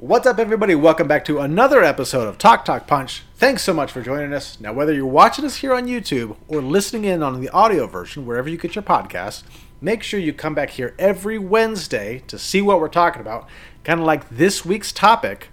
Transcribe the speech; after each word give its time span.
What's 0.00 0.28
up, 0.28 0.38
everybody? 0.38 0.76
Welcome 0.76 1.08
back 1.08 1.24
to 1.24 1.40
another 1.40 1.82
episode 1.82 2.28
of 2.28 2.38
Talk 2.38 2.64
Talk 2.64 2.86
Punch. 2.86 3.24
Thanks 3.34 3.64
so 3.64 3.74
much 3.74 3.90
for 3.90 4.00
joining 4.00 4.32
us. 4.32 4.60
Now, 4.60 4.72
whether 4.72 4.92
you're 4.92 5.04
watching 5.04 5.44
us 5.44 5.56
here 5.56 5.74
on 5.74 5.88
YouTube 5.88 6.36
or 6.46 6.62
listening 6.62 7.04
in 7.04 7.20
on 7.20 7.40
the 7.40 7.48
audio 7.48 7.88
version, 7.88 8.24
wherever 8.24 8.48
you 8.48 8.56
get 8.56 8.76
your 8.76 8.84
podcasts, 8.84 9.42
make 9.80 10.04
sure 10.04 10.20
you 10.20 10.32
come 10.32 10.54
back 10.54 10.70
here 10.70 10.94
every 11.00 11.36
Wednesday 11.36 12.22
to 12.28 12.38
see 12.38 12.62
what 12.62 12.78
we're 12.78 12.86
talking 12.86 13.20
about. 13.20 13.48
Kind 13.82 13.98
of 13.98 14.06
like 14.06 14.28
this 14.28 14.64
week's 14.64 14.92
topic. 14.92 15.48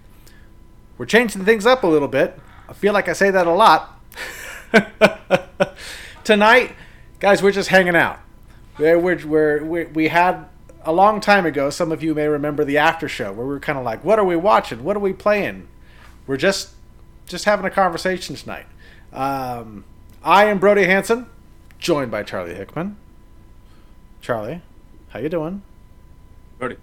We're 0.96 1.06
changing 1.06 1.44
things 1.44 1.66
up 1.66 1.82
a 1.82 1.88
little 1.88 2.06
bit. 2.06 2.38
I 2.68 2.72
feel 2.72 2.92
like 2.92 3.08
I 3.08 3.14
say 3.14 3.32
that 3.32 3.48
a 3.48 3.52
lot. 3.52 4.00
Tonight, 6.22 6.72
guys, 7.18 7.42
we're 7.42 7.50
just 7.50 7.70
hanging 7.70 7.96
out. 7.96 8.20
We're, 8.78 8.96
we're, 8.96 9.26
we're, 9.26 9.64
we 9.64 9.84
we 9.86 10.06
had 10.06 10.46
a 10.86 10.92
long 10.92 11.20
time 11.20 11.44
ago, 11.44 11.68
some 11.68 11.90
of 11.90 12.02
you 12.02 12.14
may 12.14 12.28
remember 12.28 12.64
the 12.64 12.78
after 12.78 13.08
show 13.08 13.32
where 13.32 13.44
we 13.44 13.52
were 13.52 13.60
kind 13.60 13.78
of 13.78 13.84
like, 13.84 14.04
what 14.04 14.18
are 14.18 14.24
we 14.24 14.36
watching? 14.36 14.84
What 14.84 14.96
are 14.96 15.00
we 15.00 15.12
playing? 15.12 15.68
We're 16.26 16.36
just 16.36 16.70
just 17.26 17.44
having 17.44 17.66
a 17.66 17.70
conversation 17.70 18.36
tonight. 18.36 18.66
Um, 19.12 19.84
I 20.22 20.44
am 20.44 20.58
Brody 20.58 20.84
Hanson, 20.84 21.26
joined 21.78 22.10
by 22.10 22.22
Charlie 22.22 22.54
Hickman. 22.54 22.96
Charlie, 24.20 24.62
how 25.08 25.18
you 25.18 25.28
doing? 25.28 25.62
Brody, 26.58 26.76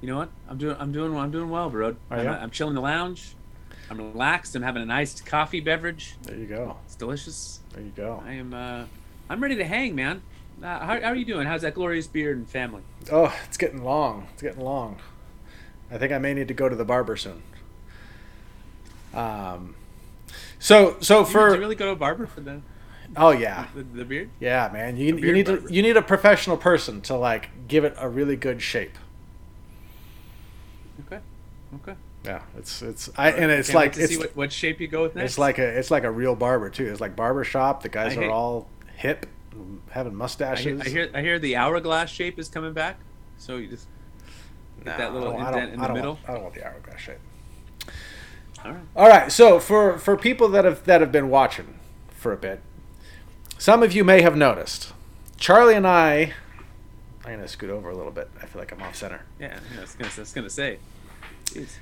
you 0.00 0.08
know 0.08 0.16
what? 0.16 0.30
I'm 0.48 0.56
doing. 0.58 0.76
I'm 0.78 0.92
doing. 0.92 1.14
I'm 1.16 1.30
doing 1.30 1.50
well, 1.50 1.68
bro. 1.70 1.96
I'm. 2.10 2.26
I'm 2.26 2.50
chilling 2.50 2.72
in 2.72 2.74
the 2.76 2.80
lounge. 2.80 3.34
I'm 3.90 3.98
relaxed. 3.98 4.54
I'm 4.54 4.62
having 4.62 4.82
a 4.82 4.86
nice 4.86 5.20
coffee 5.20 5.60
beverage. 5.60 6.14
There 6.22 6.36
you 6.36 6.46
go. 6.46 6.76
It's 6.86 6.94
delicious. 6.94 7.60
There 7.72 7.82
you 7.82 7.92
go. 7.94 8.22
I 8.24 8.32
am. 8.32 8.54
Uh, 8.54 8.84
I'm 9.28 9.42
ready 9.42 9.56
to 9.56 9.64
hang, 9.64 9.94
man. 9.94 10.22
Uh, 10.62 10.78
how, 10.78 11.00
how 11.00 11.08
are 11.08 11.14
you 11.14 11.24
doing? 11.24 11.46
How's 11.46 11.62
that 11.62 11.74
glorious 11.74 12.06
beard 12.06 12.36
and 12.36 12.48
family? 12.48 12.82
Oh, 13.10 13.34
it's 13.46 13.56
getting 13.56 13.82
long. 13.82 14.26
It's 14.34 14.42
getting 14.42 14.60
long. 14.62 14.98
I 15.90 15.98
think 15.98 16.12
I 16.12 16.18
may 16.18 16.34
need 16.34 16.48
to 16.48 16.54
go 16.54 16.68
to 16.68 16.76
the 16.76 16.84
barber 16.84 17.16
soon. 17.16 17.42
Um, 19.14 19.74
so 20.58 20.96
so 21.00 21.24
Did 21.24 21.32
for 21.32 21.54
you 21.54 21.60
really 21.60 21.74
go 21.74 21.86
to 21.86 21.92
a 21.92 21.96
barber 21.96 22.26
for 22.26 22.40
the 22.42 22.60
oh 23.16 23.30
yeah 23.30 23.66
the, 23.74 23.82
the 23.82 24.04
beard? 24.04 24.30
yeah 24.38 24.70
man 24.72 24.96
you, 24.96 25.16
you 25.16 25.32
need 25.32 25.46
to 25.46 25.66
you 25.68 25.82
need 25.82 25.96
a 25.96 26.02
professional 26.02 26.56
person 26.56 27.00
to 27.00 27.16
like 27.16 27.48
give 27.66 27.84
it 27.84 27.92
a 27.98 28.08
really 28.08 28.36
good 28.36 28.62
shape. 28.62 28.96
Okay. 31.06 31.18
Okay. 31.82 31.94
Yeah, 32.24 32.42
it's 32.56 32.82
it's 32.82 33.10
I 33.16 33.30
and 33.32 33.50
it's 33.50 33.70
Can't 33.70 33.76
like 33.76 33.96
it's 33.96 34.12
see 34.12 34.18
what, 34.18 34.36
what 34.36 34.52
shape 34.52 34.78
you 34.80 34.86
go 34.86 35.02
with 35.02 35.16
next. 35.16 35.32
it's 35.32 35.38
like 35.38 35.58
a 35.58 35.66
it's 35.66 35.90
like 35.90 36.04
a 36.04 36.10
real 36.10 36.36
barber 36.36 36.70
too. 36.70 36.86
It's 36.86 37.00
like 37.00 37.16
barber 37.16 37.42
shop. 37.42 37.82
The 37.82 37.88
guys 37.88 38.12
I 38.16 38.20
are 38.20 38.22
hate- 38.24 38.30
all 38.30 38.68
hip, 38.96 39.26
having 39.90 40.12
I 40.12 40.14
hear, 40.14 40.18
mustaches. 40.18 40.80
I 40.80 40.88
hear. 40.88 41.10
I 41.14 41.20
hear 41.20 41.38
the 41.38 41.56
hourglass 41.56 42.10
shape 42.10 42.38
is 42.38 42.48
coming 42.48 42.72
back. 42.72 42.98
So 43.38 43.56
you 43.56 43.68
just 43.68 43.86
Nah, 44.84 44.96
that 44.96 45.12
little 45.12 45.28
oh, 45.32 45.36
I 45.36 45.50
don't- 45.50 45.54
indent 45.54 45.74
in 45.74 45.80
the 45.80 45.86
don't 45.86 45.94
middle? 45.96 46.14
Want, 46.14 46.28
I 46.28 46.32
don't 46.34 46.42
want 46.42 46.54
the 46.54 46.64
hourglass 46.66 47.00
shape. 47.00 47.18
all 48.64 48.70
right. 48.72 48.80
All 48.96 49.08
right, 49.08 49.32
so 49.32 49.58
for 49.60 49.98
for 49.98 50.16
people 50.16 50.48
that 50.50 50.64
have 50.64 50.84
that 50.84 51.00
have 51.00 51.12
been 51.12 51.28
watching 51.28 51.74
for 52.10 52.32
a 52.32 52.36
bit, 52.36 52.60
some 53.58 53.82
of 53.82 53.92
you 53.92 54.04
may 54.04 54.22
have 54.22 54.36
noticed. 54.36 54.92
Charlie 55.36 55.74
and 55.74 55.86
I, 55.86 56.34
I'm 57.24 57.36
gonna 57.36 57.48
scoot 57.48 57.70
over 57.70 57.88
a 57.90 57.96
little 57.96 58.12
bit. 58.12 58.30
I 58.42 58.46
feel 58.46 58.60
like 58.60 58.72
I'm 58.72 58.82
off 58.82 58.94
center. 58.96 59.22
Yeah. 59.38 59.58
yeah 59.72 59.78
I 59.78 59.80
was 59.82 59.94
gonna. 59.94 60.10
I 60.16 60.20
was 60.20 60.32
gonna 60.32 60.50
say. 60.50 60.78
Jeez. 61.46 61.76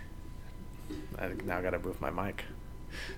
I 1.19 1.29
now 1.45 1.61
got 1.61 1.71
to 1.71 1.79
move 1.79 2.01
my 2.01 2.11
mic. 2.11 2.45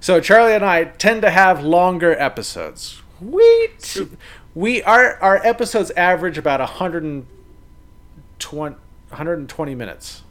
So 0.01 0.21
Charlie 0.21 0.55
and 0.55 0.65
I 0.65 0.85
tend 0.85 1.23
to 1.23 1.31
have 1.31 1.63
longer 1.63 2.19
episodes. 2.19 3.01
We 3.21 3.69
t- 3.79 4.09
we 4.55 4.83
our 4.83 5.17
our 5.23 5.37
episodes 5.47 5.91
average 5.93 6.37
about 6.39 6.61
120 6.61 8.77
120 9.09 9.75
minutes. 9.75 10.23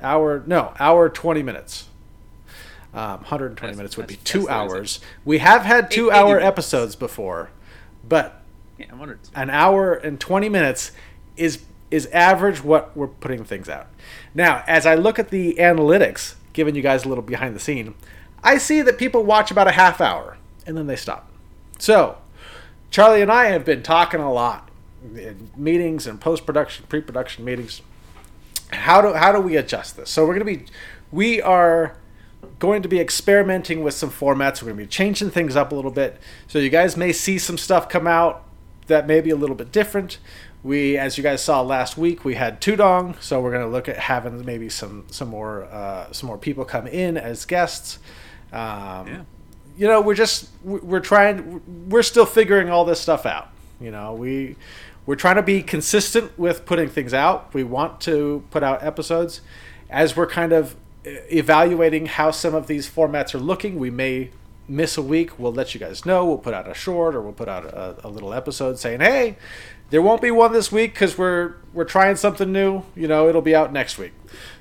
Hour 0.00 0.42
no, 0.46 0.72
hour 0.78 1.08
20 1.08 1.42
minutes. 1.42 1.86
Um, 2.94 3.18
120 3.20 3.54
That's- 3.60 3.76
minutes 3.76 3.96
would 3.96 4.06
be 4.06 4.16
2 4.16 4.46
that's 4.46 4.48
what 4.48 4.66
is 4.66 4.72
it? 4.72 4.76
hours. 4.76 5.00
We 5.24 5.38
have 5.38 5.62
had 5.62 5.90
2 5.90 6.10
Eight- 6.10 6.14
hour 6.16 6.40
episodes 6.40 6.96
before, 6.96 7.50
but 8.08 8.42
Yeah. 8.78 8.86
An 9.34 9.50
hour 9.50 9.94
and 9.94 10.20
20 10.20 10.48
minutes 10.48 10.92
is 11.36 11.60
is 11.90 12.06
average 12.12 12.62
what 12.62 12.94
we're 12.96 13.06
putting 13.08 13.44
things 13.44 13.68
out. 13.68 13.86
Now, 14.34 14.62
as 14.66 14.84
I 14.86 14.94
look 14.94 15.18
at 15.18 15.30
the 15.30 15.54
analytics, 15.58 16.34
giving 16.52 16.74
you 16.74 16.82
guys 16.82 17.04
a 17.04 17.08
little 17.08 17.24
behind 17.24 17.56
the 17.56 17.60
scene, 17.60 17.94
I 18.44 18.58
see 18.58 18.82
that 18.82 18.98
people 18.98 19.24
watch 19.24 19.50
about 19.50 19.66
a 19.68 19.72
half 19.72 20.00
hour 20.00 20.36
and 20.66 20.76
then 20.76 20.86
they 20.86 20.96
stop. 20.96 21.28
So, 21.78 22.18
Charlie 22.90 23.22
and 23.22 23.30
I 23.30 23.46
have 23.46 23.64
been 23.64 23.82
talking 23.82 24.20
a 24.20 24.32
lot 24.32 24.70
in 25.14 25.50
meetings 25.56 26.06
and 26.06 26.20
post-production, 26.20 26.86
pre-production 26.88 27.44
meetings. 27.44 27.82
How 28.70 29.00
do 29.00 29.14
how 29.14 29.32
do 29.32 29.40
we 29.40 29.56
adjust 29.56 29.96
this? 29.96 30.10
So, 30.10 30.26
we're 30.26 30.38
to 30.38 30.44
be 30.44 30.66
we 31.10 31.40
are 31.40 31.96
going 32.58 32.82
to 32.82 32.88
be 32.88 33.00
experimenting 33.00 33.82
with 33.82 33.94
some 33.94 34.10
formats. 34.10 34.62
We're 34.62 34.70
to 34.70 34.74
be 34.74 34.86
changing 34.86 35.30
things 35.30 35.56
up 35.56 35.72
a 35.72 35.74
little 35.74 35.90
bit. 35.90 36.20
So 36.46 36.58
you 36.58 36.70
guys 36.70 36.96
may 36.96 37.12
see 37.12 37.38
some 37.38 37.58
stuff 37.58 37.88
come 37.88 38.06
out 38.06 38.44
that 38.86 39.06
may 39.06 39.20
be 39.20 39.30
a 39.30 39.36
little 39.36 39.56
bit 39.56 39.72
different. 39.72 40.18
We, 40.62 40.98
as 40.98 41.16
you 41.16 41.22
guys 41.22 41.42
saw 41.42 41.60
last 41.62 41.96
week, 41.96 42.24
we 42.24 42.34
had 42.34 42.60
Tudong, 42.60 43.20
so 43.22 43.40
we're 43.40 43.52
going 43.52 43.62
to 43.62 43.68
look 43.70 43.88
at 43.88 43.96
having 43.96 44.44
maybe 44.44 44.68
some 44.68 45.04
some 45.08 45.28
more 45.28 45.64
uh, 45.64 46.10
some 46.12 46.26
more 46.26 46.38
people 46.38 46.64
come 46.64 46.86
in 46.86 47.16
as 47.16 47.44
guests. 47.44 47.98
Um, 48.52 49.06
Yeah. 49.06 49.22
You 49.78 49.86
know, 49.86 50.00
we're 50.02 50.14
just 50.14 50.48
we- 50.64 50.80
we're 50.80 51.00
trying 51.00 51.62
we're 51.88 52.02
still 52.02 52.26
figuring 52.26 52.68
all 52.68 52.84
this 52.84 53.00
stuff 53.00 53.24
out. 53.24 53.48
You 53.80 53.90
know, 53.90 54.12
we 54.12 54.56
we're 55.06 55.14
trying 55.16 55.36
to 55.36 55.42
be 55.42 55.62
consistent 55.62 56.38
with 56.38 56.66
putting 56.66 56.88
things 56.88 57.14
out. 57.14 57.54
We 57.54 57.62
want 57.64 58.00
to 58.02 58.42
put 58.50 58.62
out 58.62 58.82
episodes 58.82 59.40
as 59.88 60.14
we're 60.16 60.26
kind 60.26 60.52
of 60.52 60.76
evaluating 61.04 62.06
how 62.06 62.30
some 62.30 62.54
of 62.54 62.66
these 62.66 62.88
formats 62.88 63.34
are 63.34 63.38
looking. 63.38 63.78
We 63.78 63.90
may 63.90 64.30
miss 64.66 64.98
a 64.98 65.02
week. 65.02 65.38
We'll 65.38 65.52
let 65.52 65.72
you 65.72 65.80
guys 65.80 66.04
know. 66.04 66.26
We'll 66.26 66.38
put 66.38 66.52
out 66.52 66.68
a 66.68 66.74
short 66.74 67.14
or 67.14 67.22
we'll 67.22 67.32
put 67.32 67.48
out 67.48 67.64
a, 67.64 67.96
a 68.04 68.08
little 68.08 68.34
episode 68.34 68.78
saying, 68.78 69.00
"Hey, 69.00 69.36
there 69.90 70.02
won't 70.02 70.20
be 70.20 70.30
one 70.30 70.52
this 70.52 70.70
week 70.72 70.92
because 70.92 71.16
we're 71.16 71.54
we're 71.72 71.84
trying 71.84 72.16
something 72.16 72.50
new. 72.52 72.82
You 72.96 73.08
know, 73.08 73.28
it'll 73.28 73.42
be 73.42 73.54
out 73.54 73.72
next 73.72 73.96
week." 73.96 74.12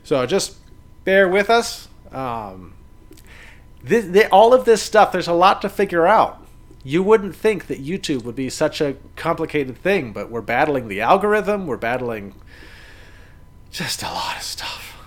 So 0.03 0.25
just 0.25 0.57
bear 1.03 1.27
with 1.27 1.49
us. 1.49 1.87
Um, 2.11 2.73
this, 3.87 4.05
the, 4.05 4.29
all 4.29 4.53
of 4.53 4.65
this 4.65 4.81
stuff, 4.81 5.11
there's 5.11 5.27
a 5.27 5.33
lot 5.33 5.61
to 5.61 5.69
figure 5.69 6.05
out. 6.07 6.43
You 6.83 7.03
wouldn't 7.03 7.35
think 7.35 7.67
that 7.67 7.83
YouTube 7.83 8.23
would 8.23 8.35
be 8.35 8.49
such 8.49 8.79
a 8.81 8.95
complicated 9.15 9.77
thing, 9.77 10.13
but 10.13 10.29
we're 10.31 10.41
battling 10.41 10.87
the 10.87 11.01
algorithm. 11.01 11.67
We're 11.67 11.77
battling 11.77 12.33
just 13.71 14.01
a 14.03 14.05
lot 14.07 14.37
of 14.37 14.43
stuff. 14.43 14.97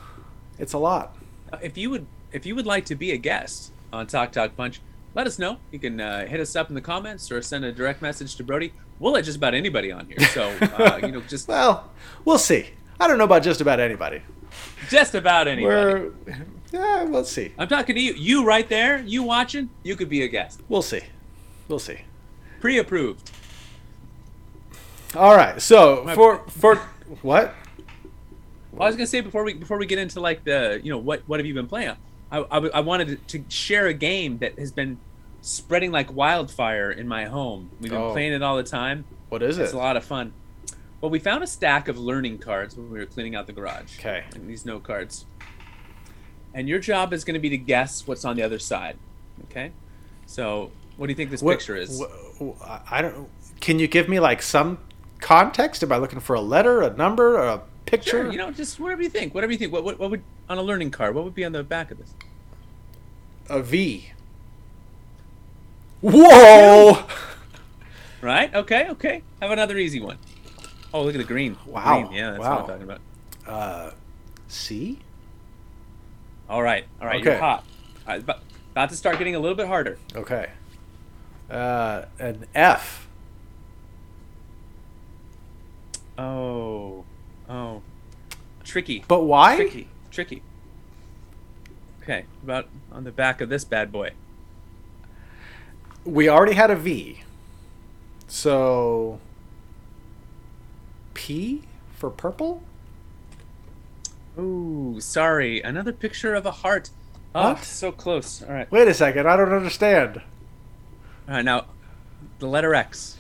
It's 0.59 0.73
a 0.75 0.79
lot. 0.79 1.17
Uh, 1.53 1.59
If 1.63 1.79
you 1.79 1.91
would, 1.91 2.07
if 2.33 2.45
you 2.45 2.55
would 2.55 2.67
like 2.67 2.85
to 2.87 2.95
be 2.95 3.13
a 3.13 3.17
guest 3.17 3.73
on 3.93 4.07
Talk 4.07 4.33
Talk 4.33 4.57
Punch, 4.57 4.81
let 5.15 5.27
us 5.27 5.39
know. 5.39 5.57
You 5.71 5.79
can 5.79 6.01
uh, 6.01 6.27
hit 6.27 6.39
us 6.39 6.55
up 6.55 6.69
in 6.69 6.75
the 6.75 6.81
comments 6.81 7.33
or 7.33 7.41
send 7.43 7.65
a 7.65 7.73
direct 7.73 8.03
message 8.03 8.37
to 8.37 8.45
Brody. 8.45 8.73
We'll 8.99 9.13
let 9.13 9.25
just 9.25 9.39
about 9.39 9.55
anybody 9.55 9.91
on 9.91 10.07
here. 10.07 10.21
So 10.29 10.51
uh, 10.61 11.01
you 11.03 11.13
know, 11.13 11.21
just 11.23 11.49
Well, 11.49 11.91
we'll 12.25 12.39
see. 12.39 12.67
I 13.01 13.09
don't 13.09 13.17
know 13.17 13.25
about 13.25 13.43
just 13.43 13.61
about 13.63 13.81
anybody. 13.81 14.21
just 14.91 15.15
about 15.15 15.49
anybody. 15.49 15.65
We're 15.65 16.13
yeah, 16.73 17.05
we'll 17.05 17.25
see. 17.25 17.53
I'm 17.59 17.69
talking 17.69 17.95
to 17.97 18.01
you. 18.01 18.13
You 18.15 18.45
right 18.45 18.69
there. 18.69 18.99
You 19.01 19.23
watching? 19.23 19.71
You 19.83 19.97
could 19.97 20.09
be 20.09 20.23
a 20.23 20.29
guest. 20.29 20.61
We'll 20.69 20.83
see. 20.83 21.01
We'll 21.69 21.79
see. 21.79 22.01
Pre-approved. 22.61 23.31
All 25.17 25.35
right. 25.37 25.61
So 25.61 26.05
My- 26.05 26.15
for 26.15 26.39
for 26.49 26.77
what? 27.23 27.55
Well, 28.73 28.83
I 28.83 28.87
was 28.87 28.97
gonna 28.97 29.07
say 29.07 29.21
before 29.21 29.43
we 29.45 29.55
before 29.55 29.77
we 29.79 29.87
get 29.87 29.99
into 29.99 30.21
like 30.21 30.45
the 30.45 30.81
you 30.83 30.91
know 30.91 30.99
what 30.99 31.23
what 31.27 31.41
have 31.41 31.47
you 31.47 31.55
been 31.55 31.67
playing? 31.67 31.97
I 32.31 32.39
I 32.39 32.81
wanted 32.81 33.27
to 33.29 33.45
share 33.49 33.87
a 33.89 33.95
game 33.95 34.39
that 34.39 34.59
has 34.59 34.71
been 34.71 34.99
spreading 35.43 35.91
like 35.91 36.15
wildfire 36.15 36.91
in 36.93 37.09
my 37.09 37.25
home. 37.25 37.71
We've 37.81 37.91
been 37.91 38.01
Oh. 38.01 38.13
playing 38.13 38.33
it 38.33 38.43
all 38.43 38.57
the 38.57 38.63
time. 38.63 39.05
What 39.31 39.43
is 39.43 39.51
It's 39.51 39.59
it? 39.59 39.63
It's 39.65 39.73
a 39.73 39.79
lot 39.79 39.97
of 39.97 40.05
fun. 40.05 40.33
Well, 41.01 41.11
we 41.11 41.19
found 41.19 41.43
a 41.43 41.47
stack 41.47 41.89
of 41.89 41.99
learning 41.99 42.39
cards 42.39 42.77
when 42.77 42.91
we 42.91 42.99
were 42.99 43.07
cleaning 43.07 43.35
out 43.35 43.47
the 43.47 43.53
garage. 43.55 43.99
Okay. 43.99 44.25
And 44.35 44.49
these 44.49 44.65
note 44.67 44.83
cards. 44.85 45.25
And 46.53 46.69
your 46.69 46.79
job 46.79 47.13
is 47.13 47.25
going 47.25 47.35
to 47.35 47.41
be 47.41 47.51
to 47.51 47.59
guess 47.59 48.07
what's 48.07 48.25
on 48.25 48.37
the 48.37 48.43
other 48.43 48.59
side. 48.59 48.97
Okay. 49.45 49.73
So, 50.27 50.71
what 50.97 51.07
do 51.07 51.13
you 51.13 51.17
think 51.17 51.31
this 51.31 51.43
What- 51.43 51.59
picture 51.59 51.77
is? 51.77 52.03
I 52.91 53.03
don't. 53.03 53.29
Can 53.61 53.79
you 53.79 53.87
give 53.89 54.09
me 54.09 54.21
like 54.21 54.43
some 54.43 54.79
context? 55.21 55.83
Am 55.83 55.93
I 55.93 55.99
looking 55.99 56.21
for 56.21 56.35
a 56.35 56.41
letter, 56.41 56.83
a 56.83 56.91
number, 56.97 57.37
or 57.39 57.47
a 57.47 57.63
picture? 57.87 58.11
Sure. 58.23 58.33
You 58.33 58.39
know, 58.39 58.51
just 58.51 58.81
whatever 58.81 59.03
you 59.03 59.11
think. 59.11 59.35
Whatever 59.35 59.53
you 59.53 59.59
think. 59.59 59.73
What, 59.73 59.85
what, 59.85 59.99
what 59.99 60.11
would 60.11 60.23
on 60.49 60.59
a 60.59 60.63
learning 60.63 60.91
card? 60.91 61.15
What 61.15 61.25
would 61.25 61.35
be 61.35 61.45
on 61.45 61.53
the 61.53 61.63
back 61.63 61.91
of 61.91 61.99
this? 61.99 62.15
a 63.49 63.61
V. 63.63 64.13
Whoa! 66.01 67.05
Right. 68.23 68.55
Okay. 68.55 68.87
Okay. 68.91 69.23
Have 69.41 69.51
another 69.51 69.79
easy 69.79 69.99
one. 69.99 70.19
Oh, 70.93 71.05
look 71.05 71.15
at 71.15 71.19
the 71.19 71.25
green. 71.25 71.57
Wow, 71.65 72.03
Green. 72.03 72.13
Yeah, 72.13 72.33
that's 72.33 72.41
wow. 72.43 72.51
what 72.51 72.61
I'm 72.61 72.67
talking 72.67 72.83
about. 72.83 73.01
Uh, 73.47 73.91
C. 74.49 74.99
All 76.51 76.63
right. 76.63 76.85
All 77.01 77.07
right. 77.07 77.21
Okay. 77.21 77.31
You're 77.31 77.39
hot. 77.39 77.65
Right, 78.07 78.21
about, 78.21 78.41
about 78.73 78.91
to 78.91 78.97
start 78.97 79.19
getting 79.19 79.37
a 79.37 79.39
little 79.39 79.57
bit 79.57 79.69
harder. 79.69 79.99
Okay. 80.17 80.51
Uh, 81.49 82.07
an 82.19 82.47
F. 82.55 83.09
Oh. 86.19 87.05
Oh. 87.49 87.83
Tricky. 88.65 89.05
But 89.07 89.23
why? 89.23 89.57
Tricky. 89.57 89.89
Tricky. 90.11 90.43
Okay, 92.03 92.25
about 92.43 92.67
on 92.91 93.05
the 93.05 93.13
back 93.13 93.41
of 93.41 93.49
this 93.49 93.65
bad 93.65 93.93
boy. 93.93 94.11
We 96.05 96.29
already 96.29 96.55
had 96.55 96.71
a 96.71 96.77
V. 96.77 97.23
So 98.27 99.21
P 101.15 101.63
for 101.95 102.11
purple? 102.11 102.63
Ooh, 104.41 104.97
sorry. 105.01 105.61
Another 105.61 105.93
picture 105.93 106.35
of 106.35 106.47
a 106.47 106.51
heart. 106.51 106.91
Oh, 107.35 107.51
What? 107.53 107.65
so 107.65 107.93
close. 107.93 108.43
All 108.43 108.53
right. 108.53 108.71
Wait 108.73 108.89
a 108.89 108.95
second, 108.95 109.29
I 109.29 109.37
don't 109.37 109.53
understand. 109.53 110.23
All 111.29 111.35
right, 111.35 111.45
now 111.45 111.67
the 112.39 112.47
letter 112.49 112.75
X. 112.75 113.17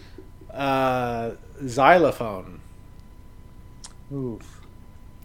Uh 0.52 1.32
xylophone. 1.64 2.61
Ooh. 4.12 4.40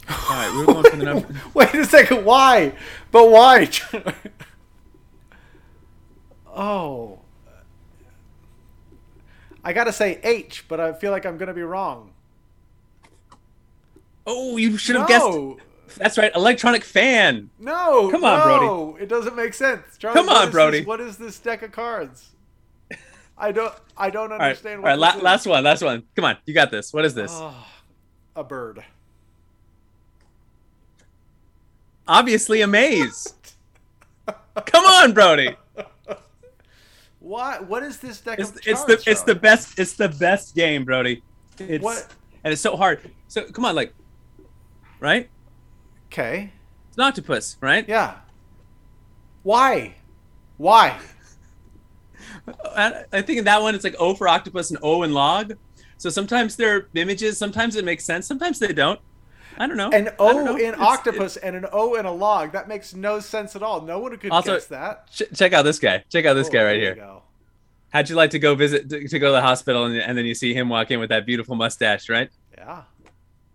All 0.07 0.15
right, 0.29 0.53
we're 0.55 0.65
going 0.71 0.83
for 0.91 0.95
the 0.97 1.03
number. 1.13 1.27
Wait 1.55 1.73
a 1.73 1.85
second, 1.85 2.25
why? 2.25 2.73
But 3.11 3.29
why? 3.31 3.69
oh. 6.55 7.19
I 9.63 9.73
gotta 9.73 9.91
say 9.93 10.19
H, 10.23 10.65
but 10.67 10.79
I 10.79 10.93
feel 10.93 11.11
like 11.11 11.25
I'm 11.25 11.37
gonna 11.37 11.53
be 11.55 11.63
wrong. 11.63 12.11
Oh, 14.27 14.57
you 14.57 14.77
should 14.77 14.95
have 14.95 15.07
guessed. 15.07 15.25
That's 15.97 16.17
right, 16.17 16.31
electronic 16.35 16.83
fan. 16.83 17.49
no, 17.59 18.09
Come 18.11 18.23
on, 18.23 18.39
no, 18.61 18.97
It 18.99 19.07
doesn't 19.07 19.35
make 19.35 19.53
sense. 19.53 19.97
Charlie, 19.97 20.15
Come 20.19 20.29
on, 20.29 20.51
Brody. 20.51 20.79
This, 20.79 20.87
what 20.87 20.99
is 20.99 21.17
this 21.17 21.39
deck 21.39 21.61
of 21.61 21.71
cards? 21.71 22.31
I 23.37 23.51
don't. 23.51 23.73
I 23.97 24.09
don't 24.09 24.31
All 24.31 24.37
right, 24.39 24.43
all 24.43 24.47
understand. 24.49 24.83
right. 24.83 24.91
what 24.91 24.99
La- 24.99 25.07
this 25.11 25.17
is. 25.17 25.23
last 25.23 25.45
one, 25.47 25.63
last 25.63 25.81
one. 25.83 26.03
Come 26.15 26.25
on, 26.25 26.37
you 26.45 26.53
got 26.53 26.71
this. 26.71 26.91
What 26.93 27.05
is 27.05 27.13
this? 27.13 27.31
Oh, 27.33 27.55
a 28.35 28.43
bird. 28.43 28.83
Obviously, 32.07 32.61
a 32.61 32.67
maze. 32.67 33.33
Come 34.65 34.85
on, 34.85 35.13
Brody. 35.13 35.55
Why? 37.19 37.59
What 37.59 37.81
is 37.83 37.97
this 37.99 38.21
deck 38.21 38.37
It's, 38.39 38.51
of 38.51 38.57
it's 38.57 38.83
cards? 38.85 39.03
the 39.03 39.11
it's 39.11 39.21
the 39.23 39.35
best 39.35 39.79
it's 39.79 39.93
the 39.93 40.09
best 40.09 40.55
game, 40.55 40.85
Brody. 40.85 41.23
It's 41.57 41.83
What? 41.83 42.07
and 42.43 42.51
it's 42.53 42.61
so 42.61 42.75
hard. 42.77 42.99
So 43.27 43.43
come 43.51 43.65
on, 43.65 43.73
like, 43.75 43.93
right? 44.99 45.27
Okay. 46.07 46.51
It's 46.89 46.97
an 46.97 47.03
octopus, 47.03 47.57
right? 47.61 47.87
Yeah. 47.87 48.15
Why? 49.43 49.95
Why? 50.57 50.97
I, 52.75 53.21
think 53.21 53.39
in 53.39 53.45
that 53.45 53.61
one 53.61 53.75
it's 53.75 53.83
like 53.83 53.95
O 53.99 54.13
for 54.15 54.27
octopus 54.27 54.69
and 54.71 54.79
O 54.81 55.03
in 55.03 55.13
log. 55.13 55.53
So 55.97 56.09
sometimes 56.09 56.55
they're 56.55 56.87
images, 56.95 57.37
sometimes 57.37 57.75
it 57.75 57.85
makes 57.85 58.03
sense, 58.03 58.27
sometimes 58.27 58.59
they 58.59 58.73
don't. 58.73 58.99
I 59.57 59.67
don't 59.67 59.77
know. 59.77 59.89
An 59.91 60.09
O 60.19 60.43
know. 60.43 60.55
in 60.57 60.73
It's- 60.73 60.79
octopus 60.79 61.37
and 61.37 61.55
an 61.55 61.65
O 61.71 61.95
in 61.95 62.05
a 62.05 62.11
log. 62.11 62.51
That 62.51 62.67
makes 62.67 62.93
no 62.93 63.19
sense 63.21 63.55
at 63.55 63.63
all. 63.63 63.81
No 63.81 63.99
one 63.99 64.15
could 64.17 64.31
Also- 64.31 64.55
guess 64.55 64.65
that. 64.67 65.09
Ch- 65.11 65.23
check 65.33 65.53
out 65.53 65.61
this 65.63 65.79
guy. 65.79 66.03
Check 66.09 66.25
out 66.25 66.33
this 66.33 66.49
Oh, 66.49 66.51
guy 66.51 66.63
right 66.63 66.79
here. 66.79 66.95
go. 66.95 67.21
How'd 67.89 68.09
you 68.09 68.15
like 68.15 68.31
to 68.31 68.39
go 68.39 68.55
visit 68.55 68.89
to, 68.89 69.07
to 69.07 69.19
go 69.19 69.27
to 69.27 69.31
the 69.31 69.41
hospital 69.41 69.85
and, 69.85 69.95
and 69.95 70.17
then 70.17 70.25
you 70.25 70.35
see 70.35 70.53
him 70.53 70.67
walk 70.67 70.91
in 70.91 70.99
with 70.99 71.09
that 71.09 71.25
beautiful 71.25 71.55
mustache, 71.55 72.09
right? 72.09 72.29
Yeah. 72.57 72.81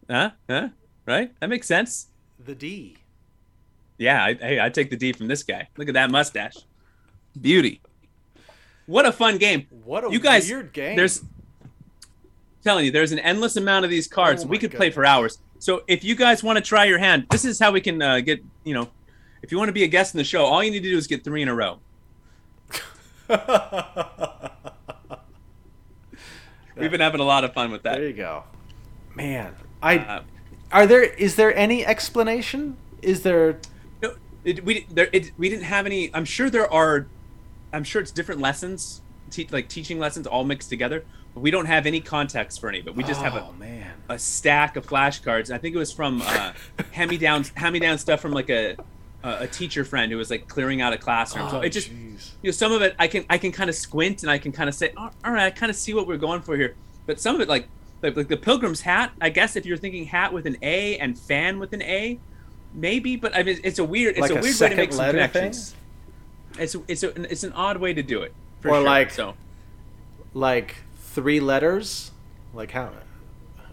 Huh? 0.08 0.30
Huh? 0.48 0.68
Right? 1.06 1.32
That 1.40 1.50
makes 1.50 1.66
sense. 1.66 2.06
The 2.44 2.54
D. 2.54 2.96
Yeah, 3.98 4.24
I, 4.24 4.34
hey, 4.34 4.60
I 4.60 4.70
take 4.70 4.90
the 4.90 4.96
D 4.96 5.12
from 5.12 5.28
this 5.28 5.42
guy. 5.42 5.68
Look 5.76 5.88
at 5.88 5.94
that 5.94 6.10
mustache. 6.10 6.56
Beauty. 7.40 7.80
What 8.86 9.06
a 9.06 9.12
fun 9.12 9.38
game. 9.38 9.66
What 9.84 10.04
a 10.04 10.10
You 10.10 10.18
guys, 10.20 10.48
weird 10.48 10.72
game. 10.72 10.96
There's 10.96 11.22
telling 12.64 12.86
you, 12.86 12.90
there's 12.90 13.12
an 13.12 13.18
endless 13.20 13.56
amount 13.56 13.84
of 13.84 13.90
these 13.90 14.06
cards. 14.08 14.44
Oh 14.44 14.48
we 14.48 14.56
my 14.56 14.60
could 14.60 14.72
play 14.72 14.90
for 14.90 15.04
hours. 15.04 15.38
So 15.58 15.82
if 15.86 16.02
you 16.02 16.14
guys 16.14 16.42
want 16.42 16.56
to 16.56 16.62
try 16.62 16.86
your 16.86 16.98
hand, 16.98 17.26
this 17.30 17.44
is 17.44 17.58
how 17.58 17.70
we 17.72 17.80
can 17.80 18.00
uh, 18.00 18.20
get, 18.20 18.42
you 18.64 18.72
know, 18.74 18.88
if 19.42 19.52
you 19.52 19.58
want 19.58 19.68
to 19.68 19.72
be 19.72 19.84
a 19.84 19.88
guest 19.88 20.14
in 20.14 20.18
the 20.18 20.24
show, 20.24 20.44
all 20.46 20.64
you 20.64 20.70
need 20.70 20.82
to 20.82 20.90
do 20.90 20.96
is 20.96 21.06
get 21.06 21.22
three 21.22 21.42
in 21.42 21.48
a 21.48 21.54
row. 21.54 21.78
We've 26.76 26.90
been 26.90 27.00
having 27.00 27.20
a 27.20 27.24
lot 27.24 27.44
of 27.44 27.52
fun 27.52 27.70
with 27.70 27.82
that. 27.82 27.96
there 27.96 28.06
you 28.08 28.14
go. 28.14 28.44
Man, 29.14 29.54
I 29.82 29.98
Uh, 29.98 30.22
are 30.72 30.86
there 30.86 31.02
is 31.02 31.36
there 31.36 31.54
any 31.56 31.84
explanation? 31.84 32.76
Is 33.02 33.22
there 33.22 33.58
no, 34.02 34.14
it, 34.44 34.64
we 34.64 34.86
there, 34.90 35.08
it, 35.12 35.32
we 35.38 35.48
didn't 35.48 35.64
have 35.64 35.86
any. 35.86 36.14
I'm 36.14 36.24
sure 36.24 36.50
there 36.50 36.70
are. 36.72 37.06
I'm 37.72 37.84
sure 37.84 38.02
it's 38.02 38.10
different 38.10 38.40
lessons, 38.40 39.00
te- 39.30 39.48
like 39.50 39.68
teaching 39.68 39.98
lessons, 39.98 40.26
all 40.26 40.44
mixed 40.44 40.68
together. 40.68 41.04
But 41.34 41.40
we 41.40 41.50
don't 41.52 41.66
have 41.66 41.86
any 41.86 42.00
context 42.00 42.60
for 42.60 42.68
any 42.68 42.80
of 42.80 42.88
it. 42.88 42.96
We 42.96 43.04
just 43.04 43.22
have 43.22 43.36
a 43.36 43.44
Oh 43.46 43.52
man. 43.52 43.92
a 44.08 44.18
stack 44.18 44.76
of 44.76 44.84
flashcards. 44.86 45.52
I 45.52 45.58
think 45.58 45.74
it 45.76 45.78
was 45.78 45.92
from 45.92 46.20
uh, 46.22 46.52
hand 46.92 47.10
me 47.10 47.16
down 47.18 47.44
hand 47.54 47.72
me 47.72 47.78
down 47.78 47.98
stuff 47.98 48.20
from 48.20 48.32
like 48.32 48.50
a 48.50 48.76
a 49.22 49.30
a 49.42 49.46
teacher 49.46 49.84
friend 49.84 50.10
who 50.10 50.18
was 50.18 50.30
like 50.30 50.48
clearing 50.48 50.80
out 50.80 50.92
a 50.92 50.98
classroom. 50.98 51.48
so 51.50 51.58
Oh, 51.58 51.60
it 51.60 51.70
just 51.70 51.88
jeez. 51.90 52.30
you 52.42 52.48
know 52.48 52.52
some 52.52 52.72
of 52.72 52.82
it 52.82 52.96
I 52.98 53.06
can 53.06 53.24
I 53.30 53.38
can 53.38 53.52
kind 53.52 53.70
of 53.70 53.76
squint 53.76 54.22
and 54.22 54.30
I 54.30 54.38
can 54.38 54.50
kind 54.50 54.68
of 54.68 54.74
say 54.74 54.92
"Oh, 54.96 55.10
all 55.24 55.32
right 55.32 55.44
I 55.44 55.50
kind 55.50 55.70
of 55.70 55.76
see 55.76 55.94
what 55.94 56.06
we're 56.08 56.16
going 56.16 56.40
for 56.42 56.56
here. 56.56 56.74
But 57.06 57.20
some 57.20 57.34
of 57.36 57.40
it 57.40 57.48
like 57.48 57.68
like, 58.02 58.16
like 58.16 58.28
the 58.28 58.36
pilgrim's 58.36 58.80
hat. 58.80 59.12
I 59.20 59.28
guess 59.30 59.56
if 59.56 59.66
you're 59.66 59.76
thinking 59.76 60.04
hat 60.06 60.32
with 60.32 60.46
an 60.46 60.56
A 60.62 60.98
and 60.98 61.18
fan 61.18 61.58
with 61.58 61.72
an 61.72 61.82
A, 61.82 62.18
maybe. 62.74 63.16
But 63.16 63.36
I 63.36 63.42
mean 63.42 63.58
it's 63.64 63.78
a 63.78 63.84
weird 63.84 64.12
it's 64.16 64.20
Like 64.22 64.30
a 64.30 64.38
a 64.38 64.42
weird 64.42 64.60
way 64.60 64.68
to 64.70 64.76
make 64.76 64.92
some 64.92 65.10
connections. 65.10 65.74
It's 66.58 66.76
it's 66.88 67.02
a, 67.02 67.08
it's 67.30 67.44
an 67.44 67.52
odd 67.52 67.76
way 67.78 67.94
to 67.94 68.02
do 68.02 68.22
it. 68.22 68.32
For 68.60 68.68
Or 68.70 68.74
sure. 68.76 68.82
like- 68.82 69.10
so 69.10 69.34
like 70.34 70.76
three 70.98 71.40
letters? 71.40 72.10
Like 72.54 72.70
how 72.72 72.90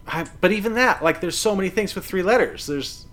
I, 0.07 0.25
but 0.39 0.51
even 0.53 0.75
that, 0.75 1.03
like 1.03 1.19
there's 1.19 1.37
so 1.37 1.55
many 1.55 1.69
things 1.69 1.93
with 1.93 2.05
three 2.05 2.23
letters. 2.23 2.65
There's 2.65 3.05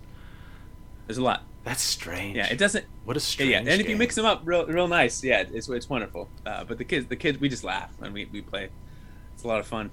there's 1.07 1.17
a 1.17 1.23
lot. 1.23 1.43
that's 1.63 1.81
strange. 1.81 2.37
Yeah, 2.37 2.47
it 2.47 2.57
doesn't. 2.57 2.85
What 3.03 3.17
a 3.17 3.19
strange. 3.19 3.51
yeah, 3.51 3.57
and 3.59 3.67
if 3.81 3.89
you 3.89 3.95
mix 3.97 4.15
them 4.15 4.25
up 4.25 4.41
real, 4.45 4.65
real 4.65 4.87
nice, 4.87 5.23
yeah, 5.23 5.43
it's 5.53 5.67
it's 5.67 5.89
wonderful. 5.89 6.29
Uh, 6.45 6.63
but 6.63 6.77
the 6.77 6.85
kids, 6.85 7.07
the 7.07 7.15
kids, 7.17 7.37
we 7.39 7.49
just 7.49 7.63
laugh 7.65 7.91
and 8.01 8.13
we, 8.13 8.25
we 8.25 8.41
play. 8.41 8.69
It's 9.33 9.43
a 9.43 9.47
lot 9.47 9.59
of 9.59 9.67
fun. 9.67 9.91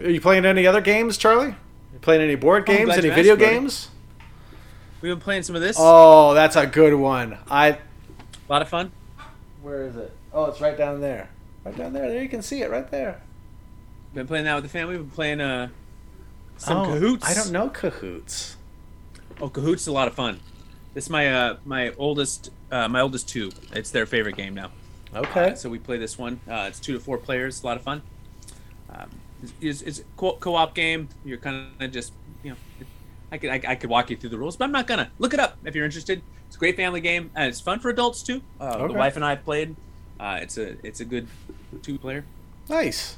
Are 0.00 0.08
you 0.08 0.20
playing 0.20 0.46
any 0.46 0.66
other 0.66 0.80
games, 0.80 1.18
Charlie? 1.18 1.54
You 1.92 1.98
playing 2.00 2.22
any 2.22 2.34
board 2.34 2.62
Oh, 2.62 2.72
games? 2.72 2.90
Any 2.90 3.10
video 3.10 3.36
games? 3.36 3.90
We've 5.02 5.12
been 5.12 5.20
playing 5.20 5.42
some 5.42 5.56
of 5.56 5.62
this. 5.62 5.76
Oh, 5.78 6.32
that's 6.32 6.56
a 6.56 6.66
good 6.66 6.94
one. 6.94 7.36
I 7.50 7.68
a 7.68 7.78
lot 8.48 8.62
of 8.62 8.68
fun. 8.68 8.92
Where 9.62 9.82
is 9.84 9.96
it? 9.96 10.12
Oh, 10.32 10.46
it's 10.46 10.60
right 10.60 10.76
down 10.76 11.00
there. 11.00 11.28
Right 11.64 11.76
down 11.76 11.92
there. 11.92 12.08
There 12.08 12.22
you 12.22 12.28
can 12.28 12.40
see 12.42 12.62
it 12.62 12.70
right 12.70 12.90
there. 12.90 13.20
Been 14.14 14.26
playing 14.26 14.46
that 14.46 14.54
with 14.54 14.64
the 14.64 14.70
family. 14.70 14.96
We've 14.96 15.06
been 15.06 15.14
playing 15.14 15.40
uh 15.40 15.68
some 16.56 16.78
oh, 16.78 16.84
Cahoots. 16.86 17.30
I 17.30 17.34
don't 17.34 17.52
know 17.52 17.68
Cahoots. 17.68 18.56
Oh, 19.40 19.50
Cahoots 19.50 19.82
is 19.82 19.88
a 19.88 19.92
lot 19.92 20.08
of 20.08 20.14
fun. 20.14 20.40
This 20.94 21.04
is 21.04 21.10
my 21.10 21.28
uh 21.28 21.56
my 21.66 21.92
oldest 21.98 22.50
uh 22.70 22.88
my 22.88 23.00
oldest 23.00 23.28
two. 23.28 23.52
It's 23.72 23.90
their 23.90 24.06
favorite 24.06 24.36
game 24.36 24.54
now. 24.54 24.70
Okay. 25.14 25.50
Uh, 25.50 25.54
so 25.54 25.68
we 25.68 25.78
play 25.78 25.98
this 25.98 26.16
one. 26.16 26.40
Uh, 26.48 26.66
it's 26.68 26.80
two 26.80 26.94
to 26.94 27.00
four 27.00 27.18
players. 27.18 27.62
A 27.62 27.66
lot 27.66 27.76
of 27.76 27.82
fun. 27.82 28.02
Um, 28.88 29.10
it's 29.60 30.00
a 30.00 30.02
co- 30.16 30.36
co-op 30.36 30.74
game. 30.74 31.08
You're 31.24 31.38
kind 31.38 31.66
of 31.80 31.90
just 31.92 32.12
you 32.42 32.50
know. 32.50 32.56
I 33.32 33.38
could 33.38 33.50
I, 33.50 33.60
I 33.68 33.74
could 33.76 33.90
walk 33.90 34.10
you 34.10 34.16
through 34.16 34.30
the 34.30 34.38
rules, 34.38 34.56
but 34.56 34.64
I'm 34.64 34.72
not 34.72 34.86
gonna. 34.86 35.10
Look 35.18 35.34
it 35.34 35.40
up 35.40 35.56
if 35.64 35.74
you're 35.74 35.84
interested. 35.84 36.22
It's 36.48 36.56
a 36.56 36.58
great 36.58 36.76
family 36.76 37.00
game, 37.00 37.30
and 37.36 37.48
it's 37.48 37.60
fun 37.60 37.78
for 37.78 37.90
adults 37.90 38.22
too. 38.22 38.42
Uh, 38.60 38.76
Okay. 38.80 38.92
The 38.92 38.98
wife 38.98 39.16
and 39.16 39.24
I 39.24 39.30
have 39.30 39.44
played. 39.44 39.76
Uh, 40.18 40.38
it's 40.42 40.58
a 40.58 40.76
it's 40.86 41.00
a 41.00 41.04
good 41.04 41.28
two 41.82 41.96
player. 41.98 42.24
Nice. 42.68 43.16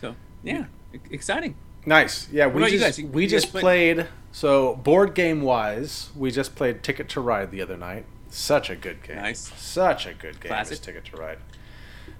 So 0.00 0.14
yeah, 0.42 0.66
exciting. 1.10 1.54
Nice. 1.86 2.28
Yeah, 2.30 2.46
we 2.46 2.60
about 2.62 2.72
you 2.72 2.78
just? 2.78 2.98
You- 2.98 3.06
we 3.08 3.26
just 3.26 3.50
played- 3.50 3.62
played 3.62 4.06
so 4.30 4.76
board 4.76 5.14
game 5.14 5.42
wise, 5.42 6.10
we 6.16 6.30
just 6.30 6.54
played 6.54 6.82
Ticket 6.82 7.08
to 7.10 7.20
Ride 7.20 7.50
the 7.50 7.60
other 7.60 7.76
night. 7.76 8.04
Such 8.30 8.70
a 8.70 8.76
good 8.76 9.02
game. 9.02 9.16
Nice. 9.16 9.52
Such 9.58 10.06
a 10.06 10.14
good 10.14 10.40
game. 10.40 10.48
Classic. 10.50 10.80
Ticket 10.80 11.04
to 11.06 11.16
Ride. 11.18 11.38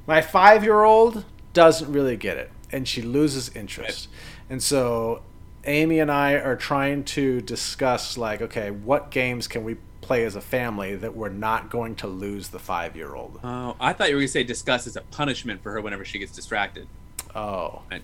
My 0.06 0.20
5-year-old 0.20 1.24
doesn't 1.54 1.90
really 1.90 2.16
get 2.18 2.36
it 2.36 2.50
and 2.72 2.88
she 2.88 3.02
loses 3.02 3.54
interest. 3.54 4.08
And 4.50 4.62
so 4.62 5.22
Amy 5.64 6.00
and 6.00 6.10
I 6.10 6.32
are 6.32 6.56
trying 6.56 7.04
to 7.04 7.40
discuss 7.40 8.18
like 8.18 8.40
okay, 8.42 8.70
what 8.70 9.10
games 9.10 9.46
can 9.46 9.62
we 9.64 9.76
play 10.02 10.24
as 10.24 10.34
a 10.34 10.40
family 10.40 10.96
that 10.96 11.16
we're 11.16 11.28
not 11.28 11.70
going 11.70 11.94
to 11.94 12.08
lose 12.08 12.48
the 12.48 12.58
5-year-old. 12.58 13.38
Oh, 13.42 13.76
I 13.80 13.92
thought 13.92 14.08
you 14.08 14.16
were 14.16 14.20
gonna 14.20 14.28
say 14.28 14.42
discuss 14.42 14.86
as 14.86 14.96
a 14.96 15.00
punishment 15.00 15.62
for 15.62 15.70
her 15.70 15.80
whenever 15.80 16.04
she 16.04 16.18
gets 16.18 16.32
distracted. 16.32 16.88
Oh. 17.36 17.82
Right. 17.90 18.02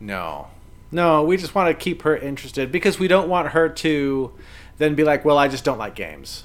No. 0.00 0.48
No, 0.90 1.22
we 1.22 1.36
just 1.36 1.54
want 1.54 1.68
to 1.68 1.74
keep 1.74 2.02
her 2.02 2.16
interested 2.16 2.72
because 2.72 2.98
we 2.98 3.06
don't 3.06 3.28
want 3.28 3.48
her 3.48 3.68
to 3.68 4.32
then 4.78 4.94
be 4.94 5.04
like, 5.04 5.24
"Well, 5.24 5.36
I 5.36 5.48
just 5.48 5.62
don't 5.62 5.78
like 5.78 5.94
games." 5.94 6.44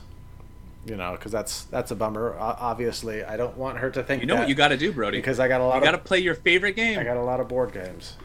You 0.85 0.95
know, 0.95 1.11
because 1.11 1.31
that's 1.31 1.65
that's 1.65 1.91
a 1.91 1.95
bummer. 1.95 2.35
Obviously, 2.39 3.23
I 3.23 3.37
don't 3.37 3.55
want 3.55 3.77
her 3.77 3.91
to 3.91 4.01
think 4.03 4.21
You 4.21 4.27
know 4.27 4.35
what 4.35 4.49
you 4.49 4.55
got 4.55 4.69
to 4.69 4.77
do, 4.77 4.91
Brody. 4.91 5.19
because 5.19 5.39
I 5.39 5.47
got 5.47 5.61
a 5.61 5.63
lot 5.65 5.75
you 5.77 5.83
got 5.83 5.91
to 5.91 5.97
play 5.99 6.19
your 6.19 6.33
favorite 6.35 6.75
game. 6.75 6.97
I 6.97 7.03
got 7.03 7.17
a 7.17 7.21
lot 7.23 7.39
of 7.39 7.47
board 7.47 7.71
games. 7.71 8.17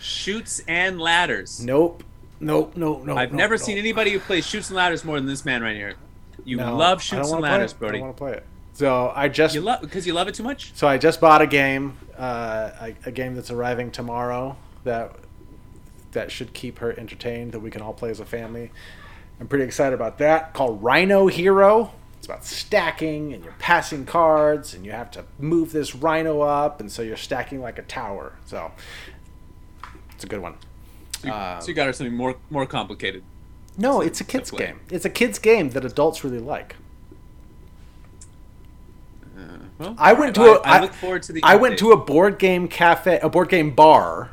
Chutes 0.00 0.62
and 0.68 1.00
ladders. 1.00 1.62
Nope. 1.62 2.02
Nope. 2.40 2.76
Nope. 2.76 3.04
Nope. 3.04 3.18
I've 3.18 3.30
nope, 3.30 3.36
never 3.38 3.54
nope. 3.56 3.64
seen 3.64 3.78
anybody 3.78 4.12
who 4.12 4.20
plays 4.20 4.46
chutes 4.46 4.68
and 4.70 4.76
ladders 4.76 5.04
more 5.04 5.16
than 5.18 5.26
this 5.26 5.44
man 5.44 5.62
right 5.62 5.76
here. 5.76 5.94
You 6.44 6.58
No, 6.58 6.76
love 6.76 7.02
chutes 7.02 7.30
and 7.30 7.40
ladders. 7.40 7.74
I 7.74 7.76
Brody. 7.76 7.98
don't 7.98 8.06
want 8.08 8.16
to 8.16 8.22
play 8.22 8.32
it. 8.32 8.44
So 8.74 9.12
I 9.14 9.28
just 9.28 9.54
You 9.54 9.62
love 9.62 9.80
because 9.80 10.06
you 10.06 10.12
love 10.12 10.28
it 10.28 10.34
too 10.34 10.42
much. 10.42 10.72
so 10.74 10.86
I 10.86 10.98
just 10.98 11.20
bought 11.20 11.40
a 11.40 11.46
game, 11.46 11.96
uh, 12.16 12.70
a, 12.80 12.94
a 13.06 13.10
game 13.10 13.34
that's 13.34 13.50
arriving 13.50 13.90
tomorrow 13.90 14.56
that 14.84 15.12
that 16.12 16.30
should 16.30 16.52
keep 16.52 16.78
her 16.78 16.98
entertained 16.98 17.52
that 17.52 17.60
we 17.60 17.70
can 17.70 17.80
all 17.82 17.92
play 17.94 18.10
as 18.10 18.20
a 18.20 18.24
family. 18.26 18.70
I'm 19.40 19.48
pretty 19.48 19.64
excited 19.64 19.94
about 19.94 20.18
that. 20.18 20.54
Called 20.54 20.82
Rhino 20.82 21.26
Hero. 21.26 21.92
It's 22.18 22.26
about 22.26 22.44
stacking 22.44 23.32
and 23.34 23.44
you're 23.44 23.54
passing 23.58 24.06
cards 24.06 24.72
and 24.74 24.84
you 24.84 24.92
have 24.92 25.10
to 25.12 25.24
move 25.38 25.72
this 25.72 25.94
rhino 25.94 26.40
up 26.40 26.80
and 26.80 26.90
so 26.90 27.02
you're 27.02 27.16
stacking 27.16 27.60
like 27.60 27.78
a 27.78 27.82
tower. 27.82 28.32
So 28.46 28.72
it's 30.14 30.24
a 30.24 30.26
good 30.26 30.40
one. 30.40 30.54
So 31.20 31.28
you, 31.28 31.60
so 31.60 31.68
you 31.68 31.74
got 31.74 31.86
her 31.86 31.92
something 31.92 32.14
more 32.16 32.36
more 32.50 32.66
complicated. 32.66 33.22
No, 33.78 34.00
it's 34.00 34.20
a 34.20 34.24
kids 34.24 34.50
game. 34.50 34.80
It's 34.90 35.04
a 35.04 35.10
kids 35.10 35.38
game 35.38 35.70
that 35.70 35.84
adults 35.84 36.24
really 36.24 36.38
like. 36.40 36.76
Uh, 39.38 39.40
well, 39.78 39.94
I 39.98 40.12
went 40.14 40.34
to 40.36 40.40
I, 40.42 40.46
a- 40.46 40.60
I 40.60 40.76
I- 40.76 40.80
look 40.80 40.92
forward 40.94 41.22
to 41.24 41.32
the. 41.32 41.42
I 41.42 41.56
went 41.56 41.78
to 41.80 41.92
a 41.92 41.96
board 41.96 42.38
game 42.38 42.68
cafe, 42.68 43.18
a 43.22 43.28
board 43.28 43.50
game 43.50 43.74
bar, 43.74 44.30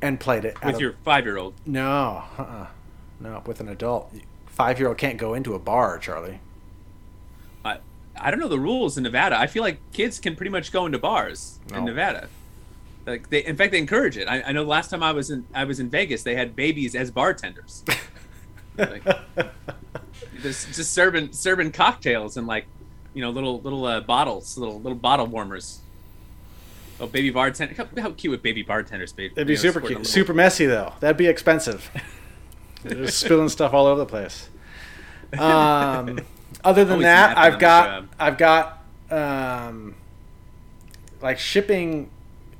and 0.00 0.18
played 0.18 0.44
it. 0.46 0.62
with 0.64 0.76
a- 0.76 0.80
your 0.80 0.94
five 1.04 1.24
year 1.26 1.36
old. 1.36 1.54
no, 1.66 2.24
uh-uh. 2.38 2.66
No, 3.24 3.42
with 3.46 3.60
an 3.60 3.68
adult. 3.68 4.12
Five 4.46 4.78
year 4.78 4.88
old 4.88 4.98
can't 4.98 5.18
go 5.18 5.34
into 5.34 5.54
a 5.54 5.58
bar, 5.58 5.98
Charlie. 5.98 6.38
I, 7.64 7.78
I 8.16 8.30
don't 8.30 8.38
know 8.38 8.48
the 8.48 8.58
rules 8.58 8.96
in 8.96 9.02
Nevada. 9.02 9.36
I 9.38 9.46
feel 9.48 9.62
like 9.64 9.78
kids 9.92 10.20
can 10.20 10.36
pretty 10.36 10.50
much 10.50 10.70
go 10.70 10.86
into 10.86 10.98
bars 10.98 11.58
No. 11.70 11.78
in 11.78 11.84
Nevada. 11.86 12.28
Like 13.06 13.28
they, 13.30 13.44
in 13.44 13.56
fact, 13.56 13.72
they 13.72 13.78
encourage 13.78 14.16
it. 14.16 14.28
I, 14.28 14.42
I 14.42 14.52
know 14.52 14.62
last 14.62 14.90
time 14.90 15.02
I 15.02 15.12
was 15.12 15.30
in 15.30 15.44
I 15.54 15.64
was 15.64 15.80
in 15.80 15.90
Vegas, 15.90 16.22
they 16.22 16.36
had 16.36 16.54
babies 16.56 16.94
as 16.94 17.10
bartenders, 17.10 17.82
Like- 18.78 19.02
just 20.42 20.68
just 20.74 20.92
serving 20.92 21.32
serving 21.32 21.72
cocktails 21.72 22.36
and 22.36 22.46
like, 22.46 22.64
you 23.12 23.20
know, 23.22 23.30
little 23.30 23.60
little 23.60 23.84
uh, 23.84 24.00
bottles, 24.00 24.56
little 24.56 24.80
little 24.80 24.96
bottle 24.98 25.26
warmers. 25.26 25.80
Oh, 27.00 27.06
baby 27.06 27.30
bartender! 27.30 27.74
How, 27.74 27.88
how 28.00 28.10
cute 28.12 28.30
would 28.30 28.42
baby 28.42 28.62
bartenders 28.62 29.12
be? 29.12 29.26
It'd 29.26 29.46
be 29.48 29.52
You 29.54 29.56
know, 29.58 29.62
super 29.62 29.80
cute. 29.80 29.90
little- 29.90 30.04
Super 30.04 30.32
messy 30.32 30.64
though. 30.66 30.92
That'd 31.00 31.16
be 31.16 31.26
expensive. 31.26 31.90
They're 32.84 33.06
just 33.06 33.18
spilling 33.18 33.48
stuff 33.48 33.72
all 33.72 33.86
over 33.86 33.98
the 33.98 34.06
place. 34.06 34.48
Um, 35.38 36.20
other 36.64 36.84
than 36.84 36.94
Always 36.94 37.04
that, 37.04 37.36
I've 37.36 37.58
got. 37.58 38.04
I've 38.18 38.38
got 38.38 38.82
um, 39.10 39.94
like 41.20 41.38
shipping 41.38 42.10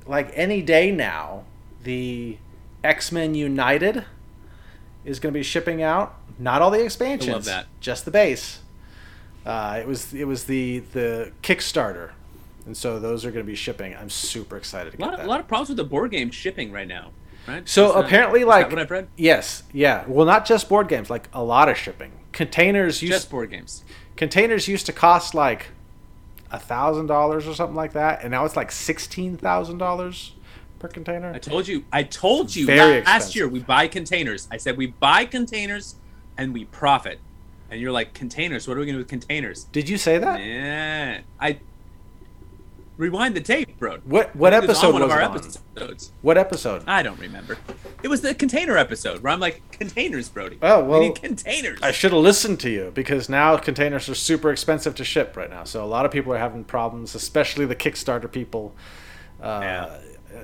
like 0.06 0.30
any 0.34 0.62
day 0.62 0.90
now. 0.90 1.44
The 1.82 2.38
X 2.82 3.12
Men 3.12 3.34
United 3.34 4.04
is 5.04 5.20
going 5.20 5.32
to 5.32 5.38
be 5.38 5.42
shipping 5.42 5.82
out. 5.82 6.14
Not 6.38 6.62
all 6.62 6.70
the 6.70 6.82
expansions. 6.82 7.46
that. 7.46 7.66
Just 7.80 8.04
the 8.04 8.10
base. 8.10 8.60
Uh, 9.46 9.78
it 9.80 9.86
was 9.86 10.14
it 10.14 10.26
was 10.26 10.44
the 10.44 10.78
the 10.92 11.32
Kickstarter, 11.42 12.12
and 12.64 12.76
so 12.76 12.98
those 12.98 13.24
are 13.26 13.30
going 13.30 13.44
to 13.44 13.50
be 13.50 13.54
shipping. 13.54 13.94
I'm 13.94 14.08
super 14.08 14.56
excited 14.56 14.92
to 14.92 14.96
A 14.96 14.98
get 14.98 15.06
lot, 15.06 15.20
of, 15.20 15.26
lot 15.26 15.40
of 15.40 15.48
problems 15.48 15.68
with 15.68 15.76
the 15.76 15.84
board 15.84 16.10
game 16.10 16.30
shipping 16.30 16.72
right 16.72 16.88
now, 16.88 17.10
right? 17.46 17.68
So 17.68 17.90
Is 17.98 18.04
apparently, 18.04 18.40
that 18.40 18.46
like 18.46 18.70
what 18.70 18.78
I've 18.78 18.90
read, 18.90 19.08
Yes, 19.16 19.62
yeah. 19.72 20.04
Well, 20.06 20.26
not 20.26 20.44
just 20.46 20.68
board 20.68 20.88
games, 20.88 21.10
like 21.10 21.28
a 21.32 21.42
lot 21.42 21.68
of 21.68 21.76
shipping. 21.76 22.12
Containers 22.32 23.02
used 23.02 23.12
just 23.12 23.30
board 23.30 23.50
games. 23.50 23.84
containers 24.16 24.66
used 24.68 24.86
to 24.86 24.92
cost 24.92 25.34
like 25.34 25.68
a 26.50 26.58
thousand 26.58 27.06
dollars 27.06 27.46
or 27.46 27.54
something 27.54 27.76
like 27.76 27.92
that, 27.92 28.22
and 28.22 28.30
now 28.30 28.44
it's 28.44 28.56
like 28.56 28.70
sixteen 28.72 29.36
thousand 29.36 29.78
dollars 29.78 30.32
per 30.78 30.88
container. 30.88 31.32
I 31.32 31.38
told 31.38 31.66
you. 31.68 31.84
I 31.92 32.02
told 32.02 32.54
you 32.54 32.66
Very 32.66 32.78
last 33.00 33.00
expensive. 33.02 33.36
year 33.36 33.48
we 33.48 33.60
buy 33.60 33.88
containers. 33.88 34.48
I 34.50 34.56
said 34.56 34.76
we 34.76 34.88
buy 34.88 35.24
containers 35.24 35.96
and 36.36 36.52
we 36.52 36.64
profit. 36.66 37.18
And 37.70 37.80
you're 37.80 37.92
like 37.92 38.14
containers. 38.14 38.68
What 38.68 38.76
are 38.76 38.80
we 38.80 38.86
gonna 38.86 38.96
do 38.96 39.00
with 39.00 39.08
containers? 39.08 39.64
Did 39.64 39.88
you 39.88 39.96
say 39.96 40.18
that? 40.18 40.40
Yeah. 40.44 41.20
I 41.40 41.58
rewind 42.96 43.34
the 43.34 43.40
tape, 43.40 43.78
bro. 43.78 43.98
What 44.04 44.34
what 44.36 44.52
think 44.52 44.62
was 44.68 44.70
episode 44.78 44.86
on 44.88 44.92
one 44.94 45.02
was 45.02 45.10
of 45.12 45.16
our 45.16 45.22
it 45.22 45.24
on? 45.30 45.36
episodes? 45.36 46.12
What 46.22 46.38
episode? 46.38 46.84
I 46.86 47.02
don't 47.02 47.18
remember. 47.18 47.58
It 48.02 48.08
was 48.08 48.20
the 48.20 48.34
container 48.34 48.76
episode 48.76 49.22
where 49.22 49.32
I'm 49.32 49.40
like 49.40 49.62
containers, 49.72 50.28
Brody. 50.28 50.58
Oh, 50.62 50.84
well, 50.84 51.00
we 51.00 51.08
need 51.08 51.20
containers. 51.20 51.80
I 51.82 51.90
should 51.92 52.12
have 52.12 52.20
listened 52.20 52.60
to 52.60 52.70
you 52.70 52.92
because 52.94 53.28
now 53.28 53.56
containers 53.56 54.08
are 54.08 54.14
super 54.14 54.50
expensive 54.50 54.94
to 54.96 55.04
ship 55.04 55.36
right 55.36 55.50
now. 55.50 55.64
So 55.64 55.82
a 55.84 55.86
lot 55.86 56.04
of 56.06 56.12
people 56.12 56.32
are 56.32 56.38
having 56.38 56.64
problems, 56.64 57.14
especially 57.14 57.66
the 57.66 57.76
Kickstarter 57.76 58.30
people. 58.30 58.74
Uh, 59.42 59.60
Yeah. 59.62 59.98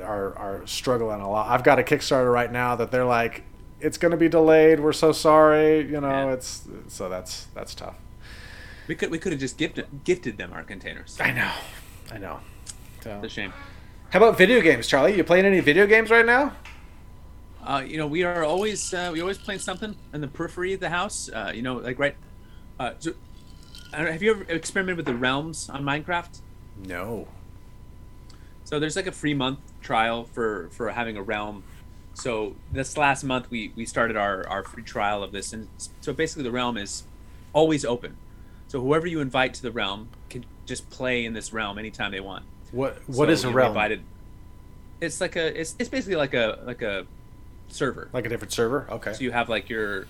Are 0.05 0.39
are 0.39 0.63
struggling 0.67 1.21
a 1.21 1.29
lot. 1.29 1.49
I've 1.49 1.65
got 1.65 1.81
a 1.81 1.83
Kickstarter 1.83 2.33
right 2.33 2.53
now 2.53 2.77
that 2.77 2.93
they're 2.93 3.05
like, 3.05 3.43
it's 3.81 3.99
going 3.99 4.13
to 4.13 4.17
be 4.17 4.29
delayed. 4.29 4.79
We're 4.79 4.93
so 4.93 5.11
sorry. 5.11 5.81
You 5.81 6.01
know, 6.01 6.09
Yeah. 6.29 6.33
it's 6.35 6.63
so 6.87 7.09
that's 7.09 7.47
that's 7.55 7.75
tough. 7.75 7.97
we 8.87 8.95
could 8.95 9.11
we 9.11 9.19
could 9.19 9.33
have 9.33 9.41
just 9.41 9.57
gifted 9.59 9.87
gifted 10.05 10.39
them 10.39 10.53
our 10.53 10.63
containers. 10.63 11.19
I 11.21 11.33
know, 11.33 11.51
I 12.13 12.19
know. 12.19 12.41
So. 13.03 13.17
It's 13.23 13.27
a 13.27 13.29
shame. 13.29 13.53
How 14.11 14.19
about 14.19 14.37
video 14.37 14.61
games, 14.61 14.87
Charlie? 14.87 15.17
You 15.17 15.25
playing 15.25 15.47
any 15.47 15.61
video 15.61 15.87
games 15.87 16.11
right 16.11 16.27
now? 16.27 16.57
Uh, 17.65 17.85
you 17.87 17.97
know, 17.97 18.07
we 18.07 18.25
are 18.25 18.43
always 18.43 18.93
uh, 18.93 19.11
we 19.13 19.21
always 19.21 19.39
playing 19.39 19.61
something 19.61 19.95
in 20.13 20.21
the 20.21 20.29
periphery 20.29 20.73
of 20.73 20.81
the 20.81 20.89
house. 20.89 21.29
Uh, 21.33 21.53
you 21.55 21.63
know, 21.63 21.77
like 21.77 21.99
right. 21.99 22.17
Uh, 22.79 22.93
so, 22.99 23.13
I 23.93 23.99
don't 23.99 24.07
know, 24.07 24.13
have 24.13 24.23
you 24.23 24.31
ever 24.33 24.45
experimented 24.49 24.97
with 24.97 25.07
the 25.07 25.15
realms 25.15 25.69
on 25.69 25.85
Minecraft? 25.85 26.41
No. 26.85 27.29
So 28.65 28.79
there's 28.79 28.97
like 28.97 29.07
a 29.07 29.13
free 29.13 29.35
month 29.35 29.59
trial 29.81 30.25
for 30.25 30.69
for 30.71 30.91
having 30.91 31.17
a 31.17 31.23
realm. 31.23 31.63
So 32.15 32.57
this 32.73 32.97
last 32.97 33.23
month 33.23 33.51
we 33.51 33.73
we 33.77 33.85
started 33.85 34.17
our 34.17 34.47
our 34.49 34.65
free 34.65 34.83
trial 34.83 35.23
of 35.23 35.33
this, 35.33 35.53
and 35.53 35.69
so 36.01 36.13
basically 36.13 36.43
the 36.43 36.51
realm 36.51 36.77
is 36.77 37.05
always 37.53 37.85
open. 37.85 38.17
So 38.69 38.81
whoever 38.81 39.07
you 39.07 39.21
invite 39.21 39.55
to 39.55 39.63
the 39.63 39.73
realm 39.73 40.09
can 40.29 40.45
just 40.71 40.89
play 40.89 41.25
in 41.27 41.35
this 41.35 41.53
realm 41.53 41.79
anytime 41.79 42.13
they 42.13 42.21
want. 42.21 42.45
What 42.73 42.97
What 43.09 43.27
So, 43.27 43.33
is 43.33 43.45
a 43.45 43.51
realm? 43.51 43.69
Invited, 43.73 44.03
it's 45.01 45.21
like 45.21 45.37
a 45.37 45.61
it's, 45.61 45.75
it's 45.79 45.89
basically 45.91 46.17
like 46.17 46.33
a 46.33 46.61
like 46.65 46.81
a 46.81 47.05
server. 47.69 48.09
Like 48.13 48.25
a 48.25 48.29
different 48.29 48.53
server? 48.53 48.87
Okay. 48.91 49.13
So 49.13 49.21
you 49.23 49.33
have 49.33 49.49
like 49.49 49.69
your 49.69 50.07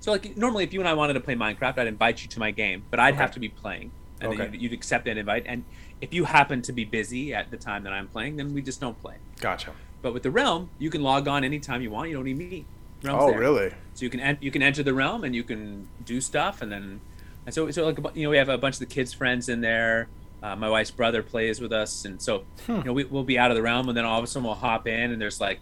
so 0.00 0.12
like 0.12 0.36
normally 0.36 0.64
if 0.64 0.72
you 0.72 0.80
and 0.80 0.88
I 0.88 0.92
wanted 0.94 1.14
to 1.14 1.20
play 1.20 1.34
Minecraft, 1.34 1.78
I'd 1.78 1.86
invite 1.86 2.22
you 2.22 2.28
to 2.28 2.38
my 2.38 2.50
game, 2.50 2.84
but 2.90 3.00
I'd 3.00 3.14
Okay. 3.14 3.22
have 3.22 3.32
to 3.32 3.40
be 3.40 3.48
playing, 3.48 3.90
and 4.20 4.30
then 4.32 4.40
Okay. 4.40 4.52
you'd, 4.52 4.62
you'd 4.62 4.72
accept 4.74 5.06
that 5.06 5.16
invite. 5.16 5.44
And 5.46 5.64
if 6.02 6.12
you 6.14 6.24
happen 6.24 6.60
to 6.62 6.72
be 6.72 6.84
busy 6.84 7.34
at 7.34 7.50
the 7.50 7.56
time 7.56 7.82
that 7.84 7.92
I'm 7.92 8.08
playing, 8.08 8.36
then 8.36 8.52
we 8.54 8.60
just 8.62 8.80
don't 8.80 9.00
play. 9.00 9.16
Gotcha. 9.40 9.72
But 10.02 10.12
with 10.14 10.22
the 10.22 10.30
realm, 10.30 10.70
you 10.78 10.88
can 10.90 11.02
log 11.02 11.26
on 11.28 11.44
anytime 11.44 11.80
you 11.82 11.90
want. 11.90 12.08
You 12.10 12.16
don't 12.16 12.24
need 12.24 12.38
me. 12.38 12.64
Realm's 13.02 13.22
Oh, 13.24 13.30
there. 13.30 13.40
really? 13.40 13.70
So 13.94 14.04
you 14.04 14.10
can 14.10 14.20
en- 14.20 14.38
you 14.42 14.50
can 14.50 14.62
enter 14.62 14.82
the 14.82 14.92
realm 14.94 15.24
and 15.24 15.34
you 15.34 15.42
can 15.44 15.88
do 16.04 16.20
stuff, 16.20 16.60
and 16.62 16.70
then 16.72 17.00
and 17.46 17.54
so 17.54 17.70
so 17.70 17.84
like 17.86 17.98
you 18.16 18.24
know 18.24 18.30
we 18.30 18.36
have 18.36 18.48
a 18.48 18.58
bunch 18.58 18.76
of 18.76 18.80
the 18.80 18.86
kids' 18.86 19.12
friends 19.12 19.48
in 19.48 19.60
there. 19.60 20.08
Uh, 20.42 20.56
my 20.56 20.70
wife's 20.70 20.90
brother 20.90 21.22
plays 21.22 21.60
with 21.60 21.72
us, 21.72 22.04
and 22.06 22.20
so 22.20 22.44
Hmm. 22.66 22.76
you 22.76 22.84
know 22.84 22.92
we, 22.94 23.04
we'll 23.04 23.24
be 23.24 23.38
out 23.38 23.50
of 23.50 23.56
the 23.56 23.62
realm, 23.62 23.88
and 23.88 23.96
then 23.96 24.04
all 24.06 24.18
of 24.18 24.24
a 24.24 24.26
sudden 24.26 24.44
we'll 24.46 24.54
hop 24.54 24.86
in, 24.86 25.10
and 25.12 25.20
there's 25.20 25.40
like 25.40 25.60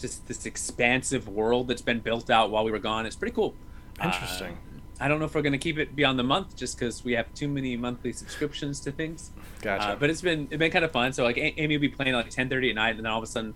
just 0.00 0.26
this 0.28 0.46
expansive 0.46 1.28
world 1.28 1.68
that's 1.68 1.82
been 1.82 2.00
built 2.00 2.30
out 2.30 2.50
while 2.50 2.64
we 2.64 2.70
were 2.70 2.78
gone. 2.78 3.06
It's 3.06 3.16
pretty 3.16 3.34
cool. 3.34 3.54
Interesting. 4.02 4.52
Uh, 4.52 4.54
I 5.00 5.06
don't 5.06 5.20
know 5.20 5.26
if 5.26 5.34
we're 5.34 5.42
gonna 5.42 5.58
keep 5.58 5.78
it 5.78 5.94
beyond 5.94 6.18
the 6.18 6.24
month, 6.24 6.56
just 6.56 6.76
because 6.76 7.04
we 7.04 7.12
have 7.12 7.32
too 7.34 7.46
many 7.48 7.76
monthly 7.76 8.12
subscriptions 8.12 8.80
to 8.80 8.90
things. 8.92 9.30
Gotcha. 9.62 9.90
Uh, 9.90 9.96
but 9.96 10.10
it's 10.10 10.20
been 10.22 10.48
it's 10.50 10.58
been 10.58 10.70
kind 10.72 10.84
of 10.84 10.90
fun. 10.90 11.12
So 11.12 11.22
like 11.24 11.36
A- 11.36 11.60
Amy 11.60 11.76
will 11.76 11.82
be 11.82 11.88
playing 11.88 12.14
at 12.14 12.16
like 12.16 12.30
ten 12.30 12.48
thirty 12.48 12.70
at 12.70 12.74
night, 12.74 12.96
and 12.96 13.00
then 13.00 13.06
all 13.06 13.18
of 13.18 13.24
a 13.24 13.28
sudden, 13.28 13.54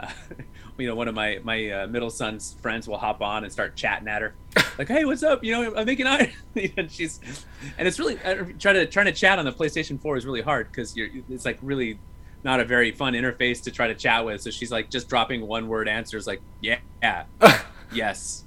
uh, 0.00 0.08
you 0.78 0.86
know, 0.86 0.94
one 0.94 1.08
of 1.08 1.14
my 1.14 1.40
my 1.42 1.70
uh, 1.70 1.86
middle 1.86 2.10
son's 2.10 2.54
friends 2.60 2.88
will 2.88 2.98
hop 2.98 3.22
on 3.22 3.44
and 3.44 3.52
start 3.52 3.76
chatting 3.76 4.08
at 4.08 4.22
her, 4.22 4.34
like, 4.78 4.88
"Hey, 4.88 5.04
what's 5.04 5.22
up? 5.22 5.44
You 5.44 5.52
know, 5.52 5.76
I'm 5.76 5.86
making 5.86 6.06
iron." 6.06 6.30
and 6.76 6.90
she's, 6.90 7.20
and 7.78 7.86
it's 7.86 7.98
really 7.98 8.18
uh, 8.24 8.44
trying 8.58 8.74
to 8.74 8.86
trying 8.86 9.06
to 9.06 9.12
chat 9.12 9.38
on 9.38 9.44
the 9.44 9.52
PlayStation 9.52 10.00
Four 10.00 10.16
is 10.16 10.26
really 10.26 10.42
hard 10.42 10.70
because 10.70 10.96
you're 10.96 11.08
it's 11.28 11.44
like 11.44 11.58
really 11.62 11.98
not 12.42 12.60
a 12.60 12.64
very 12.64 12.92
fun 12.92 13.14
interface 13.14 13.62
to 13.62 13.70
try 13.70 13.88
to 13.88 13.94
chat 13.94 14.24
with. 14.24 14.40
So 14.42 14.50
she's 14.50 14.72
like 14.72 14.90
just 14.90 15.08
dropping 15.08 15.46
one 15.46 15.68
word 15.68 15.88
answers 15.88 16.26
like, 16.26 16.40
"Yeah, 16.60 16.78
yeah, 17.02 17.24
yes." 17.92 18.44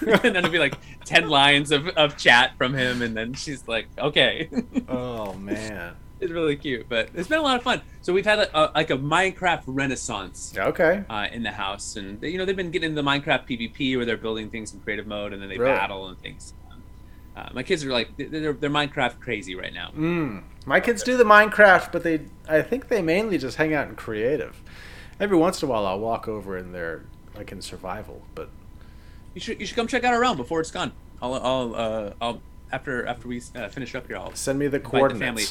and 0.00 0.20
then 0.20 0.36
it'll 0.36 0.50
be 0.50 0.58
like 0.58 0.76
10 1.06 1.30
lines 1.30 1.70
of, 1.70 1.88
of 1.88 2.18
chat 2.18 2.54
from 2.58 2.74
him 2.74 3.00
and 3.00 3.16
then 3.16 3.32
she's 3.32 3.66
like 3.66 3.86
okay 3.98 4.50
oh 4.86 5.32
man. 5.32 5.94
It's 6.22 6.32
really 6.32 6.56
cute, 6.56 6.88
but 6.88 7.10
it's 7.14 7.28
been 7.28 7.38
a 7.38 7.42
lot 7.42 7.56
of 7.56 7.62
fun. 7.62 7.82
So 8.00 8.12
we've 8.12 8.24
had 8.24 8.38
a, 8.38 8.58
a, 8.58 8.62
like 8.74 8.90
a 8.90 8.96
Minecraft 8.96 9.62
renaissance 9.66 10.54
Okay. 10.56 11.04
uh, 11.10 11.26
in 11.32 11.42
the 11.42 11.50
house, 11.52 11.96
and 11.96 12.20
they, 12.20 12.30
you 12.30 12.38
know 12.38 12.44
they've 12.44 12.56
been 12.56 12.70
getting 12.70 12.90
into 12.90 13.02
Minecraft 13.02 13.46
PvP 13.48 13.96
where 13.96 14.04
they're 14.06 14.16
building 14.16 14.48
things 14.50 14.72
in 14.72 14.80
creative 14.80 15.06
mode 15.06 15.32
and 15.32 15.42
then 15.42 15.48
they 15.48 15.58
Really? 15.58 15.72
battle 15.74 16.08
and 16.08 16.18
things. 16.20 16.54
Um, 16.70 16.82
uh, 17.36 17.48
my 17.52 17.62
kids 17.62 17.84
are 17.84 17.90
like 17.92 18.16
they're, 18.16 18.52
they're 18.52 18.70
Minecraft 18.70 19.20
crazy 19.20 19.54
right 19.54 19.72
now. 19.74 19.90
Mm. 19.96 20.42
My 20.64 20.80
kids 20.80 21.02
do 21.02 21.16
the 21.16 21.24
Minecraft, 21.24 21.90
but 21.92 22.02
they 22.04 22.20
I 22.48 22.62
think 22.62 22.88
they 22.88 23.02
mainly 23.02 23.36
just 23.38 23.56
hang 23.56 23.74
out 23.74 23.88
in 23.88 23.96
creative. 23.96 24.60
Every 25.20 25.36
once 25.36 25.62
in 25.62 25.68
a 25.68 25.72
while, 25.72 25.86
I'll 25.86 26.00
walk 26.00 26.28
over 26.28 26.56
in 26.56 26.72
there 26.72 27.04
like 27.34 27.50
in 27.52 27.60
survival, 27.62 28.22
but 28.34 28.48
You 29.34 29.40
should 29.40 29.60
you 29.60 29.66
should 29.66 29.76
come 29.76 29.86
check 29.88 30.04
out 30.04 30.12
our 30.14 30.20
realm 30.20 30.36
before 30.36 30.60
it's 30.60 30.70
gone. 30.70 30.92
I'll 31.20 31.34
I'll 31.34 31.74
uh, 31.74 32.12
I'll 32.20 32.40
after 32.70 33.06
after 33.06 33.28
we 33.28 33.40
uh, 33.54 33.68
finish 33.68 33.94
up 33.94 34.06
here. 34.06 34.16
I'll 34.16 34.34
send 34.34 34.58
me 34.58 34.66
the 34.68 34.76
invite 34.78 34.92
the 34.92 34.98
coordinates. 34.98 35.24
family. 35.24 35.44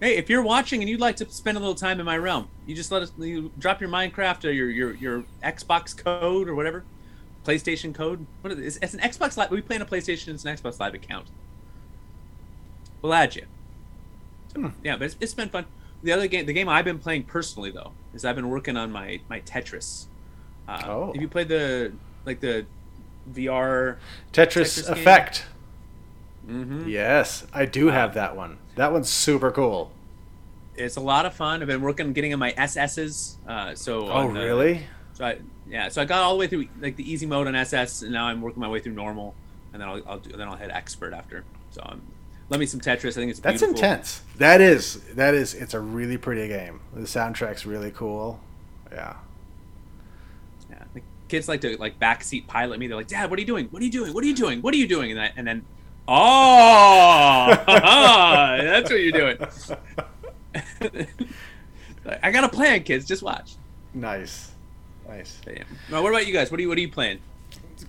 Hey, 0.00 0.16
if 0.16 0.30
you're 0.30 0.42
watching 0.42 0.80
and 0.80 0.88
you'd 0.88 1.00
like 1.00 1.16
to 1.16 1.30
spend 1.30 1.58
a 1.58 1.60
little 1.60 1.74
time 1.74 2.00
in 2.00 2.06
my 2.06 2.16
realm, 2.16 2.48
you 2.66 2.74
just 2.74 2.90
let 2.90 3.02
us 3.02 3.12
you 3.18 3.50
drop 3.58 3.80
your 3.80 3.90
Minecraft 3.90 4.46
or 4.46 4.50
your 4.50 4.70
your, 4.70 4.94
your 4.94 5.24
Xbox 5.44 5.96
code 5.96 6.48
or 6.48 6.54
whatever, 6.54 6.84
PlayStation 7.44 7.94
code. 7.94 8.26
What 8.40 8.52
is 8.52 8.76
it? 8.76 8.82
It's, 8.82 8.94
an 8.94 9.00
Xbox 9.00 9.36
Live. 9.36 9.50
We 9.50 9.60
play 9.60 9.76
on 9.76 9.82
a 9.82 9.86
PlayStation. 9.86 10.28
It's 10.28 10.44
an 10.44 10.56
Xbox 10.56 10.80
Live 10.80 10.94
account. 10.94 11.26
We'll 13.02 13.14
add 13.14 13.36
you. 13.36 13.44
Hmm. 14.54 14.68
Yeah, 14.82 14.96
but 14.96 15.04
it's, 15.04 15.16
it's 15.20 15.34
been 15.34 15.48
fun. 15.50 15.66
The 16.02 16.12
other 16.12 16.26
game, 16.28 16.46
the 16.46 16.52
game 16.54 16.68
I've 16.68 16.84
been 16.84 16.98
playing 16.98 17.24
personally 17.24 17.70
though, 17.70 17.92
is 18.14 18.24
I've 18.24 18.36
been 18.36 18.48
working 18.48 18.76
on 18.76 18.90
my 18.90 19.20
my 19.28 19.40
Tetris. 19.40 20.06
Uh, 20.66 20.82
Oh. 20.86 21.12
Have 21.12 21.20
you 21.20 21.28
played 21.28 21.48
the 21.48 21.92
like 22.24 22.40
the 22.40 22.64
VR 23.32 23.96
Tetris, 24.32 24.82
Tetris 24.82 24.94
game? 24.94 25.04
Mm-hmm. 26.50 26.88
Yes, 26.88 27.46
I 27.52 27.64
do 27.66 27.86
have 27.88 28.14
that 28.14 28.36
one. 28.36 28.58
That 28.76 28.92
one's 28.92 29.08
super 29.08 29.50
cool. 29.50 29.92
It's 30.74 30.96
a 30.96 31.00
lot 31.00 31.26
of 31.26 31.34
fun. 31.34 31.60
I've 31.60 31.68
been 31.68 31.82
working 31.82 32.06
on 32.06 32.12
getting 32.12 32.32
on 32.32 32.38
my 32.38 32.52
SSs. 32.52 33.36
Uh, 33.46 33.74
so 33.74 34.08
Oh, 34.10 34.32
the- 34.32 34.40
really? 34.40 34.86
So 35.12 35.26
I, 35.26 35.38
yeah, 35.68 35.88
so 35.88 36.00
I 36.00 36.04
got 36.06 36.22
all 36.22 36.32
the 36.34 36.38
way 36.40 36.46
through 36.46 36.66
like 36.80 36.96
the 36.96 37.10
easy 37.10 37.26
mode 37.26 37.46
on 37.46 37.54
SS, 37.54 38.02
and 38.02 38.12
now 38.12 38.24
I'm 38.26 38.40
working 38.40 38.60
my 38.60 38.68
way 38.68 38.80
through 38.80 38.94
normal, 38.94 39.34
and 39.72 39.80
then 39.82 39.88
I'll, 39.88 40.00
I'll 40.08 40.18
do, 40.18 40.30
then 40.36 40.48
I'll 40.48 40.56
hit 40.56 40.70
expert 40.70 41.12
after. 41.12 41.44
So 41.70 41.82
um, 41.84 42.00
let 42.48 42.58
me 42.58 42.64
some 42.66 42.80
Tetris. 42.80 43.10
I 43.10 43.12
think 43.12 43.30
it's 43.30 43.40
That's 43.40 43.60
beautiful. 43.60 43.84
intense. 43.84 44.22
That 44.38 44.60
is. 44.62 45.00
That 45.14 45.34
is. 45.34 45.52
It's 45.54 45.74
a 45.74 45.80
really 45.80 46.16
pretty 46.16 46.48
game. 46.48 46.80
The 46.94 47.02
soundtrack's 47.02 47.66
really 47.66 47.90
cool. 47.90 48.40
Yeah. 48.90 49.16
Yeah, 50.70 50.82
the 50.94 51.02
kids 51.28 51.48
like 51.48 51.60
to 51.62 51.76
like 51.76 51.98
backseat 52.00 52.46
pilot 52.46 52.78
me. 52.78 52.86
They're 52.86 52.96
like, 52.96 53.08
"Dad, 53.08 53.28
what 53.30 53.38
are 53.38 53.42
you 53.42 53.46
doing? 53.46 53.66
What 53.66 53.82
are 53.82 53.84
you 53.84 53.90
doing? 53.92 54.14
What 54.14 54.24
are 54.24 54.26
you 54.26 54.34
doing? 54.34 54.62
What 54.62 54.72
are 54.72 54.78
you 54.78 54.88
doing?" 54.88 55.10
And 55.10 55.20
I, 55.20 55.32
and 55.36 55.46
then, 55.46 55.64
oh, 56.10 57.54
that's 57.66 58.90
what 58.90 59.00
you're 59.00 59.12
doing. 59.12 59.38
I 62.22 62.30
got 62.30 62.44
a 62.44 62.48
plan, 62.48 62.82
kids. 62.82 63.06
Just 63.06 63.22
watch. 63.22 63.54
Nice. 63.94 64.50
Nice. 65.08 65.40
But, 65.44 65.56
yeah. 65.58 65.64
Now, 65.90 66.02
what 66.02 66.10
about 66.10 66.26
you 66.26 66.32
guys? 66.32 66.50
What 66.50 66.58
are 66.58 66.62
you 66.62 66.68
What 66.68 66.78
are 66.78 66.82
you 66.82 66.90
playing? 66.90 67.20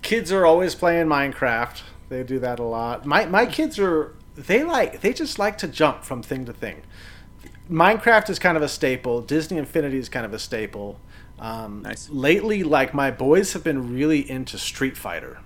kids 0.00 0.32
are 0.32 0.46
always 0.46 0.74
playing 0.74 1.06
Minecraft. 1.06 1.82
They 2.08 2.22
do 2.22 2.38
that 2.40 2.58
a 2.58 2.62
lot. 2.64 3.04
My 3.06 3.26
my 3.26 3.46
kids 3.46 3.78
are 3.78 4.14
they 4.36 4.64
like 4.64 5.00
they 5.00 5.12
just 5.12 5.38
like 5.38 5.58
to 5.58 5.68
jump 5.68 6.04
from 6.04 6.22
thing 6.22 6.44
to 6.46 6.52
thing. 6.52 6.82
Minecraft 7.70 8.28
is 8.30 8.38
kind 8.38 8.56
of 8.56 8.62
a 8.62 8.68
staple. 8.68 9.20
Disney 9.22 9.58
Infinity 9.58 9.98
is 9.98 10.08
kind 10.08 10.26
of 10.26 10.32
a 10.34 10.38
staple. 10.38 10.98
Um, 11.38 11.82
Nice. 11.82 12.08
Lately, 12.10 12.62
like 12.62 12.94
my 12.94 13.10
boys 13.10 13.52
have 13.52 13.64
been 13.64 13.94
really 13.94 14.28
into 14.30 14.58
Street 14.58 14.96
Fighter. 14.96 15.38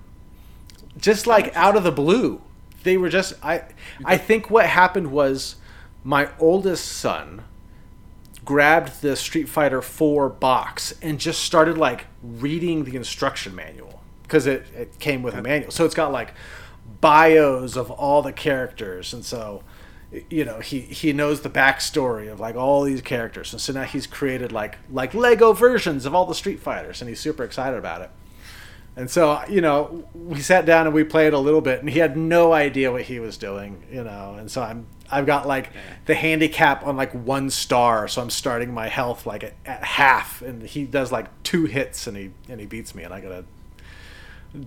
Just 0.98 1.26
like 1.26 1.54
out 1.54 1.76
of 1.76 1.84
the 1.84 1.92
blue, 1.92 2.40
they 2.86 2.96
were 2.96 3.10
just 3.10 3.34
I. 3.42 3.64
I 4.04 4.16
think 4.16 4.50
what 4.50 4.64
happened 4.66 5.10
was 5.10 5.56
my 6.04 6.30
oldest 6.38 6.86
son 6.86 7.42
grabbed 8.44 9.02
the 9.02 9.16
Street 9.16 9.48
Fighter 9.48 9.82
4 9.82 10.28
box 10.28 10.94
and 11.02 11.18
just 11.18 11.42
started 11.42 11.76
like 11.76 12.06
reading 12.22 12.84
the 12.84 12.94
instruction 12.94 13.56
manual 13.56 14.00
because 14.22 14.46
it, 14.46 14.64
it 14.74 14.98
came 15.00 15.22
with 15.24 15.34
a 15.34 15.42
manual. 15.42 15.72
So 15.72 15.84
it's 15.84 15.96
got 15.96 16.12
like 16.12 16.32
bios 17.00 17.76
of 17.76 17.90
all 17.90 18.22
the 18.22 18.32
characters. 18.32 19.12
And 19.12 19.24
so, 19.24 19.64
you 20.30 20.44
know, 20.44 20.60
he, 20.60 20.80
he 20.80 21.12
knows 21.12 21.40
the 21.40 21.50
backstory 21.50 22.30
of 22.30 22.38
like 22.38 22.54
all 22.54 22.84
these 22.84 23.02
characters. 23.02 23.52
And 23.52 23.60
so 23.60 23.72
now 23.72 23.82
he's 23.82 24.06
created 24.06 24.52
like, 24.52 24.78
like 24.92 25.12
Lego 25.12 25.52
versions 25.52 26.06
of 26.06 26.14
all 26.14 26.24
the 26.24 26.34
Street 26.34 26.60
Fighters 26.60 27.02
and 27.02 27.08
he's 27.08 27.20
super 27.20 27.42
excited 27.42 27.76
about 27.76 28.02
it. 28.02 28.10
And 28.98 29.10
so, 29.10 29.42
you 29.46 29.60
know, 29.60 30.08
we 30.14 30.40
sat 30.40 30.64
down 30.64 30.86
and 30.86 30.94
we 30.94 31.04
played 31.04 31.34
a 31.34 31.38
little 31.38 31.60
bit, 31.60 31.80
and 31.80 31.90
he 31.90 31.98
had 31.98 32.16
no 32.16 32.54
idea 32.54 32.90
what 32.90 33.02
he 33.02 33.20
was 33.20 33.36
doing, 33.36 33.82
you 33.92 34.02
know. 34.02 34.36
And 34.38 34.50
so 34.50 34.62
I'm, 34.62 34.86
I've 35.10 35.26
got 35.26 35.46
like 35.46 35.70
the 36.06 36.14
handicap 36.14 36.86
on 36.86 36.96
like 36.96 37.12
one 37.12 37.50
star, 37.50 38.08
so 38.08 38.22
I'm 38.22 38.30
starting 38.30 38.72
my 38.72 38.88
health 38.88 39.26
like 39.26 39.44
at, 39.44 39.52
at 39.66 39.84
half, 39.84 40.40
and 40.40 40.62
he 40.62 40.84
does 40.84 41.12
like 41.12 41.26
two 41.42 41.66
hits, 41.66 42.06
and 42.06 42.16
he 42.16 42.30
and 42.48 42.58
he 42.58 42.64
beats 42.64 42.94
me, 42.94 43.02
and 43.02 43.12
I 43.12 43.20
gotta 43.20 43.44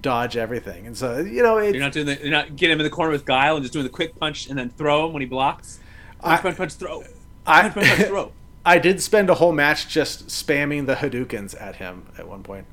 dodge 0.02 0.38
everything. 0.38 0.86
And 0.86 0.96
so, 0.96 1.18
you 1.18 1.42
know, 1.42 1.58
it, 1.58 1.74
You're 1.74 1.84
not 1.84 1.94
doing 1.94 2.06
the. 2.06 2.20
You're 2.22 2.30
not 2.30 2.56
getting 2.56 2.74
him 2.74 2.80
in 2.82 2.84
the 2.84 2.92
corner 2.92 3.12
with 3.12 3.26
guile 3.26 3.56
and 3.56 3.64
just 3.64 3.74
doing 3.74 3.84
the 3.86 3.90
quick 3.90 4.16
punch 4.20 4.48
and 4.48 4.60
then 4.60 4.70
throw 4.70 5.08
him 5.08 5.14
when 5.14 5.22
he 5.22 5.28
blocks. 5.28 5.80
Punch, 6.22 6.40
I- 6.40 6.42
punch, 6.44 6.58
punch, 6.58 6.74
throw. 6.74 7.04
I- 7.48 7.62
punch, 7.64 7.74
punch, 7.74 7.88
punch, 7.88 8.08
throw. 8.08 8.32
I 8.66 8.78
did 8.78 9.02
spend 9.02 9.32
a 9.32 9.36
whole 9.36 9.54
match 9.54 9.88
just 9.88 10.28
spamming 10.28 10.86
the 10.86 10.96
Hadoukens 10.96 11.60
at 11.60 11.78
him 11.78 12.06
at 12.18 12.28
one 12.28 12.44
point 12.44 12.68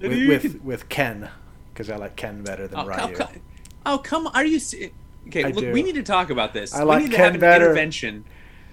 with 0.00 0.28
with, 0.44 0.62
with 0.62 0.88
Ken 0.88 1.28
because 1.72 1.90
I 1.90 1.96
like 1.96 2.16
Ken 2.16 2.42
better 2.42 2.66
than 2.68 2.78
Oh, 2.80 2.86
Ryu. 2.86 2.96
come, 2.98 3.14
come, 3.14 3.28
oh, 3.86 3.98
come. 3.98 4.26
Are 4.28 4.44
you. 4.44 4.58
se- 4.58 4.92
Okay, 5.26 5.44
I 5.44 5.48
look, 5.50 5.60
do. 5.64 5.72
we 5.72 5.82
need 5.82 5.96
to 5.96 6.02
talk 6.02 6.30
about 6.30 6.54
this. 6.54 6.74
I 6.74 6.82
like 6.82 6.98
we 6.98 7.04
need 7.04 7.10
to 7.10 7.16
Ken 7.16 7.24
have 7.26 7.34
an 7.34 7.40
better. 7.40 7.64
intervention. 7.66 8.24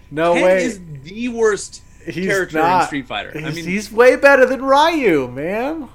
No 0.10 0.34
Ken 0.34 0.44
way. 0.44 0.64
is 0.64 0.80
the 1.04 1.28
worst 1.28 1.82
He's 2.06 2.26
character 2.26 2.58
not. 2.58 2.82
in 2.84 2.88
Street 2.88 3.08
Fighter. 3.08 3.34
I 3.36 3.40
He's, 3.42 3.56
mean, 3.56 3.66
he's 3.66 3.92
way 3.92 4.16
better 4.16 4.46
than 4.46 4.62
Ryu, 4.64 5.28
man. 5.28 5.90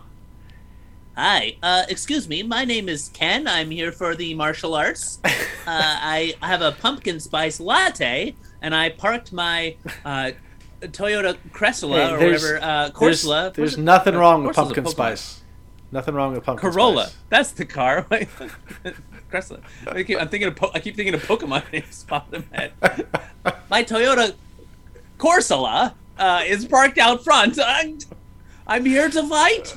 Hi, 1.16 1.56
uh, 1.62 1.82
excuse 1.88 2.28
me. 2.28 2.42
My 2.42 2.64
name 2.64 2.88
is 2.88 3.10
Ken. 3.12 3.46
I'm 3.48 3.70
here 3.70 3.92
for 3.92 4.14
the 4.14 4.34
martial 4.34 4.74
arts. 4.74 5.18
Uh, 5.64 5.78
I 5.78 6.34
have 6.42 6.60
a 6.60 6.72
pumpkin 6.72 7.20
spice 7.20 7.60
latte, 7.60 8.34
and 8.62 8.74
I 8.74 8.88
parked 8.88 9.32
my 9.32 9.76
uh, 10.04 10.32
Toyota 10.88 11.36
Cressula 11.52 12.08
Hey, 12.08 12.12
or 12.12 12.18
whatever 12.18 12.58
uh, 12.62 12.90
There's, 12.98 13.24
Corsola. 13.24 13.54
there's 13.54 13.74
it? 13.74 13.80
nothing 13.80 14.14
Uh, 14.14 14.18
wrong 14.20 14.44
with 14.44 14.56
pumpkin 14.56 14.86
spice. 14.86 15.40
Nothing 15.90 16.14
wrong 16.14 16.32
with 16.32 16.42
pumpkin 16.44 16.70
Corolla. 16.70 17.06
spice. 17.08 17.16
That's 17.28 17.50
the 17.52 17.64
car. 17.66 18.06
Cressler. 19.30 19.60
I 19.86 20.02
keep, 20.02 20.18
I'm 20.20 20.28
thinking 20.28 20.48
of. 20.48 20.56
Po- 20.56 20.70
I 20.74 20.80
keep 20.80 20.96
thinking 20.96 21.14
of 21.14 21.22
Pokemon 21.22 21.70
names 21.72 22.04
pop 22.06 22.32
in 22.34 22.44
my 22.52 22.56
head. 22.58 22.72
My 23.70 23.82
Toyota 23.82 24.34
Corsola 25.18 25.94
uh, 26.18 26.42
is 26.46 26.64
parked 26.66 26.98
out 26.98 27.24
front. 27.24 27.58
I'm, 27.64 27.98
I'm 28.66 28.84
here 28.84 29.08
to 29.08 29.26
fight 29.28 29.74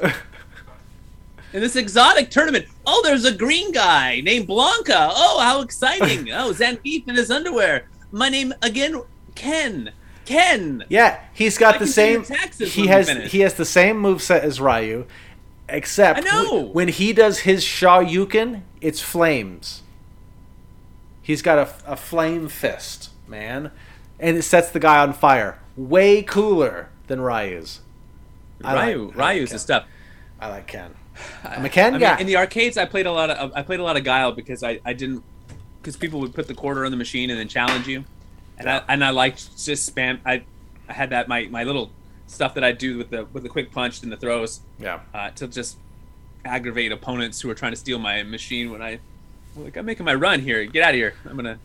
in 1.53 1.61
this 1.61 1.75
exotic 1.75 2.29
tournament. 2.31 2.65
Oh, 2.85 3.01
there's 3.03 3.23
a 3.25 3.31
green 3.33 3.71
guy 3.71 4.19
named 4.21 4.47
Blanka. 4.47 5.11
Oh, 5.15 5.39
how 5.41 5.61
exciting! 5.61 6.29
Oh, 6.33 6.51
Zangief 6.53 7.07
in 7.07 7.15
his 7.15 7.31
underwear. 7.31 7.87
My 8.11 8.29
name 8.29 8.53
again, 8.61 9.01
Ken. 9.35 9.91
Ken. 10.25 10.83
Yeah, 10.89 11.19
he's 11.33 11.57
got 11.57 11.75
I 11.75 11.77
the 11.79 11.87
same. 11.87 12.23
He 12.59 12.87
has 12.87 13.09
he 13.31 13.39
has 13.41 13.53
the 13.55 13.65
same 13.65 14.01
moveset 14.01 14.39
as 14.41 14.59
Ryu, 14.59 15.05
except 15.69 16.19
I 16.19 16.21
know. 16.21 16.43
w- 16.45 16.65
when 16.67 16.87
he 16.89 17.13
does 17.13 17.39
his 17.39 17.63
Shoryuken, 17.63 18.61
it's 18.81 19.01
flames. 19.01 19.83
He's 21.21 21.41
got 21.41 21.57
a, 21.57 21.93
a 21.93 21.95
flame 21.95 22.47
fist, 22.49 23.09
man, 23.27 23.71
and 24.19 24.37
it 24.37 24.43
sets 24.43 24.69
the 24.69 24.79
guy 24.79 24.99
on 24.99 25.13
fire. 25.13 25.59
Way 25.75 26.21
cooler 26.21 26.89
than 27.07 27.19
Ryu's. 27.21 27.81
I 28.63 28.73
like- 28.73 28.87
Ryu. 28.95 29.07
Like 29.07 29.15
Ryu's 29.17 29.49
Ken. 29.49 29.55
the 29.55 29.59
stuff. 29.59 29.85
I 30.39 30.49
like 30.49 30.67
Ken. 30.67 30.93
I'm 31.43 31.63
a 31.65 31.69
Ken 31.69 31.95
I 31.95 31.99
guy. 31.99 32.11
mean, 32.11 32.21
in 32.21 32.27
the 32.27 32.35
arcades, 32.37 32.77
I 32.77 32.85
played 32.85 33.05
a 33.05 33.11
lot 33.11 33.29
of 33.29 33.51
I 33.55 33.63
played 33.63 33.79
a 33.79 33.83
lot 33.83 33.95
of 33.97 34.03
Guile 34.03 34.33
because 34.33 34.63
I, 34.63 34.79
I 34.85 34.93
didn't 34.93 35.23
because 35.81 35.95
people 35.95 36.19
would 36.19 36.33
put 36.33 36.47
the 36.47 36.53
quarter 36.53 36.83
on 36.85 36.91
the 36.91 36.97
machine 36.97 37.29
and 37.29 37.39
then 37.39 37.47
challenge 37.47 37.87
you, 37.87 38.03
and 38.57 38.69
I 38.69 38.83
and 38.87 39.03
I 39.03 39.09
liked 39.11 39.63
just 39.63 39.93
spam. 39.93 40.19
I, 40.25 40.43
I 40.87 40.93
had 40.93 41.09
that 41.11 41.27
my, 41.27 41.47
my 41.47 41.63
little 41.63 41.91
stuff 42.27 42.53
that 42.55 42.63
I 42.63 42.71
do 42.71 42.97
with 42.97 43.09
the 43.09 43.25
with 43.25 43.43
the 43.43 43.49
quick 43.49 43.71
punch 43.71 44.01
and 44.03 44.11
the 44.11 44.17
throws 44.17 44.61
yeah. 44.79 44.99
uh, 45.13 45.29
to 45.31 45.47
just 45.47 45.77
aggravate 46.43 46.91
opponents 46.91 47.41
who 47.41 47.49
are 47.49 47.55
trying 47.55 47.71
to 47.71 47.77
steal 47.77 47.99
my 47.99 48.23
machine 48.23 48.71
when 48.71 48.81
I 48.81 48.99
like 49.55 49.77
I'm 49.77 49.85
making 49.85 50.05
my 50.05 50.15
run 50.15 50.39
here. 50.39 50.63
Get 50.65 50.83
out 50.83 50.89
of 50.89 50.95
here! 50.95 51.13
I'm 51.25 51.35
gonna. 51.35 51.59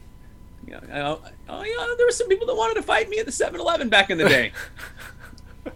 You 0.66 0.74
know, 0.74 0.80
I, 0.92 1.00
oh, 1.48 1.62
know, 1.62 1.96
there 1.96 2.06
were 2.06 2.12
some 2.12 2.28
people 2.28 2.46
that 2.46 2.54
wanted 2.54 2.74
to 2.74 2.82
fight 2.82 3.08
me 3.08 3.18
at 3.18 3.24
the 3.24 3.32
7-Eleven 3.32 3.88
back 3.88 4.10
in 4.10 4.18
the 4.18 4.28
day. 4.28 4.52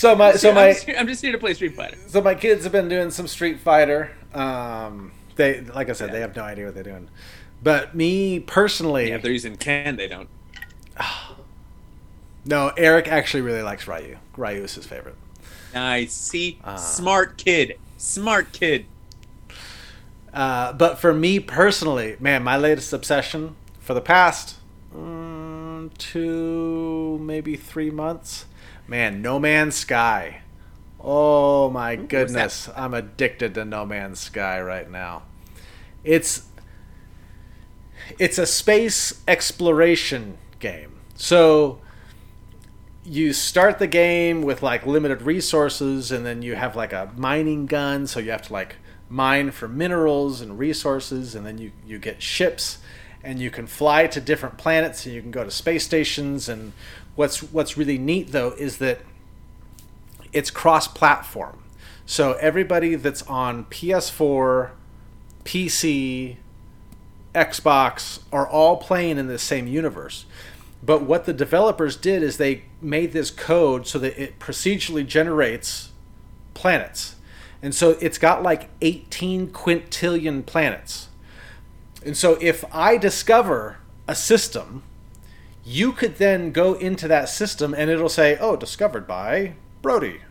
So 0.00 0.16
my 0.16 0.32
so 0.32 0.48
I'm 0.48 0.54
my 0.54 0.72
just 0.72 0.86
here- 0.86 0.96
I'm 0.98 1.06
just 1.06 1.20
here 1.20 1.32
to 1.32 1.36
play 1.36 1.52
Street 1.52 1.74
Fighter. 1.74 1.98
so 2.06 2.22
my 2.22 2.34
kids 2.34 2.64
have 2.64 2.72
been 2.72 2.88
doing 2.88 3.10
some 3.10 3.26
Street 3.26 3.60
Fighter. 3.60 4.12
Um, 4.32 5.12
they 5.36 5.60
like 5.60 5.90
I 5.90 5.92
said, 5.92 6.06
Yeah. 6.06 6.12
they 6.14 6.20
have 6.20 6.34
no 6.34 6.42
idea 6.42 6.64
what 6.64 6.74
they're 6.74 6.82
doing. 6.82 7.10
But 7.62 7.94
me 7.94 8.40
personally, 8.40 9.08
Yeah, 9.08 9.16
if 9.16 9.22
they're 9.22 9.32
using 9.32 9.56
Ken, 9.56 9.96
they 9.96 10.08
don't. 10.08 10.28
no. 12.44 12.72
Eric 12.76 13.08
actually 13.08 13.42
really 13.42 13.62
likes 13.62 13.86
Ryu. 13.86 14.16
Ryu 14.36 14.62
is 14.64 14.74
his 14.74 14.86
favorite. 14.86 15.16
Nice. 15.74 16.12
See, 16.12 16.58
Ah. 16.64 16.76
smart 16.76 17.36
kid, 17.36 17.78
smart 17.96 18.52
kid. 18.52 18.86
Uh, 20.32 20.72
but 20.72 20.98
for 20.98 21.12
me 21.12 21.40
personally, 21.40 22.16
man, 22.20 22.42
my 22.42 22.56
latest 22.56 22.92
obsession 22.92 23.56
for 23.80 23.94
the 23.94 24.00
past 24.00 24.56
mm, 24.94 25.90
two, 25.98 27.18
maybe 27.20 27.56
three 27.56 27.90
months, 27.90 28.46
man, 28.86 29.22
No 29.22 29.38
Man's 29.40 29.74
Sky. 29.74 30.42
Oh 31.02 31.70
my 31.70 31.96
what's 31.96 32.08
goodness, 32.08 32.68
I'm 32.76 32.94
addicted 32.94 33.54
to 33.54 33.64
No 33.64 33.84
Man's 33.86 34.20
Sky 34.20 34.60
right 34.60 34.88
now. 34.90 35.22
It's 36.04 36.44
it's 38.20 38.36
a 38.36 38.44
space 38.44 39.22
exploration 39.26 40.36
game. 40.58 40.92
So 41.16 41.80
you 43.02 43.32
start 43.32 43.78
the 43.78 43.86
game 43.86 44.42
with 44.42 44.62
like 44.62 44.84
limited 44.84 45.22
resources 45.22 46.12
and 46.12 46.24
then 46.24 46.42
you 46.42 46.54
have 46.54 46.76
like 46.76 46.92
a 46.92 47.10
mining 47.16 47.64
gun 47.64 48.06
so 48.06 48.20
you 48.20 48.30
have 48.30 48.42
to 48.42 48.52
like 48.52 48.76
mine 49.08 49.50
for 49.50 49.66
minerals 49.66 50.42
and 50.42 50.58
resources 50.58 51.34
and 51.34 51.46
then 51.46 51.56
you, 51.56 51.72
you 51.86 51.98
get 51.98 52.22
ships 52.22 52.78
and 53.24 53.40
you 53.40 53.50
can 53.50 53.66
fly 53.66 54.06
to 54.06 54.20
different 54.20 54.58
planets 54.58 55.06
and 55.06 55.14
you 55.14 55.22
can 55.22 55.30
go 55.30 55.42
to 55.42 55.50
space 55.50 55.84
stations 55.86 56.46
and 56.46 56.74
what's 57.16 57.42
what's 57.42 57.78
really 57.78 57.98
neat 57.98 58.32
though 58.32 58.50
is 58.50 58.76
that 58.76 59.00
it's 60.30 60.50
cross 60.50 60.86
platform 60.86 61.64
so 62.04 62.34
everybody 62.34 62.96
that's 62.96 63.22
on 63.22 63.64
ps4 63.64 64.72
pc 65.44 66.36
xbox 67.34 68.20
are 68.32 68.46
all 68.46 68.76
playing 68.76 69.18
in 69.18 69.28
the 69.28 69.38
same 69.38 69.66
universe 69.66 70.24
but 70.82 71.02
what 71.02 71.26
the 71.26 71.32
developers 71.32 71.96
did 71.96 72.22
is 72.22 72.36
they 72.36 72.64
made 72.80 73.12
this 73.12 73.30
code 73.30 73.86
so 73.86 73.98
that 73.98 74.20
it 74.20 74.38
procedurally 74.38 75.06
generates 75.06 75.90
planets. 76.54 77.16
And 77.62 77.74
so 77.74 77.90
it's 78.00 78.16
got 78.16 78.42
like 78.42 78.70
18 78.80 79.48
quintillion 79.48 80.44
planets. 80.44 81.08
And 82.04 82.16
so 82.16 82.38
if 82.40 82.64
I 82.74 82.96
discover 82.96 83.78
a 84.08 84.14
system, 84.14 84.82
you 85.64 85.92
could 85.92 86.16
then 86.16 86.52
go 86.52 86.72
into 86.74 87.06
that 87.08 87.28
system 87.28 87.74
and 87.74 87.90
it'll 87.90 88.08
say, 88.08 88.38
"Oh, 88.40 88.56
discovered 88.56 89.06
by 89.06 89.52
Brody." 89.82 90.22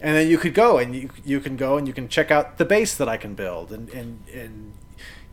And 0.00 0.16
then 0.16 0.28
you 0.28 0.36
could 0.36 0.54
go 0.54 0.78
and 0.78 0.94
you 0.94 1.10
you 1.24 1.38
can 1.38 1.56
go 1.56 1.78
and 1.78 1.86
you 1.86 1.94
can 1.94 2.08
check 2.08 2.32
out 2.32 2.58
the 2.58 2.64
base 2.64 2.96
that 2.96 3.08
I 3.08 3.16
can 3.16 3.34
build 3.34 3.70
and 3.70 3.88
and 3.90 4.24
and 4.34 4.72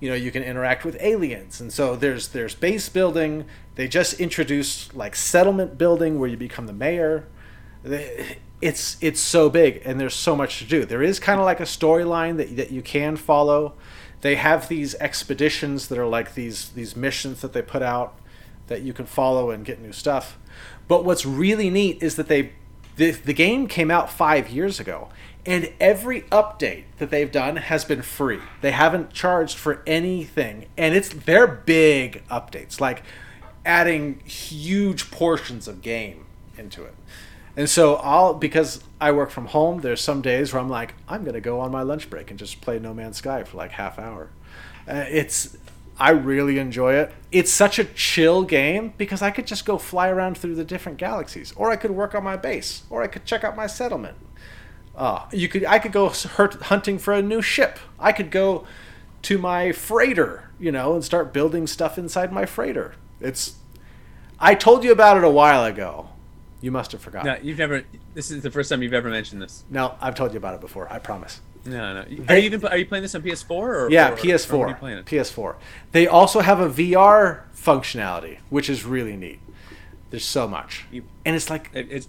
you 0.02 0.10
know 0.10 0.16
you 0.16 0.32
can 0.32 0.44
interact 0.44 0.84
with 0.84 0.98
aliens. 1.00 1.62
And 1.62 1.72
so 1.72 1.96
there's 1.96 2.30
there's 2.30 2.56
base 2.56 2.90
building. 2.90 3.46
They 3.76 3.88
just 3.88 4.20
introduced 4.20 4.94
like 4.94 5.16
settlement 5.16 5.78
building 5.78 6.20
where 6.20 6.28
you 6.28 6.36
become 6.36 6.68
the 6.68 6.74
mayor. 6.74 7.28
It's 8.62 8.98
it's 9.00 9.22
so 9.22 9.50
big 9.50 9.82
and 9.86 10.00
there's 10.00 10.16
so 10.16 10.36
much 10.36 10.60
to 10.60 10.66
do. 10.66 10.84
There 10.86 11.02
is 11.02 11.20
kind 11.20 11.40
of 11.40 11.46
like 11.46 11.60
a 11.60 11.64
storyline 11.64 12.38
that, 12.38 12.58
that 12.58 12.72
you 12.72 12.82
can 12.82 13.16
follow. 13.16 13.76
They 14.22 14.36
have 14.36 14.68
these 14.68 14.96
expeditions 14.96 15.88
that 15.88 15.98
are 15.98 16.08
like 16.08 16.34
these 16.34 16.70
these 16.70 16.96
missions 16.96 17.42
that 17.42 17.54
they 17.54 17.62
put 17.62 17.84
out 17.84 18.20
that 18.68 18.82
you 18.82 18.94
can 18.94 19.06
follow 19.06 19.52
and 19.52 19.64
get 19.64 19.80
new 19.80 19.94
stuff. 19.94 20.38
But 20.88 21.06
what's 21.06 21.26
really 21.26 21.70
neat 21.70 22.02
is 22.02 22.16
that 22.16 22.28
they 22.28 22.54
the, 22.98 23.12
the 23.12 23.34
game 23.34 23.68
came 23.68 23.90
out 23.90 24.12
five 24.12 24.50
years 24.50 24.80
ago 24.80 25.10
and 25.46 25.72
every 25.80 26.22
update 26.24 26.84
that 26.98 27.10
they've 27.10 27.32
done 27.32 27.56
has 27.56 27.84
been 27.86 28.02
free 28.02 28.40
they 28.62 28.72
haven't 28.72 29.12
charged 29.12 29.58
for 29.58 29.82
anything 29.88 30.66
and 30.78 30.96
it's 30.96 31.10
they're 31.10 31.48
big 31.48 32.24
updates 32.30 32.80
like 32.80 33.04
adding 33.66 34.20
huge 34.26 35.12
portions 35.12 35.68
of 35.68 35.82
game 35.82 36.26
into 36.58 36.84
it 36.84 36.94
and 37.56 37.70
so 37.70 37.96
I'll 37.96 38.34
because 38.34 38.84
I 39.00 39.12
work 39.12 39.30
from 39.30 39.48
home. 39.48 39.82
There's 39.82 40.02
some 40.02 40.22
days 40.22 40.54
where 40.54 40.62
I'm 40.62 40.70
like, 40.70 40.94
I'm 41.08 41.24
gonna 41.24 41.42
go 41.42 41.60
on 41.60 41.72
my 41.72 41.82
lunch 41.82 42.10
break 42.10 42.30
and 42.30 42.40
just 42.40 42.62
play 42.62 42.80
No 42.80 42.94
Man's 42.94 43.18
Sky 43.18 43.44
for 43.44 43.58
like 43.58 43.72
half 43.72 44.00
hour. 44.00 44.30
Uh, 44.88 45.06
it's 45.10 45.58
I 45.98 46.12
really 46.12 46.58
enjoy 46.58 46.96
it. 46.96 47.14
It's 47.32 47.52
such 47.52 47.78
a 47.78 47.84
chill 47.84 48.44
game 48.44 48.94
because 48.98 49.22
I 49.22 49.32
could 49.32 49.46
just 49.46 49.66
go 49.66 49.78
fly 49.78 50.10
around 50.10 50.38
through 50.38 50.56
the 50.56 50.64
different 50.64 50.98
galaxies, 50.98 51.54
or 51.56 51.70
I 51.70 51.76
could 51.76 51.92
work 51.92 52.16
on 52.16 52.24
my 52.24 52.38
base, 52.38 52.84
or 52.90 53.04
I 53.04 53.08
could 53.08 53.26
check 53.26 53.44
out 53.44 53.56
my 53.56 53.68
settlement. 53.68 54.18
Uh, 54.96 55.26
you 55.32 55.48
could 55.48 55.66
I 55.66 55.80
could 55.80 55.92
go 55.92 56.10
hunting 56.10 57.00
for 57.00 57.14
a 57.14 57.22
new 57.22 57.42
ship. 57.42 57.80
I 58.00 58.12
could 58.12 58.32
go 58.32 58.66
to 59.24 59.38
my 59.38 59.72
freighter, 59.72 60.50
you 60.60 60.72
know, 60.72 60.94
and 60.94 61.04
start 61.04 61.34
building 61.34 61.68
stuff 61.68 61.98
inside 61.98 62.32
my 62.32 62.46
freighter. 62.46 62.96
It's 63.20 63.56
I 64.40 64.56
told 64.56 64.84
you 64.84 64.92
about 64.92 65.18
it 65.18 65.24
a 65.24 65.30
while 65.30 65.64
ago 65.64 66.10
you 66.62 66.72
must 66.72 66.92
have 66.92 67.02
forgotten. 67.02 67.34
No, 67.34 67.40
you've 67.42 67.58
never. 67.58 67.84
This 68.14 68.30
is 68.32 68.44
the 68.44 68.52
first 68.52 68.70
time 68.70 68.84
you've 68.84 68.94
ever 68.94 69.10
mentioned 69.10 69.42
this. 69.42 69.66
No, 69.70 69.96
I've 70.00 70.16
told 70.16 70.32
you 70.32 70.38
about 70.38 70.54
it 70.54 70.62
before. 70.62 70.92
I 70.92 71.00
promise. 71.00 71.42
No, 71.66 71.94
no. 71.94 72.24
Are 72.30 72.38
you 72.38 72.44
even 72.44 72.66
are 72.66 72.78
you 72.78 72.86
playing 72.86 73.02
this 73.02 73.14
on 73.16 73.22
PS4 73.22 73.52
or 73.52 73.92
yeah, 73.92 74.12
or, 74.12 74.16
PS4. 74.16 74.54
Or 74.54 75.04
PS4. 75.04 75.56
They 75.92 76.08
also 76.08 76.40
have 76.40 76.60
a 76.60 76.70
VR 76.70 77.42
functionality, 77.56 78.40
which 78.50 78.70
is 78.70 78.86
really 78.86 79.16
neat. 79.16 79.40
There's 80.12 80.26
so 80.26 80.48
much, 80.48 80.86
you, 80.92 81.04
and 81.24 81.36
it's 81.36 81.50
like 81.50 81.70
it, 81.74 81.88
it's 81.90 82.08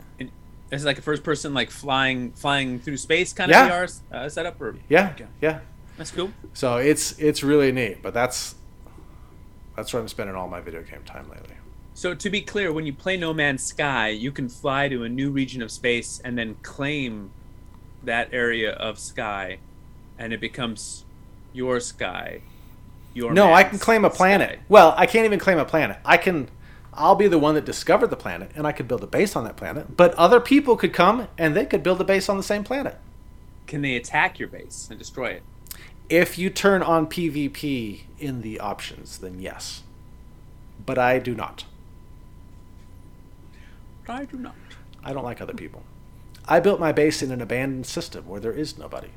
it, 0.73 0.75
it's 0.75 0.85
like 0.85 0.99
a 0.99 1.03
first 1.03 1.23
person 1.23 1.55
like 1.55 1.71
flying 1.71 2.33
flying 2.33 2.79
through 2.79 2.97
space 2.97 3.33
kind 3.33 3.51
of 3.51 3.55
yeah. 3.55 3.69
VR 3.69 4.01
uh, 4.11 4.29
setup 4.29 4.61
or 4.61 4.77
yeah, 4.89 5.11
okay. 5.11 5.27
yeah. 5.41 5.61
That's 5.97 6.11
cool. 6.11 6.33
So 6.55 6.79
it's 6.79 7.19
it's 7.19 7.43
really 7.43 7.71
neat, 7.71 8.03
but 8.03 8.15
that's 8.15 8.55
that's 9.77 9.93
where 9.93 10.01
I'm 10.01 10.09
spending 10.09 10.37
all 10.37 10.49
my 10.49 10.61
video 10.61 10.83
game 10.83 11.03
time 11.05 11.29
lately. 11.31 11.57
So 11.95 12.15
to 12.15 12.31
be 12.31 12.41
clear, 12.41 12.73
when 12.73 12.87
you 12.87 12.93
play 12.93 13.17
No 13.17 13.35
Man's 13.35 13.63
Sky, 13.63 14.09
you 14.09 14.33
can 14.33 14.49
fly 14.49 14.89
to 14.89 15.05
a 15.05 15.09
new 15.09 15.31
region 15.31 15.63
of 15.63 15.71
space 15.71 16.21
and 16.25 16.39
then 16.39 16.57
claim 16.63 17.31
that 18.03 18.31
area 18.33 18.73
of 18.73 18.99
sky, 18.99 19.59
and 20.19 20.33
it 20.33 20.41
becomes 20.41 21.05
your 21.53 21.81
sky. 21.81 22.41
Your 23.15 23.33
no, 23.35 23.53
I 23.53 23.63
can 23.63 23.79
claim 23.79 24.05
a 24.05 24.11
planet. 24.11 24.53
Sky. 24.53 24.63
Well, 24.69 24.95
I 24.97 25.07
can't 25.07 25.27
even 25.27 25.39
claim 25.39 25.59
a 25.59 25.65
planet. 25.65 25.99
I 26.05 26.17
can. 26.17 26.49
I'll 26.95 27.15
be 27.15 27.29
the 27.29 27.39
one 27.39 27.55
that 27.55 27.65
discovered 27.65 28.09
the 28.09 28.17
planet, 28.17 28.51
and 28.55 28.67
I 28.67 28.73
could 28.73 28.87
build 28.87 29.03
a 29.03 29.07
base 29.07 29.35
on 29.35 29.45
that 29.45 29.57
planet. 29.57 29.97
But 29.97 30.15
other 30.15 30.41
people 30.41 30.77
could 30.77 30.93
come 30.93 31.29
and 31.39 31.57
they 31.57 31.65
could 31.65 31.83
build 31.83 32.01
a 32.01 32.05
base 32.05 32.29
on 32.29 32.37
the 32.37 32.43
same 32.43 32.65
planet. 32.65 32.99
Can 33.67 33.81
they 33.81 33.97
attack 33.97 34.39
your 34.39 34.49
base 34.49 34.89
and 34.91 34.99
destroy 34.99 35.31
it? 35.31 35.43
If 36.09 36.37
you 36.37 36.51
turn 36.51 36.83
on 36.83 37.07
PvP 37.07 38.03
in 38.19 38.43
the 38.43 38.61
options, 38.61 39.19
then 39.19 39.41
yes. 39.41 39.83
But 40.85 40.99
I 40.99 41.19
do 41.19 41.35
not. 41.35 41.65
I 44.07 44.27
do 44.27 44.37
not. 44.37 44.55
I 45.03 45.13
don't 45.13 45.25
like 45.25 45.41
other 45.41 45.55
people. 45.55 45.83
I 46.47 46.61
built 46.61 46.81
my 46.81 46.93
base 46.93 47.23
in 47.23 47.31
an 47.31 47.41
abandoned 47.41 47.87
system 47.87 48.27
where 48.27 48.41
there 48.41 48.53
is 48.53 48.77
nobody. 48.77 49.09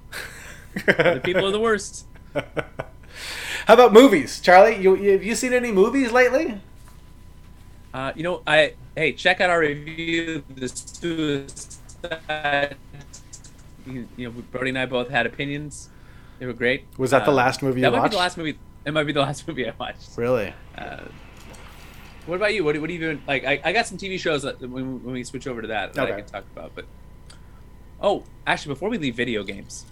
the 0.85 1.21
people 1.23 1.45
are 1.45 1.51
the 1.51 1.59
worst. 1.59 2.05
How 2.33 3.73
about 3.73 3.91
movies, 3.91 4.39
Charlie? 4.39 4.77
You, 4.77 4.95
you, 4.95 5.11
have 5.11 5.23
you 5.23 5.35
seen 5.35 5.51
any 5.53 5.71
movies 5.71 6.11
lately? 6.11 6.61
Uh, 7.95 8.11
you 8.13 8.23
know, 8.23 8.41
I 8.45 8.73
hey, 8.93 9.13
check 9.13 9.39
out 9.39 9.49
our 9.49 9.61
review. 9.61 10.43
The 10.53 10.67
Suicide. 10.67 12.75
You, 13.87 14.09
you 14.17 14.27
know, 14.27 14.43
Brody 14.51 14.69
and 14.69 14.77
I 14.77 14.85
both 14.85 15.07
had 15.07 15.25
opinions. 15.25 15.87
They 16.37 16.45
were 16.45 16.51
great. 16.51 16.83
Was 16.97 17.11
that 17.11 17.21
uh, 17.21 17.25
the 17.25 17.31
last 17.31 17.63
movie 17.63 17.79
you 17.79 17.83
that 17.83 17.93
watched? 17.93 18.01
That 18.01 18.01
might 18.01 18.09
be 18.09 18.15
the 18.15 18.19
last 18.19 18.37
movie. 18.37 18.59
It 18.83 18.93
might 18.93 19.03
be 19.05 19.13
the 19.13 19.19
last 19.21 19.47
movie 19.47 19.65
I 19.65 19.73
watched. 19.79 20.17
Really? 20.17 20.53
Uh, 20.77 21.05
what 22.25 22.35
about 22.35 22.53
you? 22.53 22.65
What, 22.65 22.77
what 22.81 22.89
are 22.89 22.93
you 22.93 22.99
doing? 22.99 23.21
Like, 23.25 23.45
I, 23.45 23.61
I 23.63 23.71
got 23.71 23.87
some 23.87 23.97
TV 23.97 24.19
shows 24.19 24.43
that 24.43 24.59
when, 24.59 25.01
when 25.01 25.13
we 25.13 25.23
switch 25.23 25.47
over 25.47 25.61
to 25.61 25.69
that 25.69 25.93
that 25.93 26.03
okay. 26.03 26.15
I 26.15 26.17
can 26.17 26.29
talk 26.29 26.43
about. 26.53 26.75
But 26.75 26.83
oh, 28.01 28.25
actually, 28.45 28.73
before 28.73 28.89
we 28.89 28.97
leave 28.97 29.15
video 29.15 29.41
games, 29.43 29.85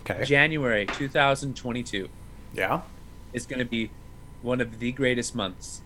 okay, 0.00 0.24
January 0.24 0.86
2022, 0.86 2.08
yeah, 2.54 2.80
is 3.34 3.44
going 3.44 3.58
to 3.58 3.66
be 3.66 3.90
one 4.40 4.62
of 4.62 4.78
the 4.78 4.92
greatest 4.92 5.34
months. 5.34 5.82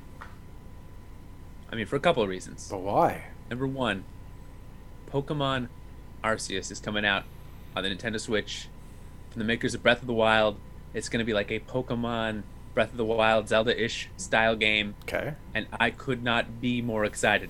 I 1.72 1.74
mean, 1.74 1.86
for 1.86 1.96
a 1.96 2.00
couple 2.00 2.22
of 2.22 2.28
reasons. 2.28 2.68
But 2.70 2.82
why? 2.82 3.24
Number 3.48 3.66
one, 3.66 4.04
Pokemon 5.10 5.68
Arceus 6.22 6.70
is 6.70 6.78
coming 6.78 7.06
out 7.06 7.24
on 7.74 7.82
the 7.82 7.88
Nintendo 7.88 8.20
Switch 8.20 8.68
from 9.30 9.38
the 9.40 9.46
makers 9.46 9.74
of 9.74 9.82
Breath 9.82 10.02
of 10.02 10.06
the 10.06 10.12
Wild. 10.12 10.58
It's 10.92 11.08
going 11.08 11.20
to 11.20 11.24
be 11.24 11.32
like 11.32 11.50
a 11.50 11.60
Pokemon 11.60 12.42
Breath 12.74 12.90
of 12.90 12.98
the 12.98 13.04
Wild 13.04 13.48
Zelda-ish 13.48 14.10
style 14.18 14.54
game. 14.54 14.94
Okay. 15.04 15.34
And 15.54 15.66
I 15.80 15.90
could 15.90 16.22
not 16.22 16.60
be 16.60 16.82
more 16.82 17.06
excited. 17.06 17.48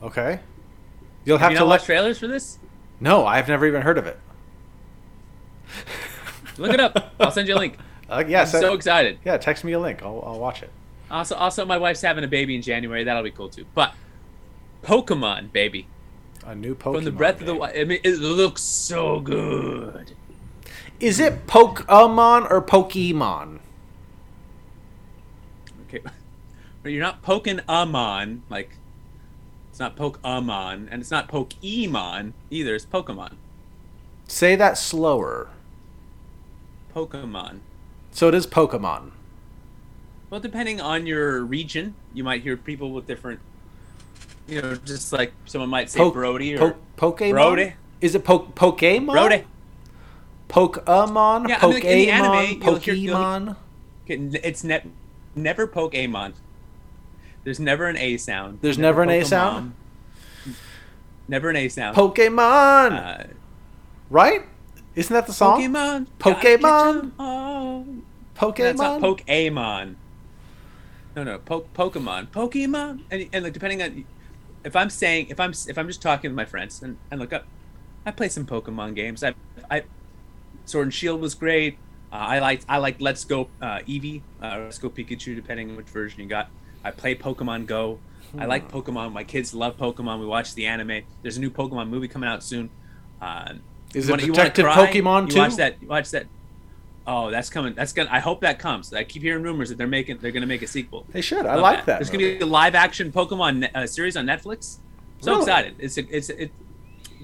Okay. 0.00 0.38
You'll 1.24 1.38
have, 1.38 1.50
have 1.50 1.52
you 1.52 1.58
to 1.58 1.66
watch 1.66 1.84
trailers 1.84 2.20
for 2.20 2.28
this. 2.28 2.58
No, 3.00 3.26
I've 3.26 3.48
never 3.48 3.66
even 3.66 3.82
heard 3.82 3.98
of 3.98 4.06
it. 4.06 4.20
Look 6.58 6.72
it 6.72 6.80
up. 6.80 7.12
I'll 7.18 7.32
send 7.32 7.48
you 7.48 7.54
a 7.54 7.58
link. 7.58 7.76
Uh, 8.10 8.24
yeah, 8.26 8.40
I'm 8.40 8.46
so 8.46 8.72
excited. 8.72 9.18
Yeah, 9.22 9.36
text 9.36 9.64
me 9.64 9.72
a 9.72 9.78
link. 9.78 10.02
I'll, 10.02 10.24
I'll 10.24 10.38
watch 10.38 10.62
it. 10.62 10.70
Also, 11.10 11.34
also, 11.36 11.64
my 11.64 11.78
wife's 11.78 12.02
having 12.02 12.24
a 12.24 12.28
baby 12.28 12.54
in 12.54 12.62
January. 12.62 13.04
That'll 13.04 13.22
be 13.22 13.30
cool 13.30 13.48
too. 13.48 13.64
But 13.74 13.94
Pokemon, 14.82 15.52
baby. 15.52 15.86
A 16.44 16.54
new 16.54 16.74
Pokemon. 16.74 16.94
From 16.94 17.04
the 17.04 17.12
Breath 17.12 17.38
game. 17.38 17.48
of 17.48 17.54
the 17.54 17.60
Wild. 17.60 17.76
I 17.76 17.84
mean, 17.84 18.00
it 18.04 18.18
looks 18.18 18.62
so 18.62 19.20
good. 19.20 20.12
Is 21.00 21.20
it 21.20 21.46
Pokemon 21.46 22.50
or 22.50 22.60
Pokemon? 22.60 23.60
Okay. 25.88 26.02
But 26.82 26.92
you're 26.92 27.02
not 27.02 27.22
poking 27.22 27.60
Amon, 27.68 28.42
like 28.48 28.76
it's 29.70 29.78
not 29.78 29.96
Pokemon, 29.96 30.88
and 30.90 31.00
it's 31.00 31.10
not 31.10 31.28
Pokemon 31.28 32.32
either, 32.50 32.74
it's 32.74 32.84
Pokemon. 32.86 33.34
Say 34.26 34.56
that 34.56 34.76
slower. 34.76 35.50
Pokemon. 36.94 37.60
So 38.10 38.28
it 38.28 38.34
is 38.34 38.46
Pokemon. 38.46 39.12
Well, 40.30 40.40
depending 40.40 40.80
on 40.80 41.06
your 41.06 41.42
region, 41.44 41.94
you 42.12 42.22
might 42.22 42.42
hear 42.42 42.56
people 42.56 42.92
with 42.92 43.06
different 43.06 43.40
you 44.48 44.62
know, 44.62 44.74
just 44.76 45.12
like 45.12 45.32
someone 45.44 45.68
might 45.68 45.90
say 45.90 46.00
po- 46.00 46.10
Brody 46.10 46.56
or 46.56 46.72
po- 46.72 47.12
Pokemon. 47.12 47.30
Brody. 47.32 47.72
Is 48.00 48.14
it 48.14 48.24
po- 48.24 48.40
Pokemon? 48.54 49.12
Brody. 49.12 49.44
Pokemon, 50.48 51.48
yeah, 51.48 51.58
Pokemon, 51.58 51.84
I 51.84 51.94
mean, 51.94 52.08
anime, 52.08 52.60
Pokemon. 52.60 53.56
You'll, 54.06 54.16
you'll, 54.32 54.36
it's 54.42 54.64
ne- 54.64 54.84
never 55.34 55.66
Pokemon. 55.68 56.32
There's 57.44 57.60
never 57.60 57.86
an 57.86 57.98
A 57.98 58.16
sound. 58.16 58.58
There's 58.62 58.78
never, 58.78 59.04
never 59.04 59.18
an 59.18 59.20
Pokemon. 59.20 59.22
A 59.22 59.26
sound. 59.26 59.74
Never 61.28 61.50
an 61.50 61.56
A 61.56 61.68
sound. 61.68 61.96
Pokemon. 61.96 62.92
Uh, 62.92 63.24
right? 64.08 64.42
Isn't 64.94 65.12
that 65.12 65.26
the 65.26 65.34
song? 65.34 65.60
Pokemon. 65.60 66.06
Pokemon. 66.18 67.12
Pokemon. 68.34 68.56
That's 68.56 68.78
not 68.78 69.00
Pokemon. 69.02 69.96
No, 71.18 71.24
no, 71.24 71.38
po- 71.38 71.66
Pokemon. 71.74 72.28
Pokemon. 72.28 73.00
And, 73.10 73.28
and 73.32 73.42
like, 73.44 73.52
depending 73.52 73.82
on 73.82 74.04
if 74.64 74.76
I'm 74.76 74.88
saying 74.88 75.26
if 75.30 75.40
I'm 75.40 75.50
if 75.50 75.76
I'm 75.76 75.88
just 75.88 76.00
talking 76.00 76.30
with 76.30 76.36
my 76.36 76.44
friends 76.44 76.80
and, 76.80 76.96
and 77.10 77.18
look 77.18 77.32
up, 77.32 77.44
I 78.06 78.12
play 78.12 78.28
some 78.28 78.46
Pokemon 78.46 78.94
games. 78.94 79.24
I 79.24 79.34
I 79.68 79.82
Sword 80.64 80.86
and 80.86 80.94
Shield 80.94 81.20
was 81.20 81.34
great. 81.34 81.76
Uh, 82.12 82.16
I 82.16 82.38
liked 82.38 82.66
I 82.68 82.76
liked 82.78 83.00
Let's 83.00 83.24
Go 83.24 83.48
uh, 83.60 83.80
Eevee, 83.80 84.22
uh, 84.40 84.58
Let's 84.60 84.78
Go 84.78 84.88
Pikachu, 84.90 85.34
depending 85.34 85.70
on 85.70 85.76
which 85.76 85.88
version 85.88 86.20
you 86.20 86.28
got. 86.28 86.50
I 86.84 86.92
play 86.92 87.16
Pokemon 87.16 87.66
Go. 87.66 87.98
I 88.38 88.44
like 88.44 88.70
Pokemon. 88.70 89.12
My 89.12 89.24
kids 89.24 89.52
love 89.54 89.76
Pokemon. 89.76 90.20
We 90.20 90.26
watch 90.26 90.54
the 90.54 90.66
anime. 90.66 91.02
There's 91.22 91.36
a 91.38 91.40
new 91.40 91.50
Pokemon 91.50 91.88
movie 91.88 92.06
coming 92.06 92.28
out 92.28 92.44
soon. 92.44 92.70
Uh, 93.20 93.54
Is 93.92 94.08
it 94.08 94.12
wanna- 94.12 94.26
Detective 94.26 94.66
cry? 94.66 94.86
Pokemon 94.92 95.22
You 95.26 95.32
too? 95.32 95.38
watch 95.40 95.56
that. 95.56 95.82
Watch 95.82 96.10
that. 96.12 96.26
Oh, 97.10 97.30
that's 97.30 97.48
coming. 97.48 97.72
That's 97.72 97.94
gonna. 97.94 98.10
I 98.12 98.18
hope 98.18 98.42
that 98.42 98.58
comes. 98.58 98.92
I 98.92 99.02
keep 99.02 99.22
hearing 99.22 99.42
rumors 99.42 99.70
that 99.70 99.78
they're 99.78 99.86
making. 99.86 100.18
They're 100.18 100.30
gonna 100.30 100.46
make 100.46 100.60
a 100.62 100.66
sequel. 100.66 101.06
They 101.10 101.22
should. 101.22 101.46
I 101.46 101.54
Love 101.54 101.62
like 101.62 101.86
that. 101.86 101.98
There's 101.98 102.10
gonna 102.10 102.18
be 102.18 102.38
a 102.40 102.44
live 102.46 102.74
action 102.74 103.10
Pokemon 103.10 103.74
uh, 103.74 103.86
series 103.86 104.14
on 104.16 104.26
Netflix. 104.26 104.76
So 105.20 105.30
Really? 105.32 105.42
excited! 105.42 105.74
It's 105.78 105.96
a, 105.96 106.16
it's 106.16 106.28
it. 106.28 106.52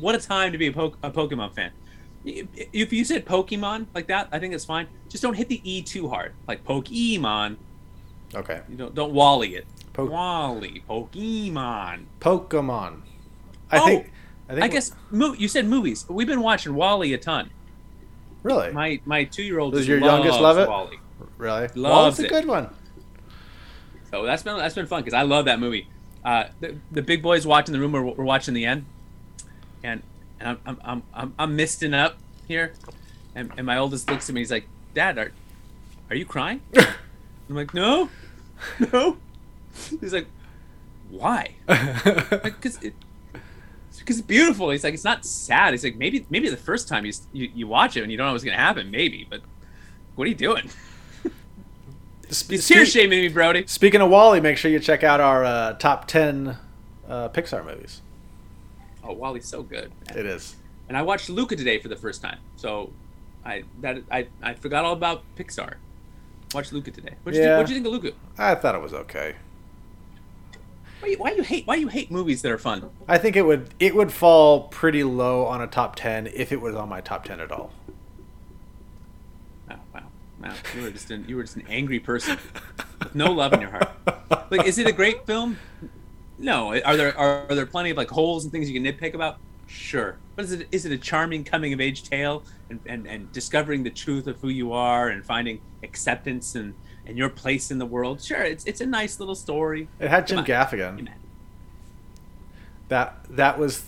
What 0.01 0.15
a 0.15 0.19
time 0.19 0.53
to 0.53 0.59
be 0.59 0.69
a, 0.69 0.73
po- 0.73 0.95
a 1.03 1.11
Pokemon 1.11 1.55
fan. 1.55 1.71
If 2.25 2.93
you 2.95 3.05
said 3.05 3.27
Pokemon 3.27 3.87
like 3.95 4.07
that, 4.07 4.29
I 4.33 4.39
think 4.39 4.55
it's 4.55 4.65
fine. 4.65 4.87
Just 5.11 5.23
don't 5.23 5.35
hit 5.35 5.49
the 5.49 5.61
E 5.71 5.83
too 5.83 6.09
hard, 6.09 6.33
like 6.49 6.65
Pokemon. 6.65 7.57
okay. 8.35 8.63
You 8.71 8.77
don't 8.77 8.95
don't 8.95 9.13
Wally 9.13 9.55
it. 9.55 9.67
Po- 9.93 10.07
Wally 10.07 10.83
Pokemon. 10.89 12.05
Pokemon. 12.21 13.03
I 13.71 13.79
Oh, 13.79 13.85
think. 13.87 14.13
I 14.49 14.53
think. 14.55 14.65
I 14.65 14.69
guess 14.69 14.93
mo- 15.11 15.35
you 15.35 15.47
said 15.49 15.67
movies. 15.67 16.07
We've 16.09 16.27
been 16.27 16.41
watching 16.41 16.75
WALL-E 16.75 17.13
a 17.13 17.19
ton. 17.19 17.51
Really. 18.45 18.71
My 18.73 19.01
my 19.05 19.25
two 19.25 19.43
year 19.43 19.59
old 19.59 19.73
Does 19.75 19.89
your 19.89 19.99
youngest 19.99 20.39
love 20.39 20.59
it? 20.59 20.69
WALL-E. 20.69 20.99
really. 21.39 21.63
Loves 21.63 21.75
well, 21.77 22.07
it's 22.07 22.19
a 22.21 22.27
it. 22.27 22.29
good 22.31 22.47
one. 22.47 22.69
So 24.11 24.25
that's 24.25 24.45
been 24.45 24.57
that's 24.59 24.75
been 24.77 24.87
fun 24.87 25.03
because 25.03 25.15
I 25.15 25.23
love 25.23 25.47
that 25.47 25.59
movie. 25.59 25.89
Uh, 26.25 26.45
the, 26.61 26.77
the 26.93 27.03
big 27.03 27.23
boys 27.23 27.47
watching 27.47 27.73
the 27.73 27.81
room. 27.81 27.93
We're, 27.93 28.03
we're 28.03 28.25
watching 28.25 28.55
the 28.55 28.65
end, 28.67 28.85
and, 29.83 30.03
and 30.39 30.49
I'm, 30.51 30.59
I'm 30.65 30.81
I'm 30.85 31.03
I'm 31.15 31.35
I'm 31.39 31.57
misting 31.57 31.95
up 31.95 32.17
here, 32.47 32.75
and, 33.35 33.51
and 33.57 33.67
my 33.67 33.77
oldest 33.77 34.09
looks 34.11 34.29
at 34.29 34.35
me. 34.35 34.43
He's 34.43 34.51
like, 34.51 34.69
"Dad, 34.95 35.19
are 35.19 35.33
are 36.11 36.17
you 36.17 36.25
crying?" 36.27 36.61
I'm 36.77 37.57
like, 37.57 37.75
"No, 37.75 38.09
no." 38.93 39.17
He's 40.01 40.13
like, 40.13 40.29
"Why?" 41.11 41.55
Because 41.67 42.81
it. 42.83 42.95
Because 43.99 44.19
it's 44.19 44.27
beautiful. 44.27 44.71
He's 44.71 44.85
like, 44.85 44.95
it's 44.95 45.05
not 45.05 45.25
sad. 45.25 45.73
He's 45.73 45.85
like, 45.85 45.97
maybe, 45.97 46.27
maybe 46.31 46.49
the 46.51 46.57
first 46.57 46.89
time 46.89 47.05
you, 47.07 47.13
you 47.33 47.51
you 47.55 47.67
watch 47.67 47.97
it 47.97 48.03
and 48.03 48.11
you 48.13 48.19
don't 48.19 48.27
know 48.27 48.33
what's 48.33 48.45
gonna 48.45 48.57
happen, 48.57 48.91
maybe. 48.91 49.27
But 49.29 49.41
what 50.15 50.25
are 50.27 50.29
you 50.29 50.35
doing? 50.35 50.69
Spe- 52.31 52.51
He's 52.51 52.67
tear 52.69 52.85
shaming 52.87 53.21
me, 53.21 53.29
Brody. 53.29 53.65
Speaking 53.67 54.01
of 54.01 54.11
WALL-E, 54.11 54.41
make 54.41 54.57
sure 54.57 54.71
you 54.71 54.81
check 54.81 55.05
out 55.05 55.21
our 55.21 55.45
uh, 55.45 55.73
top 55.75 56.07
ten 56.09 56.57
uh, 57.09 57.29
Pixar 57.29 57.65
movies. 57.65 58.01
Oh, 59.03 59.13
WALL-E's 59.13 59.47
so 59.47 59.63
good. 59.63 59.93
It 60.17 60.27
is. 60.27 60.57
and 60.89 60.97
I 60.97 61.03
watched 61.03 61.29
Luca 61.29 61.55
today 61.57 61.79
for 61.79 61.89
the 61.89 61.97
first 61.97 62.23
time. 62.23 62.39
So, 62.57 62.91
I 63.45 63.65
that 63.83 63.99
I, 64.11 64.27
I 64.43 64.55
forgot 64.55 64.85
all 64.85 64.95
about 64.95 65.23
Pixar. 65.37 65.75
Watched 66.55 66.73
Luca 66.73 66.91
today. 66.91 67.15
What 67.23 67.35
you 67.35 67.41
Yeah. 67.43 67.47
think, 67.49 67.57
what'd 67.59 67.71
you 67.71 67.77
think 67.83 67.87
of 67.87 67.93
Luca? 68.05 68.17
I 68.39 68.55
thought 68.55 68.75
it 68.75 68.81
was 68.83 68.95
okay. 68.95 69.35
Why 71.05 71.11
you, 71.11 71.17
why 71.19 71.33
you 71.33 71.43
hate 71.43 71.67
why 71.67 71.75
you 71.75 71.89
hate 71.89 72.11
movies 72.11 72.41
that 72.41 72.51
are 72.51 72.57
fun? 72.57 72.89
I 73.07 73.19
think 73.19 73.37
it 73.37 73.43
would 73.43 73.75
it 73.79 73.95
would 73.95 74.11
fall 74.11 74.69
pretty 74.69 75.05
low 75.05 75.45
on 75.45 75.61
a 75.61 75.67
top 75.67 75.97
ten 75.97 76.27
if 76.29 76.51
it 76.51 76.59
was 76.59 76.75
on 76.75 76.89
my 76.89 77.03
top 77.03 77.27
ten 77.27 77.41
at 77.41 77.53
all. 77.53 77.73
Oh, 79.71 79.75
wow, 79.93 80.03
wow, 80.43 80.55
you 80.75 80.81
were 80.81 80.91
just 80.91 81.11
an 81.11 81.27
you 81.29 81.37
were 81.37 81.43
just 81.43 81.57
an 81.57 81.67
angry 81.69 82.01
person 82.01 82.39
with 83.01 83.15
no 83.15 83.31
love 83.33 83.53
in 83.53 83.61
your 83.61 83.69
heart. 83.69 83.91
Like, 84.51 84.67
is 84.67 84.79
it 84.79 84.87
a 84.87 84.93
great 84.93 85.27
film? 85.27 85.59
No. 86.39 86.75
Are 86.81 86.97
there 86.97 87.15
are, 87.19 87.51
are 87.51 87.55
there 87.55 87.67
plenty 87.67 87.91
of 87.91 87.99
like 87.99 88.09
holes 88.09 88.45
and 88.45 88.51
things 88.51 88.71
you 88.71 88.81
can 88.81 88.91
nitpick 88.91 89.13
about? 89.13 89.37
Sure. 89.67 90.17
But 90.37 90.47
is 90.47 90.53
it 90.53 90.69
is 90.73 90.87
it 90.87 90.93
a 90.93 90.97
charming 90.97 91.45
coming 91.45 91.75
of 91.75 91.83
age 91.83 92.05
tale 92.05 92.45
and, 92.71 92.81
and, 92.87 93.07
and 93.07 93.31
discovering 93.31 93.83
the 93.83 93.91
truth 93.91 94.27
of 94.27 94.41
who 94.41 94.49
you 94.49 94.73
are 94.73 95.11
and 95.11 95.23
finding 95.23 95.61
acceptance 95.83 96.55
and, 96.55 96.73
and 97.07 97.17
your 97.19 97.29
place 97.29 97.71
in 97.71 97.79
the 97.79 97.87
world? 97.87 98.23
Sure, 98.23 98.43
it's 98.43 98.65
it's 98.65 98.81
a 98.81 98.87
nice 98.87 99.19
little 99.21 99.35
story. 99.35 99.89
It 100.01 100.09
had 100.09 100.27
Jim. 100.27 100.45
Gaffigan. 100.45 101.09
That 102.89 103.17
that 103.31 103.59
was 103.59 103.83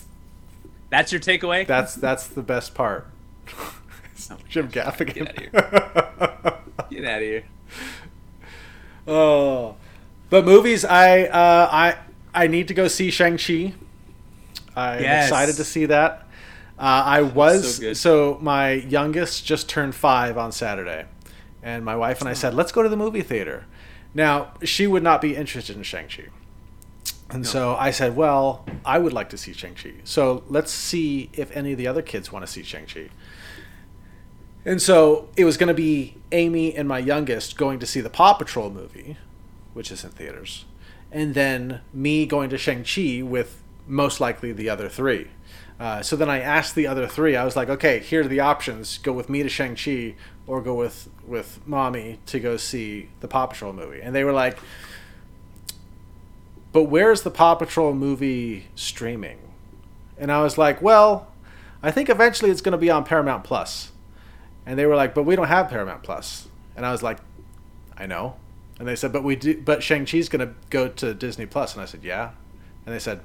That's 0.91 1.13
your 1.13 1.21
takeaway? 1.21 1.67
that's 1.67 1.95
that's 1.95 2.27
the 2.27 2.43
best 2.43 2.75
part. 2.75 3.07
Jim 4.49 4.69
Gaffigan. 4.69 5.15
Get 5.15 5.29
out 5.29 5.37
of 5.37 5.39
here. 5.39 6.61
Get 6.91 7.05
out 7.05 7.17
of 7.17 7.23
here. 7.23 7.45
Oh, 9.07 9.77
but 10.31 10.45
movies. 10.45 10.85
I 10.85 11.25
uh, 11.25 11.69
I 11.71 11.97
I 12.35 12.47
need 12.49 12.69
to 12.69 12.75
go 12.75 12.89
see 12.89 13.11
Shang 13.11 13.39
Chi. 13.39 13.75
I'm 14.75 15.03
Yes. 15.03 15.29
excited 15.29 15.57
to 15.57 15.65
see 15.65 15.87
that. 15.87 16.23
Uh, 16.79 16.83
I 17.07 17.23
was 17.23 17.77
so 17.77 17.93
so 17.93 18.39
my 18.41 18.73
youngest 18.73 19.45
just 19.47 19.69
turned 19.69 19.95
five 19.95 20.37
on 20.37 20.53
Saturday, 20.53 21.05
and 21.67 21.85
my 21.85 21.97
wife 21.97 22.21
and 22.21 22.29
I 22.29 22.33
said, 22.33 22.55
"Let's 22.55 22.71
go 22.71 22.83
to 22.85 22.89
the 22.89 22.97
movie 22.97 23.23
theater." 23.23 23.67
Now 24.15 24.55
she 24.63 24.87
would 24.87 25.03
not 25.03 25.21
be 25.21 25.35
interested 25.35 25.77
in 25.77 25.83
Shang 25.83 26.07
Chi, 26.09 26.27
and 27.29 27.45
so 27.45 27.75
I 27.75 27.91
said, 27.91 28.17
"Well, 28.17 28.65
I 28.85 28.99
would 28.99 29.13
like 29.13 29.29
to 29.31 29.37
see 29.37 29.53
Shang 29.53 29.75
Chi. 29.75 29.95
So 30.05 30.45
let's 30.49 30.71
see 30.71 31.29
if 31.33 31.55
any 31.55 31.73
of 31.73 31.79
the 31.79 31.89
other 31.89 32.03
kids 32.03 32.31
want 32.31 32.47
to 32.47 32.51
see 32.51 32.63
Shang 32.63 32.87
Chi." 32.87 33.09
And 34.65 34.81
so 34.81 35.29
it 35.37 35.45
was 35.45 35.57
going 35.57 35.69
to 35.69 35.75
be 35.75 36.17
Amy 36.33 36.75
and 36.75 36.89
my 36.89 36.99
youngest 37.01 37.57
going 37.57 37.79
to 37.81 37.87
see 37.87 38.01
the 38.01 38.11
Paw 38.11 38.35
Patrol 38.35 38.71
movie, 38.71 39.17
which 39.75 39.91
is 39.91 40.05
in 40.05 40.11
theaters, 40.11 40.65
and 41.11 41.35
then 41.35 41.81
me 41.93 42.27
going 42.27 42.49
to 42.51 42.59
Shang 42.59 42.85
Chi 42.85 43.23
with 43.23 43.61
most 43.89 44.21
likely 44.21 44.53
the 44.53 44.71
other 44.71 44.89
three. 44.89 45.29
Uh, 45.79 46.01
so 46.01 46.17
then 46.17 46.31
I 46.31 46.41
asked 46.41 46.75
the 46.75 46.87
other 46.87 47.07
three. 47.07 47.37
I 47.37 47.45
was 47.45 47.57
like, 47.57 47.69
"Okay, 47.69 47.99
here 47.99 48.23
are 48.23 48.29
the 48.29 48.41
options: 48.41 48.99
go 48.99 49.13
with 49.13 49.29
me 49.29 49.43
to 49.43 49.49
Shang 49.49 49.75
Chi, 49.75 50.15
or 50.47 50.61
go 50.61 50.75
with 50.75 51.09
with 51.27 51.61
mommy 51.67 52.19
to 52.27 52.41
go 52.41 52.57
see 52.57 53.09
the 53.21 53.29
Paw 53.29 53.47
Patrol 53.47 53.73
movie." 53.73 54.01
And 54.01 54.15
they 54.15 54.25
were 54.25 54.33
like, 54.33 54.59
"But 56.73 56.85
where's 56.85 57.23
the 57.23 57.31
Paw 57.31 57.55
Patrol 57.55 57.95
movie 57.95 58.69
streaming?" 58.75 59.39
And 60.19 60.31
I 60.33 60.43
was 60.43 60.57
like, 60.57 60.81
"Well, 60.81 61.29
I 61.83 61.91
think 61.91 62.09
eventually 62.09 62.51
it's 62.51 62.61
going 62.61 62.73
to 62.73 62.79
be 62.79 62.91
on 62.91 63.05
Paramount 63.05 63.45
Plus." 63.45 63.93
And 64.65 64.79
they 64.79 64.87
were 64.87 64.97
like, 64.97 65.15
"But 65.15 65.25
we 65.25 65.37
don't 65.37 65.49
have 65.49 65.69
Paramount 65.69 66.03
Plus." 66.03 66.49
And 66.77 66.85
I 66.85 66.93
was 66.93 67.03
like, 67.03 67.19
"I 67.97 68.07
know." 68.07 68.37
And 68.79 68.87
they 68.87 68.97
said, 68.97 69.13
"But 69.13 69.25
we 69.25 69.37
do. 69.37 69.61
But 69.61 69.83
Shang 69.83 70.05
Chi's 70.05 70.29
going 70.29 70.47
to 70.47 70.55
go 70.71 70.89
to 70.89 71.15
Disney 71.15 71.47
Plus." 71.47 71.75
And 71.75 71.83
I 71.83 71.87
said, 71.87 72.05
"Yeah." 72.05 72.31
And 72.85 72.95
they 72.95 72.99
said, 72.99 73.21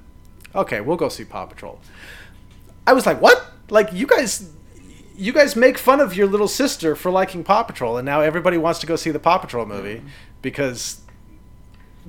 "Okay, 0.56 0.82
we'll 0.82 0.98
go 0.98 1.10
see 1.10 1.26
Paw 1.26 1.46
Patrol." 1.46 1.80
I 2.88 2.94
was 2.94 3.06
like, 3.06 3.22
"What? 3.22 3.46
Like 3.70 3.94
you 3.94 4.08
guys?" 4.08 4.50
You 5.22 5.32
guys 5.34 5.56
make 5.56 5.78
fun 5.78 6.00
of 6.00 6.16
your 6.16 6.26
little 6.28 6.48
sister 6.48 6.96
for 6.96 7.12
liking 7.12 7.44
Paw 7.44 7.64
Patrol, 7.64 7.98
and 7.98 8.06
now 8.06 8.22
everybody 8.22 8.58
wants 8.58 8.80
to 8.80 8.88
go 8.88 8.96
see 8.96 9.12
the 9.12 9.20
Paw 9.20 9.38
Patrol 9.38 9.66
movie 9.66 10.02
because 10.42 11.02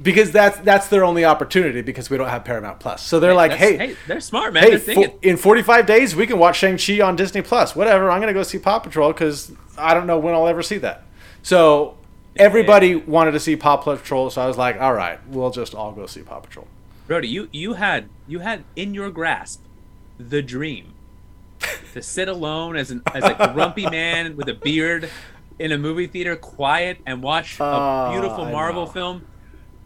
because 0.03 0.33
that's 0.33 0.59
that's 0.61 0.89
their 0.89 1.05
only 1.05 1.23
opportunity 1.25 1.83
because 1.83 2.09
we 2.09 2.17
don't 2.17 2.29
have 2.31 2.45
Paramount 2.45 2.81
Plus. 2.81 3.05
So 3.05 3.21
they're 3.21 3.35
like, 3.35 3.51
That's- 3.51 3.79
"Hey, 3.79 3.97
they're 4.07 4.21
smart, 4.21 4.55
man. 4.55 4.63
hey, 4.63 4.71
they're 4.71 4.79
thinking. 4.79 5.11
fo- 5.11 5.19
in 5.21 5.37
45 5.37 5.85
days 5.85 6.17
we 6.17 6.27
can 6.27 6.39
watch 6.39 6.57
Shang-Chi 6.59 7.01
on 7.03 7.15
Disney 7.15 7.43
Plus. 7.43 7.77
Whatever. 7.77 8.11
I'm 8.11 8.19
going 8.21 8.33
to 8.33 8.39
go 8.39 8.43
see 8.43 8.59
Paw 8.59 8.79
Patrol 8.79 9.13
cuz 9.13 9.53
I 9.77 9.93
don't 9.93 10.07
know 10.07 10.19
when 10.19 10.33
I'll 10.35 10.49
ever 10.49 10.63
see 10.63 10.79
that. 10.79 11.05
So 11.43 11.99
everybody 12.37 12.95
wanted 12.97 13.33
to 13.33 13.41
see 13.41 13.57
Paw 13.57 13.77
Patrol, 13.77 14.31
so 14.31 14.41
I 14.41 14.47
was 14.47 14.57
like, 14.57 14.81
"All 14.81 14.95
right, 14.95 15.19
we'll 15.29 15.51
just 15.51 15.75
all 15.75 15.93
go 15.93 16.07
see 16.07 16.23
Paw 16.23 16.41
Patrol." 16.41 16.67
Brody, 17.07 17.29
you 17.29 17.51
you 17.53 17.75
had 17.75 18.09
you 18.27 18.39
had 18.39 18.65
in 18.75 18.95
your 18.95 19.11
grasp 19.11 19.61
the 20.19 20.41
dream 20.41 20.95
to 21.93 22.03
sit 22.03 22.29
alone 22.29 22.77
as 22.77 22.91
an 22.91 23.03
as 23.15 23.25
a 23.25 23.53
grumpy 23.55 23.89
man 23.89 24.37
with 24.37 24.49
a 24.49 24.55
beard 24.55 25.09
in 25.59 25.73
a 25.73 25.79
movie 25.79 26.07
theater, 26.07 26.37
quiet, 26.37 26.99
and 27.07 27.23
watch 27.23 27.59
a 27.61 27.65
Ah, 27.65 28.11
beautiful 28.11 28.45
Marvel 28.47 28.87
film 28.87 29.25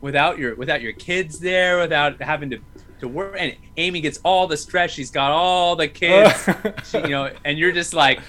without 0.01 0.39
your 0.39 0.55
without 0.55 0.81
your 0.83 0.93
kids 0.93 1.39
there, 1.39 1.79
without 1.79 2.21
having 2.23 2.51
to 2.51 2.59
to 3.01 3.09
work. 3.09 3.37
And 3.39 3.55
Amy 3.77 4.01
gets 4.01 4.19
all 4.25 4.47
the 4.47 4.57
stress; 4.57 4.91
she's 4.91 5.11
got 5.11 5.31
all 5.33 5.77
the 5.77 5.89
kids, 5.89 6.49
she, 6.91 6.99
you 6.99 7.09
know, 7.09 7.31
and 7.45 7.59
you're 7.59 7.73
just 7.73 7.93
like 7.95 8.21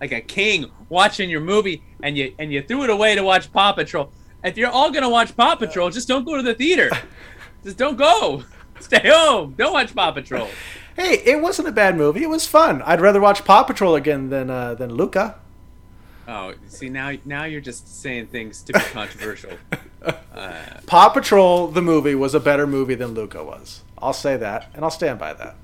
like 0.00 0.12
a 0.12 0.20
king 0.20 0.70
watching 0.88 1.30
your 1.30 1.40
movie, 1.40 1.82
and 2.02 2.16
you 2.16 2.34
and 2.38 2.52
you 2.52 2.62
threw 2.62 2.84
it 2.84 2.90
away 2.90 3.14
to 3.14 3.22
watch 3.22 3.50
Paw 3.52 3.72
Patrol. 3.72 4.12
If 4.44 4.56
you're 4.56 4.70
all 4.70 4.90
gonna 4.90 5.08
watch 5.08 5.36
Paw 5.36 5.54
Patrol, 5.56 5.90
just 5.90 6.08
don't 6.08 6.24
go 6.24 6.36
to 6.36 6.42
the 6.42 6.54
theater. 6.54 6.90
Just 7.64 7.78
don't 7.78 7.96
go. 7.96 8.44
Stay 8.80 9.08
home. 9.08 9.54
Don't 9.56 9.72
watch 9.72 9.94
Paw 9.94 10.12
Patrol. 10.12 10.48
Hey, 10.96 11.22
it 11.24 11.40
wasn't 11.42 11.68
a 11.68 11.72
bad 11.72 11.96
movie. 11.96 12.22
It 12.22 12.28
was 12.28 12.46
fun. 12.46 12.82
I'd 12.82 13.00
rather 13.00 13.20
watch 13.20 13.44
Paw 13.44 13.62
Patrol 13.64 13.94
again 13.94 14.30
than 14.30 14.50
uh, 14.50 14.74
than 14.74 14.94
Luca. 14.94 15.36
Oh, 16.28 16.54
see 16.68 16.88
now 16.88 17.12
now 17.24 17.44
you're 17.44 17.60
just 17.60 18.00
saying 18.02 18.28
things 18.28 18.62
to 18.62 18.72
be 18.72 18.78
controversial. 18.92 19.52
Uh, 20.02 20.12
Paw 20.86 21.08
Patrol 21.10 21.68
the 21.68 21.82
movie 21.82 22.14
was 22.14 22.34
a 22.34 22.40
better 22.40 22.66
movie 22.66 22.94
than 22.94 23.14
Luca 23.14 23.44
was. 23.44 23.82
I'll 23.98 24.12
say 24.12 24.36
that, 24.36 24.70
and 24.74 24.84
I'll 24.84 24.90
stand 24.90 25.18
by 25.18 25.32
that. 25.34 25.54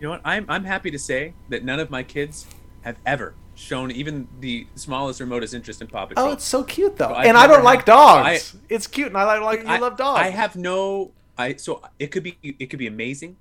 you 0.00 0.02
know 0.02 0.10
what? 0.10 0.20
I'm 0.24 0.44
I'm 0.48 0.64
happy 0.64 0.90
to 0.90 0.98
say 0.98 1.34
that 1.48 1.64
none 1.64 1.78
of 1.80 1.90
my 1.90 2.02
kids 2.02 2.46
have 2.82 2.96
ever 3.06 3.34
shown 3.54 3.90
even 3.92 4.26
the 4.40 4.66
smallest 4.74 5.20
remotest 5.20 5.54
interest 5.54 5.80
in 5.80 5.86
Paw 5.86 6.06
Patrol. 6.06 6.28
Oh, 6.28 6.32
it's 6.32 6.44
so 6.44 6.64
cute 6.64 6.96
though, 6.96 7.14
I've 7.14 7.26
and 7.26 7.36
I 7.36 7.46
don't 7.46 7.62
like 7.64 7.84
dogs. 7.84 8.56
it's 8.68 8.86
cute, 8.88 9.08
and 9.08 9.16
I 9.16 9.24
like, 9.24 9.40
like 9.42 9.60
you 9.62 9.68
I, 9.68 9.78
love 9.78 9.96
dogs. 9.96 10.20
I 10.20 10.30
have 10.30 10.56
no. 10.56 11.12
I 11.36 11.56
so 11.56 11.82
it 11.98 12.08
could 12.08 12.22
be 12.22 12.38
it 12.42 12.70
could 12.70 12.78
be 12.78 12.86
amazing, 12.86 13.36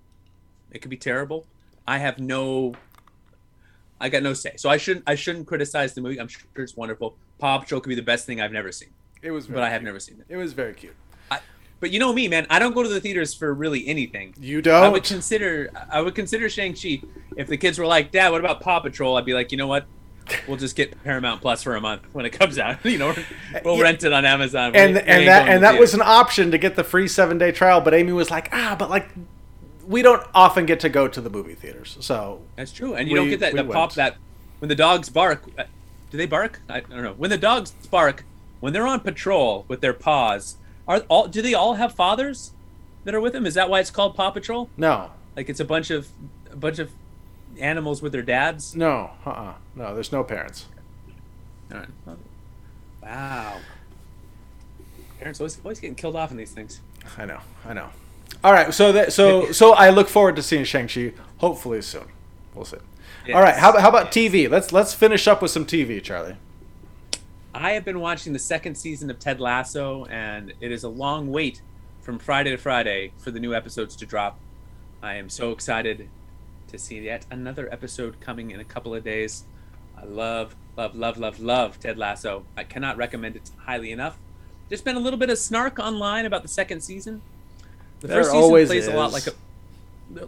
it 0.71 0.81
could 0.81 0.89
be 0.89 0.97
terrible. 0.97 1.45
I 1.87 1.97
have 1.97 2.19
no. 2.19 2.73
I 3.99 4.09
got 4.09 4.23
no 4.23 4.33
say, 4.33 4.53
so 4.57 4.69
I 4.69 4.77
shouldn't 4.77 5.03
I 5.07 5.15
shouldn't 5.15 5.47
criticize 5.47 5.93
the 5.93 6.01
movie. 6.01 6.19
I'm 6.19 6.27
sure 6.27 6.41
it's 6.57 6.75
wonderful. 6.75 7.15
Paw 7.39 7.59
Patrol 7.59 7.79
could 7.81 7.89
be 7.89 7.95
the 7.95 8.01
best 8.01 8.25
thing 8.25 8.41
I've 8.41 8.51
never 8.51 8.71
seen, 8.71 8.89
It 9.21 9.31
was, 9.31 9.47
but 9.47 9.63
I 9.63 9.69
have 9.69 9.81
cute. 9.81 9.85
never 9.85 9.99
seen 9.99 10.19
it. 10.19 10.25
It 10.33 10.37
was 10.37 10.53
very 10.53 10.73
cute. 10.73 10.95
But 11.79 11.91
you 11.91 11.99
know 11.99 12.13
me, 12.13 12.29
man. 12.29 12.47
I 12.49 12.59
don't 12.59 12.73
go 12.73 12.81
to 12.81 12.87
the 12.87 13.01
theaters 13.01 13.33
for 13.33 13.53
really 13.53 13.85
anything. 13.87 14.33
You 14.39 14.61
don't. 14.61 14.83
I 14.83 14.87
would 14.87 15.03
consider 15.03 15.69
I 15.91 16.01
would 16.01 16.15
consider 16.15 16.47
Shang 16.47 16.73
Chi 16.73 17.01
if 17.35 17.47
the 17.47 17.57
kids 17.57 17.77
were 17.77 17.85
like, 17.85 18.11
Dad, 18.11 18.29
what 18.31 18.39
about 18.39 18.61
Paw 18.61 18.79
Patrol? 18.79 19.17
I'd 19.17 19.25
be 19.25 19.33
like, 19.33 19.51
you 19.51 19.57
know 19.57 19.67
what? 19.67 19.85
We'll 20.47 20.57
just 20.57 20.75
get 20.75 21.03
Paramount 21.03 21.41
Plus 21.41 21.63
for 21.63 21.75
a 21.75 21.81
month 21.81 22.01
when 22.13 22.25
it 22.25 22.31
comes 22.31 22.57
out. 22.59 22.83
You 22.85 22.97
know, 22.97 23.15
we'll 23.63 23.77
Yeah. 23.77 23.83
rent 23.83 24.03
it 24.03 24.13
on 24.13 24.25
Amazon. 24.25 24.75
And 24.75 24.95
we 24.95 24.99
and 25.01 25.27
that 25.27 25.47
and 25.47 25.63
that 25.63 25.79
was 25.79 25.93
an 25.93 26.01
option 26.01 26.51
to 26.51 26.57
get 26.57 26.75
the 26.75 26.83
free 26.83 27.07
seven 27.07 27.37
day 27.37 27.51
trial. 27.51 27.81
But 27.81 27.93
Amy 27.93 28.11
was 28.13 28.29
like, 28.31 28.49
ah, 28.53 28.75
but 28.77 28.89
like, 28.89 29.09
we 29.87 30.01
don't 30.01 30.25
often 30.33 30.65
get 30.65 30.79
to 30.81 30.89
go 30.89 31.07
to 31.07 31.19
the 31.21 31.29
movie 31.29 31.55
theaters, 31.55 31.97
so 31.99 32.41
That's 32.55 32.71
true, 32.71 32.93
and 32.95 33.07
you 33.09 33.13
We- 33.13 33.19
don't 33.19 33.29
get 33.29 33.39
that 33.41 33.53
the 33.55 33.63
pop 33.65 33.93
that 33.95 34.15
when 34.59 34.69
the 34.69 34.75
dogs 34.75 35.09
bark. 35.09 35.43
uh, 35.57 35.63
Do 36.09 36.17
they 36.17 36.25
bark? 36.25 36.61
I, 36.69 36.77
I 36.77 36.79
don't 36.81 37.03
know. 37.03 37.13
When 37.17 37.29
the 37.29 37.37
dogs 37.37 37.71
bark, 37.91 38.23
when 38.61 38.71
they're 38.71 38.87
on 38.87 39.01
patrol 39.01 39.65
with 39.67 39.81
their 39.81 39.93
paws, 39.93 40.55
are 40.87 40.99
all 41.09 41.27
do 41.27 41.41
they 41.41 41.53
all 41.53 41.73
have 41.75 41.93
fathers 41.93 42.51
that 43.03 43.13
are 43.13 43.19
with 43.19 43.33
them? 43.33 43.45
Is 43.45 43.55
that 43.55 43.69
why 43.69 43.81
it's 43.81 43.91
called 43.91 44.15
Paw 44.15 44.31
Patrol? 44.31 44.69
no, 44.77 45.11
Like 45.35 45.49
it's 45.49 45.59
a 45.59 45.65
bunch 45.65 45.89
of 45.91 46.07
a 46.51 46.55
bunch 46.55 46.79
of 46.79 46.91
animals 47.59 48.01
with 48.01 48.11
their 48.11 48.21
dads. 48.21 48.75
no, 48.75 49.11
uh, 49.25 49.29
uh 49.29 49.53
no. 49.75 49.93
There's 49.93 50.11
no 50.11 50.23
parents. 50.23 50.65
All 51.71 51.79
right. 51.79 52.17
Wow. 53.01 53.57
Parents 55.19 55.39
always 55.39 55.59
always 55.63 55.79
getting 55.79 55.95
killed 55.95 56.15
off 56.15 56.31
in 56.31 56.37
these 56.37 56.51
things. 56.51 56.81
I 57.17 57.25
know, 57.25 57.39
I 57.65 57.73
know. 57.73 57.89
All 58.43 58.51
right, 58.51 58.73
so 58.73 58.91
that 58.91 59.13
so 59.13 59.51
so 59.51 59.73
I 59.73 59.89
look 59.89 60.09
forward 60.09 60.35
to 60.35 60.43
seeing 60.43 60.63
Shang 60.63 60.87
Chi. 60.87 61.13
Hopefully 61.37 61.81
soon. 61.81 62.07
We'll 62.53 62.65
see. 62.65 62.77
All 63.33 63.41
right, 63.41 63.55
how, 63.55 63.69
about- 63.69 63.81
how 63.81 63.89
about 63.89 64.11
TV? 64.11 64.49
Let's 64.49 64.73
let's 64.73 64.93
finish 64.93 65.27
up 65.27 65.41
with 65.41 65.51
some 65.51 65.65
TV, 65.65 66.03
Charlie. 66.03 66.35
I 67.53 67.71
have 67.71 67.85
been 67.85 67.99
watching 67.99 68.33
the 68.33 68.39
second 68.39 68.75
season 68.75 69.09
of 69.09 69.19
Ted 69.19 69.39
Lasso, 69.39 70.05
and 70.05 70.53
it 70.59 70.71
is 70.71 70.83
a 70.83 70.89
long 70.89 71.31
wait 71.31 71.61
from 72.01 72.19
Friday 72.19 72.49
to 72.49 72.57
Friday 72.57 73.13
for 73.17 73.31
the 73.31 73.39
new 73.39 73.53
episodes 73.53 73.95
to 73.97 74.05
drop. 74.05 74.39
I 75.01 75.15
am 75.15 75.29
so 75.29 75.51
excited 75.51 76.09
to 76.73 76.79
see 76.79 76.99
yet 76.99 77.25
another 77.31 77.71
episode 77.71 78.19
coming 78.19 78.51
in 78.51 78.59
a 78.59 78.63
couple 78.63 78.93
of 78.93 79.03
days. 79.03 79.43
I 79.95 80.05
love, 80.05 80.55
love, 80.75 80.95
love, 80.95 81.17
love, 81.17 81.39
love 81.39 81.79
Ted 81.79 81.97
Lasso. 81.97 82.45
I 82.57 82.63
cannot 82.63 82.97
recommend 82.97 83.35
it 83.35 83.51
highly 83.57 83.91
enough. 83.91 84.17
There's 84.67 84.81
been 84.81 84.95
a 84.95 84.99
little 84.99 85.19
bit 85.19 85.29
of 85.29 85.37
snark 85.37 85.77
online 85.77 86.25
about 86.25 86.41
the 86.41 86.47
second 86.47 86.81
season. 86.81 87.21
The 87.99 88.07
There 88.07 88.17
first 88.17 88.31
season 88.31 88.43
always 88.43 88.69
plays 88.69 88.87
a 88.87 88.95
lot 88.95 89.13
like 89.13 89.27
a 89.27 89.33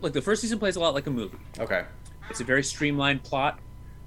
like 0.02 0.14
the 0.14 0.22
first 0.22 0.42
season 0.42 0.60
plays 0.60 0.76
a 0.76 0.80
lot 0.80 0.94
like 0.94 1.08
a 1.08 1.12
movie. 1.12 1.38
Okay. 1.60 1.84
It's 2.30 2.40
a 2.40 2.44
very 2.44 2.64
streamlined 2.64 3.24
plot. 3.24 3.60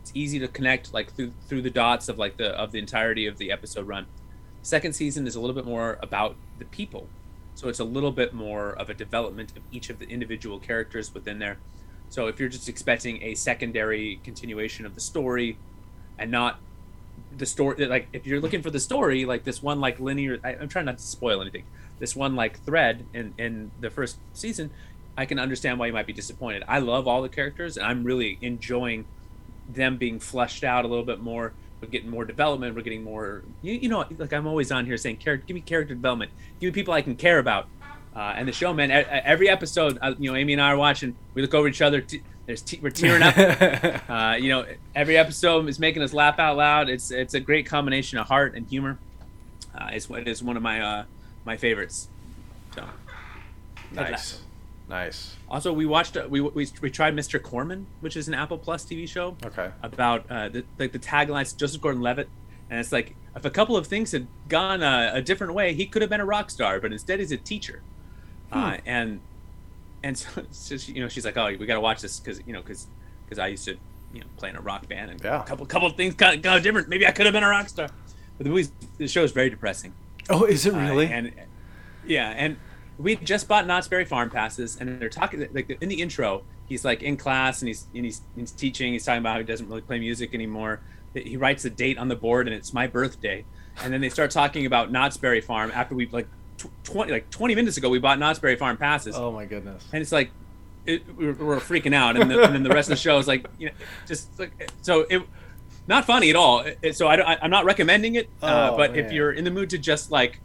It's 0.03 0.13
easy 0.15 0.39
to 0.39 0.49
connect 0.49 0.95
like 0.95 1.13
through 1.13 1.33
through 1.49 1.63
the 1.63 1.71
dots 1.71 2.09
of 2.09 2.19
like 2.19 2.37
the 2.37 2.51
of 2.51 2.71
the 2.71 2.79
entirety 2.79 3.27
of 3.27 3.37
the 3.39 3.51
episode 3.51 3.87
run. 3.87 4.07
Second 4.63 4.93
season 4.95 5.27
is 5.27 5.35
a 5.35 5.41
little 5.41 5.57
bit 5.57 5.67
more 5.67 5.99
about 6.03 6.37
the 6.59 6.65
people. 6.67 7.09
So 7.57 7.69
it's 7.69 7.81
a 7.81 7.85
little 7.85 8.13
bit 8.13 8.33
more 8.33 8.71
of 8.71 8.89
a 8.89 8.95
development 8.95 9.57
of 9.57 9.65
each 9.73 9.91
of 9.91 9.99
the 9.99 10.09
individual 10.09 10.61
characters 10.61 11.13
within 11.13 11.41
there. 11.41 11.59
So 12.11 12.27
if 12.27 12.41
you're 12.41 12.49
just 12.49 12.69
expecting 12.69 13.23
a 13.23 13.35
secondary 13.35 14.21
continuation 14.25 14.87
of 14.87 14.95
the 14.95 15.01
story 15.01 15.59
and 16.19 16.31
not 16.31 16.59
the 17.37 17.47
story 17.47 17.87
like 17.87 18.09
if 18.13 18.27
you're 18.27 18.41
looking 18.41 18.63
for 18.63 18.71
the 18.71 18.81
story 18.81 19.25
like 19.25 19.45
this 19.45 19.63
one 19.63 19.81
like 19.81 20.01
linear 20.01 20.39
I, 20.43 20.55
i'm 20.55 20.69
trying 20.69 20.87
not 20.87 20.99
to 20.99 21.05
spoil 21.05 21.41
anything. 21.41 21.65
This 21.99 22.15
one 22.15 22.37
like 22.37 22.61
thread 22.65 23.07
in 23.13 23.35
in 23.39 23.71
the 23.81 23.91
first 23.91 24.19
season 24.33 24.71
i 25.17 25.27
can 25.27 25.39
understand 25.39 25.79
why 25.79 25.87
you 25.87 25.93
might 25.93 26.07
be 26.07 26.13
disappointed. 26.13 26.65
I 26.67 26.79
love 26.79 27.07
all 27.07 27.23
the 27.23 27.29
characters 27.29 27.77
and 27.77 27.87
i'm 27.87 28.05
really 28.05 28.39
enjoying 28.41 29.05
them 29.69 29.97
being 29.97 30.19
fleshed 30.19 30.65
out 30.65 30.85
a 30.85 30.89
little 30.89 31.05
bit 31.05 31.21
more. 31.21 31.53
We're 31.81 31.89
getting 31.89 32.11
more 32.11 32.25
development 32.25 32.75
we're 32.75 32.83
getting 32.83 33.05
more 33.05 33.43
you, 33.63 33.75
you 33.75 33.89
know 33.89 34.05
like 34.17 34.33
i'm 34.33 34.47
always 34.47 34.73
on 34.73 34.87
here 34.87 34.97
saying 34.97 35.19
character 35.19 35.47
give 35.47 35.55
me 35.55 35.61
character 35.61 35.95
development. 35.95 36.31
Give 36.61 36.69
me 36.69 36.73
people 36.73 36.95
i 36.95 37.03
can 37.03 37.17
care 37.17 37.39
about 37.39 37.69
uh, 38.19 38.35
and 38.37 38.49
the 38.49 38.53
show 38.53 38.73
man 38.75 38.91
every 38.91 39.49
episode 39.49 39.97
uh, 40.03 40.15
you 40.19 40.31
know 40.31 40.37
amy 40.37 40.53
and 40.53 40.61
i 40.63 40.71
are 40.73 40.77
watching 40.77 41.15
we 41.35 41.43
look 41.43 41.55
over 41.55 41.69
each 41.69 41.81
other 41.81 42.01
t- 42.01 42.23
there's 42.47 42.63
t- 42.63 42.81
we're 42.83 42.91
tearing 42.91 43.23
up 43.23 43.37
uh, 44.11 44.37
you 44.41 44.49
know, 44.49 44.65
every 44.95 45.19
episode 45.19 45.69
is 45.69 45.79
making 45.79 46.01
us 46.03 46.15
laugh 46.15 46.39
out 46.39 46.57
loud. 46.57 46.89
It's 46.89 47.11
it's 47.11 47.35
a 47.35 47.41
great 47.41 47.67
combination 47.67 48.17
of 48.19 48.27
heart 48.27 48.55
and 48.55 48.67
humor. 48.67 48.97
Uh, 49.79 49.91
it's 49.93 50.09
it 50.09 50.27
is 50.27 50.43
one 50.43 50.57
of 50.57 50.63
my 50.63 50.81
uh, 50.81 51.05
my 51.45 51.59
favorites. 51.59 52.09
So 52.75 52.87
nice. 53.93 54.41
Nice. 54.89 55.37
also 55.51 55.75
we 55.75 55.85
watched 55.85 56.17
uh, 56.17 56.27
we, 56.27 56.41
we 56.41 56.67
we 56.81 56.91
tried 56.91 57.15
Mr. 57.15 57.41
Corman, 57.43 57.87
which 58.01 58.17
is 58.17 58.29
an 58.29 58.33
Apple 58.33 58.57
Plus 58.57 58.83
TV 58.87 59.07
show 59.07 59.37
Okay. 59.45 59.71
about 59.83 60.25
uh, 60.31 60.49
the, 60.49 60.65
like 60.79 60.93
the 60.93 60.99
taglines 60.99 61.55
Joseph 61.55 61.83
Gordon-Levitt, 61.83 62.31
and 62.71 62.81
it's 62.81 62.93
like 62.93 63.15
if 63.37 63.45
a 63.45 63.51
couple 63.51 63.77
of 63.77 63.87
things 63.87 64.13
had 64.13 64.27
gone 64.49 64.83
uh, 64.83 65.11
a 65.13 65.21
different 65.21 65.53
way, 65.53 65.75
he 65.75 65.85
could 65.85 66.01
have 66.01 66.11
been 66.11 66.23
a 66.23 66.25
rock 66.25 66.49
star, 66.51 66.81
but 66.81 66.93
instead 66.93 67.21
he's 67.21 67.31
a 67.31 67.37
teacher. 67.37 67.83
Uh, 68.53 68.77
and 68.87 69.21
and 70.03 70.17
so, 70.17 70.29
so 70.51 70.77
she, 70.77 70.93
you 70.93 71.01
know 71.03 71.09
she's 71.09 71.25
like, 71.25 71.37
oh, 71.37 71.47
we 71.59 71.67
got 71.67 71.75
to 71.75 71.81
watch 71.81 72.01
this 72.01 72.19
because 72.21 72.41
you 72.47 72.53
know 72.53 72.61
because 72.63 72.87
because 73.25 73.39
I 73.39 73.49
used 73.49 73.65
to 73.67 73.77
you 74.13 74.21
know 74.21 74.27
play 74.37 74.49
in 74.51 74.57
a 74.57 74.61
rock 74.61 74.89
band 74.89 75.11
and 75.11 75.21
Yeah. 75.23 75.43
a 75.43 75.45
couple 75.45 75.67
couple 75.67 75.89
of 75.89 75.97
things 75.97 76.15
got, 76.15 76.41
got 76.43 76.63
different. 76.63 76.89
Maybe 76.89 77.07
I 77.07 77.11
could 77.13 77.27
have 77.27 77.33
been 77.33 77.45
a 77.45 77.49
rock 77.49 77.69
star. 77.69 77.89
But 78.39 78.45
the 78.45 78.51
movie, 78.51 78.71
the 78.99 79.09
show 79.09 79.25
is 79.25 79.33
very 79.33 79.51
depressing. 79.51 79.93
Oh, 80.31 80.45
is 80.45 80.65
it 80.67 80.75
Uh, 80.75 80.79
really? 80.79 81.07
and 81.07 81.33
yeah, 82.07 82.31
and 82.37 82.57
we 82.99 83.17
just 83.17 83.49
bought 83.49 83.67
Knott's 83.67 83.89
Berry 83.89 84.05
Farm 84.05 84.31
passes, 84.31 84.77
and 84.81 85.01
they're 85.01 85.09
talking 85.09 85.47
like 85.53 85.77
in 85.81 85.89
the 85.89 86.01
intro. 86.01 86.43
He's 86.69 86.85
like 86.85 87.03
in 87.03 87.17
class 87.17 87.63
and 87.63 87.69
he's 87.69 87.87
and 87.95 88.05
he's, 88.05 88.21
he's 88.37 88.51
teaching. 88.53 88.93
He's 88.93 89.05
talking 89.05 89.21
about 89.21 89.33
how 89.33 89.39
he 89.39 89.45
doesn't 89.45 89.69
really 89.69 89.81
play 89.83 89.99
music 89.99 90.35
anymore. 90.35 90.81
He 91.15 91.37
writes 91.37 91.65
a 91.65 91.71
date 91.71 91.97
on 91.99 92.09
the 92.09 92.17
board, 92.17 92.47
and 92.47 92.55
it's 92.55 92.73
my 92.73 92.87
birthday. 92.87 93.45
And 93.83 93.93
then 93.93 94.01
they 94.01 94.09
start 94.11 94.31
talking 94.31 94.67
about 94.67 94.91
Knott's 94.93 95.17
Berry 95.17 95.41
Farm 95.41 95.71
after 95.75 95.95
we've 95.95 96.13
like 96.13 96.29
tw- 96.59 96.71
twenty 96.85 97.13
like 97.13 97.31
twenty 97.31 97.55
minutes 97.55 97.77
ago 97.79 97.89
we 97.89 97.99
bought 97.99 98.19
Knott's 98.19 98.39
Berry 98.39 98.57
Farm 98.57 98.77
passes, 98.77 99.17
oh 99.17 99.33
my 99.33 99.47
goodness. 99.47 99.85
and 99.93 100.03
it's 100.03 100.13
like 100.13 100.31
it, 100.87 101.03
we're, 101.17 101.33
we're 101.35 101.57
freaking 101.61 101.95
out, 101.95 102.17
and, 102.19 102.31
the, 102.31 102.43
and 102.43 102.55
then 102.55 102.63
the 102.63 102.71
rest 102.71 102.89
of 102.89 102.97
the 102.97 103.01
show 103.01 103.19
is 103.19 103.27
like 103.29 103.47
you 103.59 103.69
know 103.69 103.73
just 104.07 104.39
like 104.39 104.71
so 104.83 105.07
it. 105.09 105.23
Not 105.87 106.05
funny 106.05 106.29
at 106.29 106.37
all. 106.37 106.65
It- 106.83 106.97
so 106.97 107.09
I, 107.09 107.39
I'm 107.43 107.51
not 107.51 107.65
recommending 107.65 108.17
it. 108.17 108.29
uh, 108.43 108.71
Oh, 108.73 108.77
but 108.77 108.95
if 108.97 109.11
you're 109.11 109.33
in 109.33 109.45
the 109.45 109.51
mood 109.51 109.71
to 109.71 109.79
just 109.79 110.11
like 110.11 110.39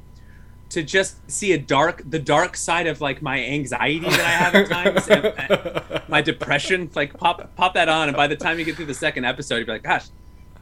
to 0.70 0.82
just 0.82 1.18
see 1.30 1.52
a 1.52 1.58
dark 1.58 2.02
the 2.10 2.18
dark 2.18 2.56
side 2.56 2.88
of 2.88 3.02
like 3.02 3.22
my 3.22 3.44
anxiety 3.44 4.00
that 4.00 4.20
I 4.22 4.24
have 4.24 4.56
at 4.56 4.70
times 4.70 5.08
and, 5.10 5.26
and 5.26 6.02
my 6.08 6.22
depression 6.22 6.90
like 6.96 7.18
pop 7.18 7.56
pop 7.58 7.74
that 7.74 7.90
on 7.90 8.08
and 8.08 8.16
by 8.18 8.28
the 8.28 8.36
time 8.38 8.58
you 8.58 8.64
get 8.66 8.76
through 8.78 8.86
the 8.88 8.94
second 8.94 9.26
episode 9.26 9.58
you'll 9.58 9.66
be 9.66 9.72
like 9.74 9.84
gosh 9.84 10.06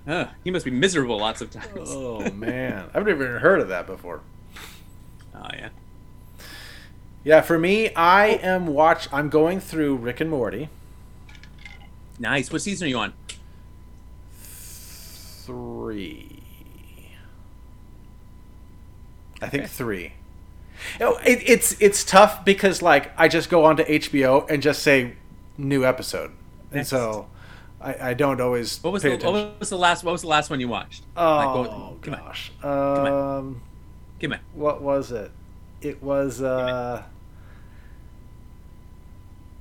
uh, 0.07 0.25
he 0.43 0.49
must 0.51 0.65
be 0.65 0.71
miserable 0.71 1.17
lots 1.19 1.41
of 1.41 1.49
times 1.51 1.89
oh, 1.91 2.23
oh 2.25 2.31
man, 2.31 2.89
I've 2.93 3.05
never 3.05 3.23
even 3.23 3.39
heard 3.39 3.61
of 3.61 3.67
that 3.69 3.85
before. 3.85 4.21
Yeah 5.53 5.69
Yeah, 7.23 7.41
for 7.41 7.59
me, 7.59 7.93
I 7.95 8.27
am 8.41 8.65
watch. 8.67 9.07
I'm 9.13 9.29
going 9.29 9.59
through 9.59 9.95
Rick 9.97 10.21
and 10.21 10.29
Morty 10.29 10.69
nice 12.19 12.51
what 12.51 12.61
season 12.61 12.85
are 12.85 12.89
you 12.89 12.97
on 12.99 13.13
three. 15.45 16.27
I 19.41 19.47
think 19.49 19.63
Okay. 19.63 19.67
three. 19.71 20.13
No, 20.99 21.17
it, 21.17 21.41
it's 21.45 21.75
it's 21.79 22.03
tough 22.03 22.43
because 22.45 22.81
like 22.81 23.11
I 23.17 23.27
just 23.27 23.49
go 23.49 23.65
onto 23.65 23.83
HBO 23.83 24.49
and 24.49 24.61
just 24.61 24.81
say 24.83 25.13
new 25.57 25.83
episode, 25.85 26.31
and 26.71 26.85
so 26.85 27.27
I, 27.79 28.09
I 28.09 28.13
don't 28.13 28.39
always 28.41 28.81
what 28.83 28.93
was 28.93 29.03
the 29.03 29.17
what 29.17 29.59
was 29.59 29.69
the 29.69 29.77
last 29.77 30.03
what 30.03 30.11
was 30.11 30.21
the 30.21 30.27
last 30.27 30.49
one 30.49 30.59
you 30.59 30.67
watched 30.67 31.03
oh 31.17 31.35
Like, 31.37 31.53
what- 31.55 32.01
come 32.01 32.13
on 32.15 32.19
gosh, 32.19 32.51
on. 32.63 33.07
um, 33.07 33.61
give 34.21 34.29
me 34.29 34.37
what 34.53 34.81
was 34.81 35.11
it? 35.11 35.31
It 35.81 36.01
was 36.01 36.41
uh, 36.41 37.03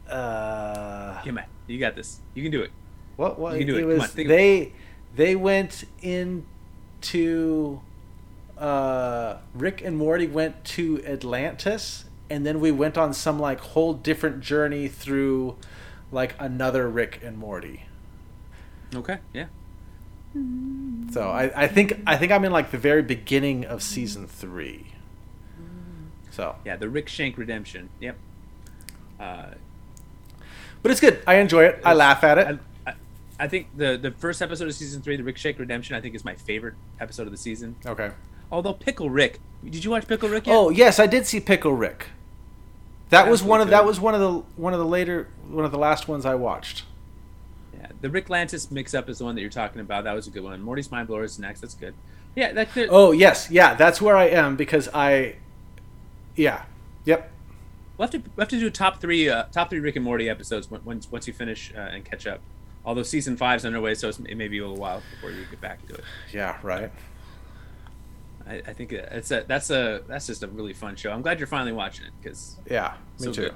uh, 0.09 1.23
give 1.23 1.35
me 1.35 1.42
you 1.66 1.79
got 1.79 1.96
this. 1.96 2.20
You 2.35 2.42
can 2.42 2.53
do 2.53 2.62
it. 2.62 2.70
What 3.16 3.38
what 3.38 3.53
You 3.55 3.64
can 3.64 3.75
do 3.75 3.77
it. 3.77 3.83
it 3.83 3.87
was 3.87 4.18
on, 4.18 4.27
they 4.27 4.73
they 5.16 5.35
went 5.35 5.85
into 6.03 7.80
uh 8.59 9.39
Rick 9.55 9.82
and 9.82 9.97
Morty 9.97 10.26
went 10.26 10.64
to 10.76 11.03
Atlantis 11.07 12.05
and 12.28 12.45
then 12.45 12.61
we 12.61 12.70
went 12.70 12.99
on 12.99 13.14
some 13.14 13.39
like 13.39 13.61
whole 13.61 13.95
different 13.95 14.41
journey 14.41 14.87
through 14.89 15.57
like 16.12 16.34
another 16.39 16.89
Rick 16.89 17.20
and 17.22 17.39
Morty. 17.39 17.84
okay 18.95 19.18
yeah 19.32 19.47
So 21.12 21.28
I, 21.28 21.64
I 21.64 21.66
think 21.66 22.01
I 22.07 22.16
think 22.16 22.31
I'm 22.31 22.45
in 22.45 22.53
like 22.53 22.70
the 22.70 22.78
very 22.78 23.03
beginning 23.03 23.64
of 23.64 23.83
season 23.83 24.26
three. 24.26 24.93
So 26.31 26.57
yeah 26.64 26.76
the 26.76 26.87
Rickshank 26.87 27.37
redemption 27.37 27.89
yep 28.01 28.16
uh, 29.20 29.51
but 30.83 30.91
it's 30.91 31.01
good. 31.01 31.22
I 31.26 31.37
enjoy 31.37 31.64
it. 31.64 31.81
I 31.85 31.93
laugh 31.93 32.24
at 32.24 32.39
it. 32.39 32.59
I, 32.87 32.91
I, 32.91 32.95
I 33.39 33.49
think 33.49 33.68
the 33.76 33.99
the 33.99 34.11
first 34.12 34.41
episode 34.41 34.66
of 34.66 34.74
season 34.74 35.03
three, 35.03 35.16
the 35.16 35.22
Rickshank 35.22 35.59
Redemption, 35.59 35.95
I 35.95 36.01
think 36.01 36.14
is 36.14 36.24
my 36.24 36.35
favorite 36.35 36.74
episode 36.99 37.24
of 37.24 37.33
the 37.33 37.39
season. 37.39 37.76
Okay. 37.85 38.11
Although 38.51 38.72
Pickle 38.72 39.11
Rick, 39.11 39.41
did 39.62 39.85
you 39.85 39.91
watch 39.91 40.09
Pickle 40.09 40.28
Rick 40.28 40.47
yet? 40.47 40.57
Oh 40.57 40.70
yes, 40.70 40.99
I 40.99 41.07
did 41.07 41.26
see 41.26 41.39
Pickle 41.39 41.74
Rick. 41.74 42.09
That 43.11 43.28
was 43.28 43.43
one 43.43 43.61
of 43.61 43.66
good. 43.66 43.72
that 43.72 43.85
was 43.85 44.01
one 44.01 44.14
of 44.14 44.20
the 44.20 44.33
one 44.57 44.72
of 44.72 44.78
the 44.78 44.87
later 44.87 45.28
one 45.49 45.64
of 45.64 45.72
the 45.72 45.78
last 45.78 46.09
ones 46.09 46.24
I 46.24 46.35
watched. 46.35 46.85
The 48.01 48.09
Ricklantis 48.09 48.70
mix 48.70 48.94
up 48.94 49.09
is 49.09 49.18
the 49.18 49.24
one 49.24 49.34
that 49.34 49.40
you're 49.42 49.51
talking 49.51 49.80
about. 49.80 50.05
That 50.05 50.14
was 50.14 50.26
a 50.26 50.30
good 50.30 50.42
one. 50.42 50.61
Morty's 50.62 50.90
Mind 50.90 51.07
Blower 51.09 51.24
is 51.24 51.38
next. 51.38 51.61
That's 51.61 51.74
good. 51.74 51.94
Yeah, 52.34 52.53
that, 52.53 52.72
that, 52.74 52.88
Oh 52.90 53.12
yes, 53.12 53.51
yeah, 53.51 53.74
that's 53.74 54.01
where 54.01 54.16
I 54.16 54.26
am 54.28 54.57
because 54.57 54.88
I 54.94 55.36
Yeah. 56.36 56.62
Yep. 57.05 57.30
We'll 57.98 58.07
have 58.09 58.12
to 58.12 58.18
we'll 58.36 58.44
have 58.44 58.48
to 58.48 58.59
do 58.59 58.70
top 58.70 59.01
three 59.01 59.28
uh, 59.28 59.44
top 59.53 59.68
three 59.70 59.80
Rick 59.80 59.96
and 59.96 60.05
Morty 60.05 60.28
episodes 60.30 60.70
once 60.70 61.11
once 61.11 61.26
you 61.26 61.32
finish 61.34 61.72
uh, 61.76 61.80
and 61.80 62.05
catch 62.05 62.26
up. 62.26 62.40
Although 62.84 63.03
season 63.03 63.36
five's 63.36 63.66
underway, 63.66 63.94
so 63.94 64.09
it's, 64.09 64.18
it 64.20 64.36
may 64.36 64.48
be 64.48 64.59
a 64.59 64.62
little 64.62 64.76
while 64.80 65.03
before 65.14 65.30
you 65.32 65.44
get 65.51 65.61
back 65.61 65.86
to 65.88 65.94
it. 65.94 66.05
Yeah. 66.32 66.57
Right. 66.62 66.90
I, 68.46 68.55
I 68.66 68.72
think 68.72 68.92
it's 68.92 69.30
a 69.30 69.44
that's 69.46 69.70
a 69.70 70.03
that's 70.09 70.26
just 70.26 70.42
a 70.42 70.48
really 70.48 70.72
fun 70.72 70.96
show. 70.96 71.11
I'm 71.12 71.20
glad 71.20 71.38
you're 71.38 71.46
finally 71.46 71.72
watching 71.72 72.07
it 72.07 72.12
because 72.22 72.57
Yeah. 72.70 72.94
Me 73.18 73.26
So 73.26 73.32
too. 73.32 73.42
good. 73.42 73.55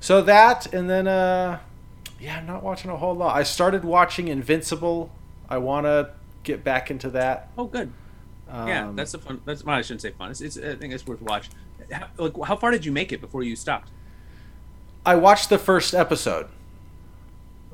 So 0.00 0.20
that 0.22 0.72
and 0.74 0.90
then 0.90 1.08
uh, 1.08 1.58
yeah, 2.20 2.38
I'm 2.38 2.46
not 2.46 2.62
watching 2.62 2.90
a 2.90 2.96
whole 2.96 3.14
lot. 3.14 3.36
I 3.36 3.42
started 3.42 3.84
watching 3.84 4.28
Invincible. 4.28 5.10
I 5.48 5.58
want 5.58 5.84
to 5.86 6.10
get 6.42 6.62
back 6.64 6.90
into 6.90 7.10
that. 7.10 7.50
oh 7.58 7.64
good 7.66 7.92
Um, 8.48 8.68
yeah 8.68 8.90
that's 8.94 9.14
a 9.14 9.18
fun 9.18 9.40
that's 9.44 9.64
well, 9.64 9.76
I 9.76 9.82
shouldn't 9.82 10.02
say 10.02 10.12
fun 10.12 10.30
it's, 10.30 10.40
it's 10.40 10.56
I 10.56 10.74
think 10.76 10.92
it's 10.94 11.06
worth 11.06 11.20
watch. 11.22 11.50
How, 11.90 12.06
like 12.16 12.32
how 12.44 12.56
far 12.56 12.70
did 12.70 12.84
you 12.84 12.92
make 12.92 13.12
it 13.12 13.20
before 13.20 13.42
you 13.42 13.56
stopped? 13.56 13.90
I 15.04 15.14
watched 15.16 15.48
the 15.50 15.58
first 15.58 15.94
episode. 15.94 16.48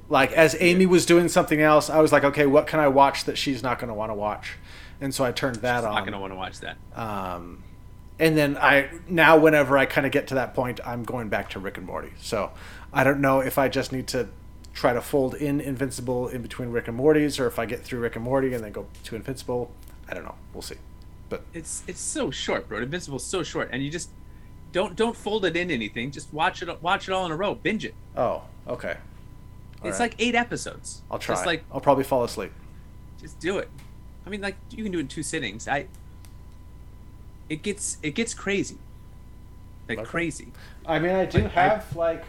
Like 0.09 0.33
as 0.33 0.57
Amy 0.61 0.85
was 0.87 1.07
doing 1.07 1.29
something 1.29 1.61
else, 1.61 1.89
I 1.89 2.01
was 2.01 2.13
like, 2.13 2.25
okay, 2.25 2.45
what 2.47 2.67
can 2.67 2.81
I 2.81 2.89
watch 2.89 3.25
that 3.25 3.39
she's 3.39 3.63
not 3.63 3.79
going 3.79 3.89
to 3.89 3.95
want 3.95 4.11
to 4.11 4.15
watch? 4.15 4.57
And 5.01 5.15
so 5.15 5.25
I 5.25 5.33
turned 5.33 5.57
that 5.57 5.85
I'm 5.85 5.91
on. 5.91 5.95
not 5.97 6.05
gonna 6.05 6.21
want 6.21 6.33
to 6.33 6.37
watch 6.37 6.61
that. 6.61 6.77
Um, 6.95 7.63
and 8.19 8.37
then 8.37 8.57
I 8.59 8.89
now 9.09 9.39
whenever 9.39 9.77
I 9.79 9.87
kind 9.87 10.07
of 10.07 10.13
get 10.13 10.29
to 10.29 10.35
that 10.37 10.55
point, 10.55 10.81
I'm 10.85 11.03
going 11.05 11.29
back 11.29 11.51
to 11.51 11.59
Rick 11.59 11.79
and 11.79 11.87
Morty. 11.87 12.13
So 12.21 12.53
I 12.93 13.05
don't 13.05 13.21
know 13.21 13.41
if 13.41 13.59
I 13.59 13.69
just 13.69 13.93
need 13.93 14.07
to 14.09 14.29
try 14.75 14.93
to 14.93 15.01
fold 15.01 15.35
in 15.35 15.61
Invincible 15.61 16.29
in 16.29 16.43
between 16.43 16.71
Rick 16.71 16.89
and 16.89 16.97
Morty's, 16.97 17.39
or 17.39 17.47
if 17.47 17.59
I 17.59 17.67
get 17.67 17.83
through 17.83 18.01
Rick 18.01 18.17
and 18.17 18.25
Morty 18.25 18.53
and 18.55 18.63
then 18.65 18.73
go 18.73 18.87
to 19.05 19.17
Invincible. 19.17 19.71
I 20.09 20.15
don't 20.15 20.25
know. 20.25 20.35
We'll 20.53 20.63
see. 20.63 20.77
But 21.29 21.43
It's 21.55 21.83
it's 21.87 22.01
so 22.01 22.31
short, 22.31 22.69
bro. 22.69 22.79
Invincible's 22.83 23.25
so 23.25 23.43
short, 23.43 23.71
and 23.73 23.83
you 23.83 23.91
just 23.91 24.11
don't 24.73 24.95
don't 24.97 25.17
fold 25.17 25.45
it 25.45 25.57
in 25.57 25.71
anything. 25.71 26.11
Just 26.11 26.33
watch 26.33 26.63
it 26.63 26.83
watch 26.83 27.09
it 27.09 27.13
all 27.13 27.25
in 27.27 27.33
a 27.33 27.37
row. 27.37 27.55
Binge 27.55 27.85
it. 27.85 27.95
oh, 28.17 28.43
okay. 28.69 28.97
All 29.83 29.89
it's 29.89 29.99
right. 29.99 30.11
like 30.11 30.15
eight 30.19 30.35
episodes. 30.35 31.03
I'll 31.11 31.19
try. 31.19 31.35
Just 31.35 31.47
like 31.47 31.65
I'll 31.73 31.81
probably 31.81 32.05
fall 32.05 32.23
asleep. 32.25 32.53
just 33.21 33.39
do 33.41 33.59
it. 33.59 33.69
I 34.27 34.31
mean, 34.31 34.41
like 34.43 34.57
you 34.71 34.83
can 34.83 34.93
do 34.93 34.99
it 34.99 35.03
in 35.03 35.09
two 35.09 35.23
sittings. 35.23 35.67
I. 35.67 35.87
It 37.49 37.63
gets 37.63 37.99
it 38.03 38.15
gets 38.15 38.35
crazy. 38.35 38.79
Like 39.89 39.99
Okay. 39.99 40.09
crazy. 40.09 40.53
I 40.87 40.99
mean, 40.99 41.13
I 41.15 41.25
do 41.27 41.43
Like, 41.43 41.57
I- 41.57 41.69
have 41.69 41.97
like, 41.97 42.25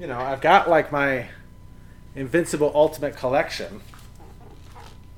you 0.00 0.06
know, 0.06 0.18
I've 0.18 0.40
got 0.40 0.68
like 0.68 0.92
my 0.92 1.26
Invincible 2.14 2.72
Ultimate 2.74 3.16
Collection. 3.16 3.80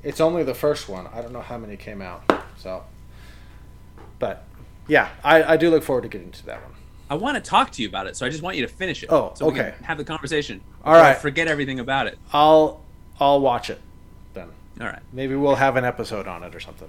It's 0.02 0.20
only 0.20 0.42
the 0.42 0.54
first 0.54 0.88
one. 0.88 1.06
I 1.12 1.20
don't 1.20 1.32
know 1.32 1.42
how 1.42 1.58
many 1.58 1.76
came 1.76 2.00
out. 2.00 2.22
So, 2.56 2.84
but 4.18 4.44
yeah, 4.88 5.10
I, 5.22 5.42
I 5.42 5.56
do 5.56 5.70
look 5.70 5.82
forward 5.82 6.02
to 6.02 6.08
getting 6.08 6.30
to 6.32 6.46
that 6.46 6.62
one. 6.62 6.72
I 7.10 7.14
want 7.14 7.42
to 7.42 7.48
talk 7.48 7.72
to 7.72 7.82
you 7.82 7.88
about 7.88 8.06
it, 8.06 8.16
so 8.16 8.24
I 8.24 8.28
just 8.28 8.42
want 8.42 8.56
you 8.56 8.62
to 8.62 8.72
finish 8.72 9.02
it. 9.02 9.10
Oh, 9.10 9.32
so 9.34 9.46
we 9.46 9.52
okay. 9.52 9.74
can 9.76 9.84
have 9.84 9.98
the 9.98 10.04
conversation. 10.04 10.60
All 10.84 10.94
right. 10.94 11.16
forget 11.16 11.48
everything 11.48 11.80
about 11.80 12.06
it. 12.06 12.18
I'll 12.32 12.82
I'll 13.18 13.40
watch 13.40 13.68
it 13.68 13.80
then. 14.32 14.48
All 14.80 14.86
right. 14.86 15.02
Maybe 15.12 15.34
we'll 15.34 15.56
have 15.56 15.76
an 15.76 15.84
episode 15.84 16.28
on 16.28 16.44
it 16.44 16.54
or 16.54 16.60
something. 16.60 16.88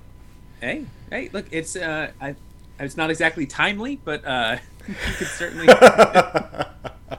Hey, 0.60 0.86
hey, 1.10 1.30
look, 1.34 1.48
it's 1.52 1.76
uh, 1.76 2.12
I, 2.22 2.36
it's 2.86 2.98
not 2.98 3.10
exactly 3.10 3.46
timely, 3.46 3.98
but 4.04 4.24
uh, 4.26 4.58
you 4.88 4.96
could 5.18 5.28
certainly, 5.28 5.68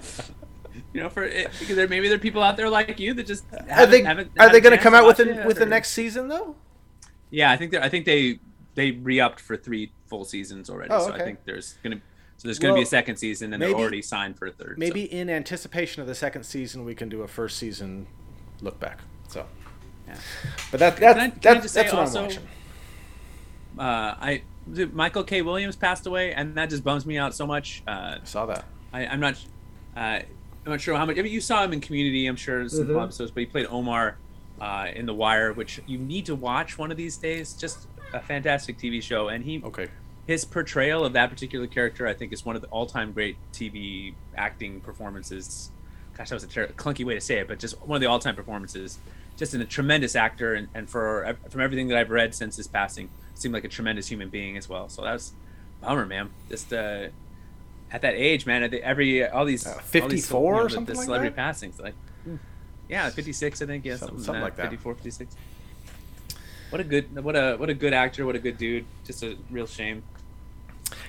you 0.93 1.01
know, 1.01 1.09
for 1.09 1.25
it, 1.25 1.51
because 1.59 1.77
there 1.77 1.89
maybe 1.89 2.09
there 2.09 2.17
are 2.17 2.21
people 2.21 2.43
out 2.43 2.57
there 2.57 2.69
like 2.69 2.99
you 2.99 3.15
that 3.15 3.27
just 3.27 3.45
Are 3.71 3.87
they 3.87 4.03
haven't 4.03 4.31
are 4.39 4.51
they 4.51 4.61
going 4.61 4.77
to 4.77 4.83
come 4.83 4.95
out 4.95 5.07
with 5.07 5.21
an, 5.21 5.29
it 5.31 5.47
with 5.47 5.59
the 5.59 5.67
next 5.67 5.91
season 5.91 6.29
though? 6.29 6.57
Yeah, 7.31 7.51
I 7.51 7.57
think 7.57 7.73
they 7.73 7.79
I 7.79 7.89
think 7.89 8.05
they 8.05 8.39
they 8.75 8.93
re-upped 8.93 9.41
for 9.41 9.57
three 9.57 9.93
full 10.07 10.25
seasons 10.25 10.69
already. 10.71 10.91
Oh, 10.93 11.09
So. 11.09 11.13
I 11.15 11.19
think 11.21 11.45
there's 11.45 11.77
gonna 11.83 12.01
so 12.37 12.49
there's 12.49 12.59
gonna 12.59 12.75
be 12.75 12.83
a 12.83 12.87
second 12.87 13.17
season, 13.17 13.53
and 13.53 13.61
maybe- 13.61 13.73
they're 13.73 13.81
already 13.81 14.03
signed 14.03 14.39
for 14.39 14.47
a 14.47 14.51
third. 14.53 14.77
so- 14.77 14.81
Maybe 14.81 15.03
in 15.05 15.31
anticipation 15.31 16.03
of 16.03 16.09
the 16.09 16.15
second 16.15 16.45
season, 16.45 16.85
we 16.85 16.95
can 16.95 17.09
do 17.09 17.23
a 17.23 17.29
first 17.29 17.57
season 17.59 18.07
look 18.61 18.81
back. 18.81 18.99
So, 19.29 19.47
Yeah. 20.09 20.17
but 20.71 20.81
that, 20.81 20.97
Can 20.97 21.01
that, 21.03 21.17
I- 21.17 21.29
can 21.31 21.51
I 21.51 21.55
that 21.55 21.63
just 21.63 21.75
that's 21.75 21.93
what 21.93 22.09
I'm 22.09 22.23
watching. 22.25 22.43
Uh, 23.79 24.15
I 24.21 24.43
Michael 24.93 25.25
K. 25.25 25.43
Williams 25.43 25.77
passed 25.77 26.07
away, 26.07 26.33
and 26.33 26.55
that 26.55 26.71
just 26.71 26.85
bums 26.85 27.05
me 27.05 27.19
out 27.19 27.35
so 27.35 27.47
much. 27.47 27.83
Uh, 27.87 27.91
I 27.91 28.25
saw 28.25 28.47
that. 28.47 28.65
I, 28.93 29.07
I'm 29.07 29.21
not. 29.21 29.35
Uh, 29.97 30.21
I'm 30.65 30.71
not 30.71 30.81
sure 30.81 30.97
how 30.97 31.05
much. 31.05 31.19
I 31.19 31.23
mean, 31.23 31.33
you 31.33 31.41
saw 31.41 31.65
him 31.65 31.73
in 31.73 31.81
Community. 31.81 32.27
I'm 32.27 32.37
sure 32.37 32.69
some 32.69 32.87
Mhm. 32.87 33.03
episodes, 33.03 33.31
but 33.33 33.41
he 33.41 33.47
played 33.47 33.67
Omar 33.67 34.17
uh, 34.61 34.87
in 34.95 35.07
The 35.07 35.15
Wire, 35.15 35.53
which 35.53 35.81
you 35.87 35.99
need 35.99 36.27
to 36.27 36.35
watch 36.37 36.79
one 36.79 36.91
of 36.93 36.97
these 36.97 37.17
days. 37.17 37.53
Just 37.55 37.89
a 38.15 38.21
fantastic 38.21 38.79
TV 38.79 39.03
show, 39.03 39.29
and 39.29 39.43
he 39.45 39.61
Okay. 39.65 39.89
his 40.27 40.45
portrayal 40.45 41.05
of 41.05 41.13
that 41.15 41.31
particular 41.31 41.67
character, 41.67 42.07
I 42.07 42.15
think, 42.15 42.33
is 42.33 42.45
one 42.47 42.55
of 42.55 42.63
the 42.63 42.69
all-time 42.69 43.11
great 43.13 43.37
TV 43.53 44.15
acting 44.37 44.81
performances. 44.81 45.71
Gosh, 46.17 46.29
that 46.29 46.35
was 46.37 46.45
a 46.45 46.49
ter- 46.49 46.67
clunky 46.69 47.05
way 47.05 47.15
to 47.15 47.21
say 47.21 47.39
it, 47.39 47.49
but 47.49 47.59
just 47.59 47.81
one 47.85 47.97
of 47.97 48.01
the 48.01 48.07
all-time 48.07 48.37
performances. 48.37 48.99
Just 49.37 49.55
a 49.55 49.65
tremendous 49.65 50.15
actor, 50.15 50.55
and, 50.55 50.69
and 50.75 50.89
for 50.89 51.37
from 51.51 51.61
everything 51.61 51.89
that 51.89 51.99
I've 51.99 52.11
read 52.11 52.35
since 52.35 52.57
his 52.57 52.69
passing, 52.69 53.09
seemed 53.43 53.53
like 53.55 53.65
a 53.65 53.69
tremendous 53.69 54.07
human 54.09 54.29
being 54.31 54.57
as 54.57 54.69
well. 54.69 54.89
So 54.89 55.03
that 55.03 55.13
was 55.13 55.33
bummer, 55.81 56.07
man. 56.07 56.31
Just 56.49 56.73
uh, 56.73 57.09
at 57.91 58.01
that 58.03 58.15
age, 58.15 58.47
man, 58.47 58.73
every 58.83 59.27
all 59.29 59.45
these 59.45 59.67
Uh, 59.67 59.73
all 59.75 59.79
54 59.81 60.41
you 60.41 60.57
know, 60.57 60.65
or 60.65 60.69
the- 60.69 60.75
something 60.75 60.95
the 60.95 60.99
like 60.99 61.05
celebrity 61.05 61.31
that? 61.35 61.37
passings, 61.37 61.79
like 61.81 61.95
yeah, 62.89 63.09
56, 63.11 63.63
I 63.63 63.67
think, 63.67 63.85
yeah, 63.85 63.97
something, 63.97 64.19
something 64.23 64.43
like 64.43 64.57
that. 64.57 64.65
54, 64.71 64.95
56. 64.95 65.35
What 66.71 66.81
a 66.81 66.85
good, 66.85 67.23
what 67.25 67.37
a 67.37 67.57
what 67.57 67.69
a 67.71 67.75
good 67.75 67.93
actor, 67.93 68.25
what 68.27 68.35
a 68.35 68.39
good 68.39 68.57
dude. 68.59 68.85
Just 69.05 69.23
a 69.23 69.37
real 69.51 69.67
shame. 69.67 70.03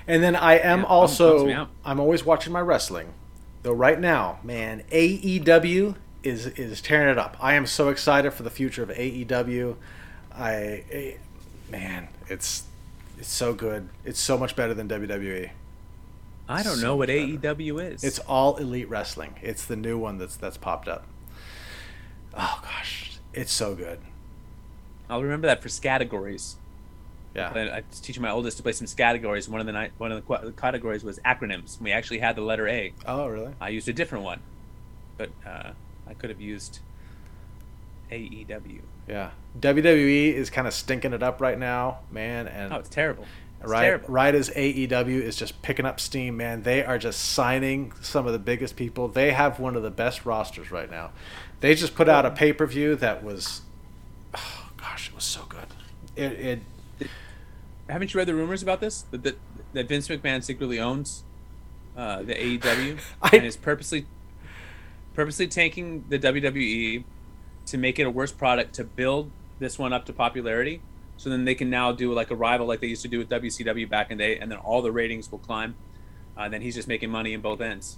And 0.08 0.22
then 0.24 0.36
I 0.36 0.56
am 0.60 0.80
Yeah, 0.80 0.86
also 0.86 1.38
bums 1.38 1.48
me 1.48 1.54
out. 1.54 1.70
I'm 1.86 2.00
always 2.00 2.26
watching 2.26 2.52
my 2.54 2.60
wrestling. 2.62 3.14
Though 3.64 3.74
right 3.74 4.00
now, 4.00 4.40
man, 4.44 4.84
AEW 4.92 5.96
is 6.22 6.48
is 6.48 6.82
tearing 6.82 7.10
it 7.10 7.18
up. 7.18 7.38
I 7.40 7.54
am 7.54 7.66
so 7.66 7.90
excited 7.90 8.32
for 8.34 8.44
the 8.44 8.50
future 8.50 8.84
of 8.84 8.90
AEW. 8.90 9.76
I 10.36 11.18
man, 11.74 12.08
it's 12.30 12.64
it's 13.18 13.30
so 13.32 13.54
good. 13.54 13.90
It's 14.06 14.20
so 14.20 14.38
much 14.38 14.56
better 14.56 14.74
than 14.74 14.88
WWE. 14.88 15.50
I 16.48 16.64
don't 16.64 16.76
So 16.78 16.82
know 16.88 16.96
what 16.96 17.08
better. 17.08 17.20
AEW 17.20 17.94
is. 17.94 18.04
It's 18.04 18.20
all 18.20 18.58
elite 18.58 18.90
wrestling. 18.90 19.36
It's 19.42 19.66
the 19.66 19.76
new 19.76 19.98
one 19.98 20.18
that's 20.18 20.36
that's 20.38 20.58
popped 20.58 20.88
up. 20.88 21.06
Oh 22.34 22.60
gosh, 22.64 23.18
it's 23.34 23.52
so 23.52 23.76
good. 23.76 24.00
I'll 25.10 25.22
remember 25.24 25.48
that 25.48 25.62
for 25.62 25.70
categories. 25.82 26.56
Yeah. 27.36 27.50
I 27.50 27.84
was 27.90 28.00
teaching 28.00 28.22
my 28.22 28.30
oldest 28.30 28.58
to 28.58 28.64
play 28.64 28.74
some 28.74 28.88
categories. 28.88 29.50
One 29.50 29.60
of 29.60 29.66
the 29.66 29.72
night, 29.72 29.92
one 29.98 30.12
of 30.12 30.18
the 30.28 30.36
qu- 30.38 30.52
categories 30.52 31.04
was 31.04 31.18
acronyms. 31.20 31.82
We 31.82 31.92
actually 31.92 32.20
had 32.20 32.36
the 32.36 32.42
letter 32.42 32.68
A. 32.68 32.94
Oh 33.08 33.28
really? 33.28 33.54
I 33.60 33.70
used 33.70 33.88
a 33.90 33.94
different 33.94 34.24
one, 34.24 34.40
but 35.18 35.30
uh, 35.46 35.72
I 36.08 36.14
could 36.14 36.30
have 36.30 36.40
used 36.42 36.80
AEW. 38.14 38.82
Yeah. 39.08 39.32
WWE 39.60 40.34
is 40.34 40.50
kind 40.50 40.68
of 40.68 40.74
stinking 40.74 41.14
it 41.14 41.22
up 41.24 41.42
right 41.42 41.58
now, 41.60 42.00
man, 42.12 42.48
and 42.48 42.72
Oh, 42.74 42.78
it's 42.78 42.90
terrible. 42.90 43.26
It's 43.62 43.70
right 43.70 43.82
terrible. 43.84 44.10
right 44.10 44.34
as 44.36 44.50
AEW 44.50 45.22
is 45.22 45.36
just 45.36 45.62
picking 45.62 45.86
up 45.86 46.00
steam, 46.00 46.38
man. 46.38 46.64
They 46.64 46.84
are 46.84 46.98
just 46.98 47.20
signing 47.32 47.92
some 48.02 48.26
of 48.28 48.34
the 48.34 48.40
biggest 48.40 48.76
people. 48.76 49.08
They 49.08 49.32
have 49.32 49.60
one 49.60 49.76
of 49.76 49.84
the 49.84 49.92
best 49.92 50.26
rosters 50.26 50.72
right 50.72 50.90
now. 50.90 51.12
They 51.62 51.76
just 51.76 51.96
put 51.96 52.10
out 52.10 52.26
a 52.26 52.32
pay 52.32 52.52
per 52.54 52.66
view 52.66 52.96
that 52.98 53.24
was, 53.24 53.62
oh 54.36 54.70
gosh, 54.78 55.10
it 55.10 55.16
was 55.16 55.24
so 55.24 55.46
good. 55.50 55.68
It, 56.16 56.60
it 57.02 57.10
Haven't 57.90 58.14
you 58.14 58.18
read 58.20 58.28
the 58.28 58.36
rumors 58.36 58.62
about 58.64 58.80
this? 58.82 59.04
That 59.12 59.24
that, 59.24 59.38
that 59.74 59.88
Vince 59.88 60.08
McMahon 60.08 60.44
secretly 60.44 60.80
owns 60.80 61.24
uh, 61.98 62.22
the 62.24 62.34
AEW 62.36 63.00
I- 63.22 63.36
and 63.38 63.46
is 63.46 63.58
purposely 63.58 64.06
purposely 65.14 65.48
tanking 65.48 66.04
the 66.10 66.18
WWE 66.20 67.04
to 67.68 67.78
make 67.78 68.00
it 68.00 68.04
a 68.04 68.10
worse 68.10 68.32
product 68.32 68.74
to 68.76 68.84
build 68.84 69.32
this 69.60 69.80
one 69.80 69.94
up 69.94 70.06
to 70.06 70.14
popularity. 70.14 70.82
So 71.18 71.30
then 71.30 71.46
they 71.46 71.56
can 71.56 71.70
now 71.70 71.92
do 71.92 72.12
like 72.14 72.32
a 72.32 72.36
rival 72.36 72.68
like 72.68 72.82
they 72.82 72.88
used 72.88 73.04
to 73.04 73.08
do 73.08 73.20
with 73.20 73.30
WCW 73.30 73.90
back 73.90 74.12
in 74.12 74.18
the 74.18 74.24
day, 74.24 74.40
and 74.40 74.52
then 74.52 74.60
all 74.60 74.82
the 74.82 74.92
ratings 74.92 75.32
will 75.32 75.40
climb. 75.40 75.76
Uh, 76.38 76.42
and 76.42 76.54
then 76.54 76.62
he's 76.62 76.76
just 76.76 76.88
making 76.88 77.10
money 77.10 77.34
in 77.34 77.42
both 77.42 77.62
ends. 77.62 77.98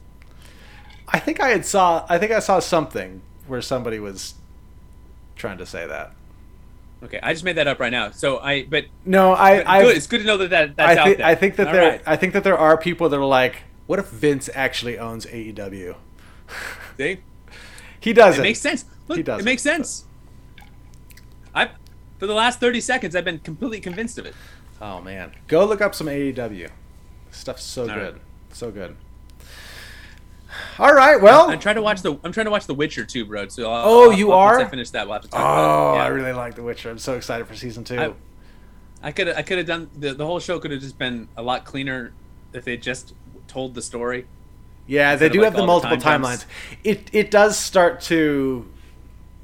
I 1.08 1.20
think 1.20 1.40
I 1.40 1.50
had 1.50 1.66
saw 1.66 2.06
I 2.10 2.18
think 2.18 2.32
I 2.32 2.40
saw 2.40 2.60
something 2.60 3.22
where 3.48 3.62
somebody 3.62 4.00
was 4.00 4.36
trying 5.36 5.58
to 5.60 5.66
say 5.66 5.88
that. 5.88 6.14
Okay, 7.04 7.20
I 7.22 7.34
just 7.34 7.44
made 7.44 7.58
that 7.58 7.68
up 7.68 7.80
right 7.80 7.92
now. 7.92 8.12
So 8.12 8.40
I, 8.40 8.64
but, 8.64 8.86
No, 9.06 9.34
I 9.34 9.58
but 9.58 9.68
I 9.68 9.84
good. 9.84 9.98
It's 9.98 10.08
good 10.08 10.20
to 10.20 10.24
know 10.26 10.38
that, 10.38 10.50
that 10.50 10.76
that's 10.76 10.98
I 10.98 11.02
out 11.02 11.06
think 11.06 11.18
there. 11.18 11.28
I 11.28 11.36
think 11.36 11.56
that 11.58 11.68
All 11.68 11.74
there 11.74 11.90
right. 11.92 12.02
I 12.06 12.16
think 12.16 12.34
that 12.34 12.44
there 12.44 12.58
are 12.58 12.78
people 12.78 13.10
that 13.10 13.20
are 13.20 13.26
like, 13.26 13.58
what 13.86 14.00
if 14.00 14.08
Vince 14.08 14.50
actually 14.56 14.98
owns 14.98 15.26
AEW? 15.26 15.96
See? 16.98 17.20
he 18.00 18.14
doesn't. 18.14 18.42
It 18.42 18.44
makes 18.44 18.60
sense. 18.60 18.86
Look, 19.08 19.18
He 19.18 19.22
it 19.22 19.26
doesn't, 19.26 19.46
makes 19.46 19.62
sense. 19.62 20.06
I, 21.54 21.70
for 22.20 22.28
the 22.28 22.34
last 22.34 22.60
thirty 22.60 22.82
seconds, 22.82 23.16
I've 23.16 23.26
been 23.26 23.40
completely 23.40 23.80
convinced 23.80 24.18
of 24.18 24.26
it. 24.26 24.34
Oh 24.82 25.02
man, 25.02 25.32
go 25.48 25.66
look 25.66 25.82
up 25.82 25.96
some 25.96 26.08
AEW. 26.08 26.70
Stuff's 27.32 27.64
so 27.64 27.84
All 27.84 27.88
good, 27.90 28.14
right. 28.14 28.22
so 28.52 28.72
good. 28.72 28.96
All 30.80 30.94
right, 30.94 31.22
well. 31.22 31.50
I'm 31.50 31.60
trying 31.60 31.76
to 31.76 31.82
watch 31.82 32.02
the. 32.02 32.18
I'm 32.24 32.32
trying 32.32 32.46
to 32.46 32.52
watch 32.52 32.66
The 32.66 32.74
Witcher 32.74 33.06
too, 33.06 33.26
bro. 33.26 33.48
So 33.50 33.70
I'll, 33.72 33.88
Oh, 33.90 34.04
I'll- 34.12 34.14
you 34.14 34.32
I'll- 34.32 34.40
are? 34.40 34.58
Once 34.58 34.68
I 34.68 34.70
finish 34.70 34.90
that, 34.92 35.06
we'll 35.06 35.14
have 35.14 35.22
to 35.24 35.28
talk 35.30 35.40
oh, 35.40 35.44
about 35.44 35.52
it. 35.52 35.94
Oh, 35.94 35.96
yeah. 35.98 36.04
I 36.04 36.08
really 36.08 36.32
like 36.34 36.56
The 36.56 36.64
Witcher. 36.64 36.90
I'm 36.90 36.98
so 36.98 37.16
excited 37.16 37.46
for 37.48 37.56
season 37.56 37.84
two. 37.84 38.00
I- 38.00 38.14
I 39.04 39.12
could 39.12 39.28
I 39.30 39.42
could 39.44 39.58
have 39.60 39.68
done 39.68 39.90
the 39.96 40.14
the 40.14 40.26
whole 40.26 40.40
show 40.40 40.58
could 40.60 40.72
have 40.72 40.80
just 40.82 40.98
been 40.98 41.28
a 41.38 41.44
lot 41.44 41.64
cleaner 41.64 42.12
if 42.54 42.64
they 42.66 42.76
just 42.78 43.14
told 43.48 43.76
the 43.76 43.82
story. 43.82 44.26
Yeah, 44.88 45.16
they 45.16 45.30
do 45.30 45.40
like, 45.40 45.46
have 45.48 45.54
the 45.54 45.60
all 45.60 45.66
the 45.80 45.88
multiple 45.90 45.98
time 45.98 46.22
timelines. 46.24 46.40
jumps. 46.40 46.46
It 46.84 47.10
it 47.14 47.32
does 47.32 47.58
start 47.60 48.02
to 48.02 48.66
m- 48.68 48.74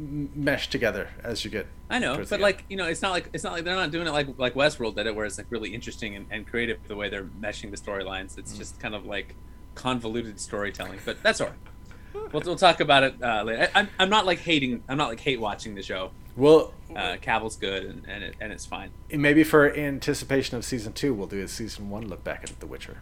mesh 0.01 0.69
together 0.69 1.09
as 1.23 1.43
you 1.45 1.51
get. 1.51 1.67
I 1.89 1.99
know, 1.99 2.23
but 2.29 2.39
like 2.39 2.59
end. 2.59 2.65
you 2.69 2.77
know, 2.77 2.85
it's 2.87 3.01
not 3.01 3.11
like 3.11 3.29
it's 3.33 3.43
not 3.43 3.53
like 3.53 3.63
they're 3.63 3.75
not 3.75 3.91
doing 3.91 4.07
it 4.07 4.11
like 4.11 4.27
like 4.37 4.53
Westworld 4.53 4.95
did 4.95 5.07
it, 5.07 5.15
where 5.15 5.25
it's 5.25 5.37
like 5.37 5.47
really 5.49 5.73
interesting 5.73 6.15
and, 6.15 6.25
and 6.31 6.47
creative 6.47 6.79
the 6.87 6.95
way 6.95 7.09
they're 7.09 7.23
meshing 7.23 7.71
the 7.71 7.77
storylines. 7.77 8.35
Mm. 8.35 8.39
It's 8.39 8.57
just 8.57 8.79
kind 8.79 8.95
of 8.95 9.05
like 9.05 9.35
convoluted 9.75 10.39
storytelling, 10.39 10.99
but 11.05 11.21
that's 11.23 11.41
all 11.41 11.47
right. 11.47 12.31
We'll, 12.33 12.41
we'll 12.45 12.55
talk 12.57 12.79
about 12.81 13.03
it 13.03 13.15
uh, 13.23 13.43
later. 13.43 13.69
I, 13.73 13.79
I'm, 13.79 13.89
I'm 13.99 14.09
not 14.09 14.25
like 14.25 14.39
hating. 14.39 14.83
I'm 14.89 14.97
not 14.97 15.09
like 15.09 15.19
hate 15.19 15.39
watching 15.39 15.75
the 15.75 15.83
show. 15.83 16.11
Well, 16.35 16.73
Uh, 16.95 17.17
Cavill's 17.21 17.55
good 17.57 17.83
and 17.85 18.05
and, 18.07 18.23
it, 18.23 18.35
and 18.41 18.51
it's 18.51 18.65
fine. 18.65 18.91
And 19.09 19.21
maybe 19.21 19.43
for 19.43 19.73
anticipation 19.73 20.57
of 20.57 20.65
season 20.65 20.93
two, 20.93 21.13
we'll 21.13 21.27
do 21.27 21.41
a 21.41 21.47
season 21.47 21.89
one 21.89 22.07
look 22.07 22.23
back 22.23 22.43
at 22.43 22.59
The 22.59 22.65
Witcher. 22.67 22.97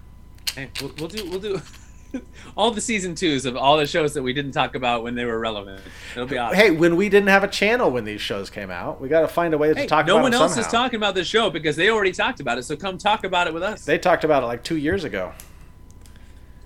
Hey, 0.56 0.70
we'll, 0.82 0.92
we'll 0.98 1.08
do 1.08 1.30
we'll 1.30 1.40
do 1.40 1.62
all 2.58 2.72
the 2.72 2.82
season 2.82 3.14
twos 3.16 3.46
of 3.46 3.56
all 3.56 3.78
the 3.78 3.86
shows 3.86 4.14
that 4.14 4.24
we 4.24 4.34
didn't 4.34 4.52
talk 4.52 4.76
about 4.76 5.04
when 5.04 5.16
they 5.16 5.26
were 5.26 5.38
relevant. 5.40 5.82
It'll 6.16 6.28
be 6.28 6.38
awesome. 6.38 6.58
Hey, 6.58 6.72
when 6.72 6.96
we 6.96 7.10
didn't 7.10 7.30
have 7.30 7.44
a 7.44 7.48
channel 7.48 7.92
when 7.92 8.04
these 8.06 8.22
shows 8.22 8.50
came 8.50 8.72
out, 8.72 9.00
we 9.00 9.08
got 9.10 9.22
to 9.22 9.28
find 9.28 9.54
a 9.54 9.58
way 9.58 9.74
to 9.74 9.86
talk 9.88 10.06
no 10.08 10.16
about 10.16 10.24
one 10.24 10.34
else 10.34 10.54
somehow. 10.54 10.68
is 10.68 10.72
talking 10.72 10.98
about 10.98 11.16
this 11.16 11.28
show 11.28 11.50
because 11.50 11.76
they 11.76 11.90
already 11.90 12.12
talked 12.12 12.40
about 12.40 12.58
it. 12.58 12.64
So 12.64 12.76
come 12.76 12.98
talk 12.98 13.24
about 13.24 13.48
it 13.48 13.54
with 13.54 13.64
us. 13.64 13.86
They 13.86 13.98
talked 13.98 14.24
about 14.24 14.44
it 14.44 14.48
like 14.48 14.64
two 14.64 14.78
years 14.78 15.04
ago. 15.04 15.34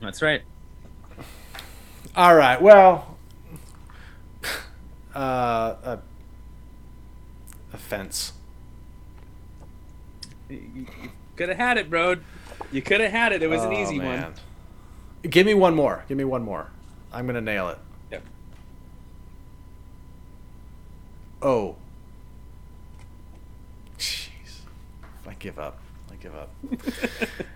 That's 0.02 0.22
right. 0.22 0.41
All 2.16 2.36
right. 2.36 2.62
Well, 2.62 3.18
uh, 5.16 5.20
a, 5.84 6.00
a 7.74 7.78
fence. 7.78 8.34
You, 10.50 10.88
could 11.36 11.50
have 11.50 11.58
had 11.58 11.78
it, 11.78 11.89
bro. 11.89 12.18
You 12.72 12.82
could 12.82 13.02
have 13.02 13.12
had 13.12 13.32
it. 13.32 13.41
It 13.41 13.48
was 13.50 13.64
an 13.64 13.74
Oh, 13.74 13.82
easy 13.82 14.00
one. 14.00 14.34
Give 15.30 15.46
me 15.46 15.54
one 15.54 15.76
more. 15.76 16.04
Give 16.08 16.18
me 16.18 16.24
one 16.24 16.44
more. 16.44 16.70
I'm 17.12 17.26
gonna 17.26 17.42
nail 17.42 17.70
it. 17.70 17.78
Yep. 18.12 18.24
Oh. 21.42 21.76
Jeez. 23.98 24.30
I 25.28 25.34
give 25.36 25.60
up. 25.60 25.78
I 26.12 26.16
give 26.16 26.36
up. 26.36 26.50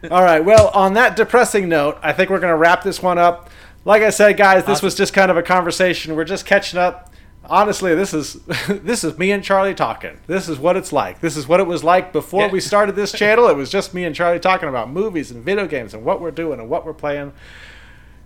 All 0.12 0.24
right. 0.24 0.44
Well, 0.44 0.70
on 0.70 0.94
that 0.94 1.16
depressing 1.16 1.68
note, 1.68 1.98
I 2.02 2.14
think 2.14 2.30
we're 2.30 2.40
going 2.40 2.52
to 2.52 2.58
wrap 2.58 2.84
this 2.84 3.02
one 3.02 3.18
up. 3.18 3.50
Like 3.86 4.02
I 4.02 4.10
said, 4.10 4.38
guys, 4.38 4.66
this 4.66 4.82
was 4.82 4.96
just 4.96 5.14
kind 5.14 5.32
of 5.32 5.38
a 5.38 5.44
conversation. 5.44 6.16
We're 6.16 6.26
just 6.26 6.46
catching 6.46 6.80
up. 6.80 7.14
Honestly, 7.50 7.96
this 7.96 8.14
is 8.14 8.34
this 8.70 9.04
is 9.04 9.18
me 9.18 9.32
and 9.32 9.44
Charlie 9.44 9.74
talking. 9.76 10.20
This 10.28 10.50
is 10.50 10.60
what 10.60 10.76
it's 10.78 10.92
like. 10.92 11.22
This 11.22 11.38
is 11.38 11.48
what 11.48 11.60
it 11.60 11.68
was 11.68 11.84
like 11.84 12.12
before 12.14 12.42
Yeah. 12.44 12.52
we 12.52 12.60
started 12.60 12.96
this 12.96 13.12
channel. 13.24 13.48
It 13.48 13.56
was 13.56 13.70
just 13.70 13.94
me 13.94 14.04
and 14.06 14.16
Charlie 14.16 14.40
talking 14.40 14.70
about 14.70 14.90
movies 14.90 15.32
and 15.32 15.44
video 15.44 15.68
games 15.68 15.94
and 15.94 16.04
what 16.04 16.22
we're 16.22 16.32
doing 16.32 16.60
and 16.60 16.70
what 16.70 16.86
we're 16.86 16.94
playing. 16.94 17.34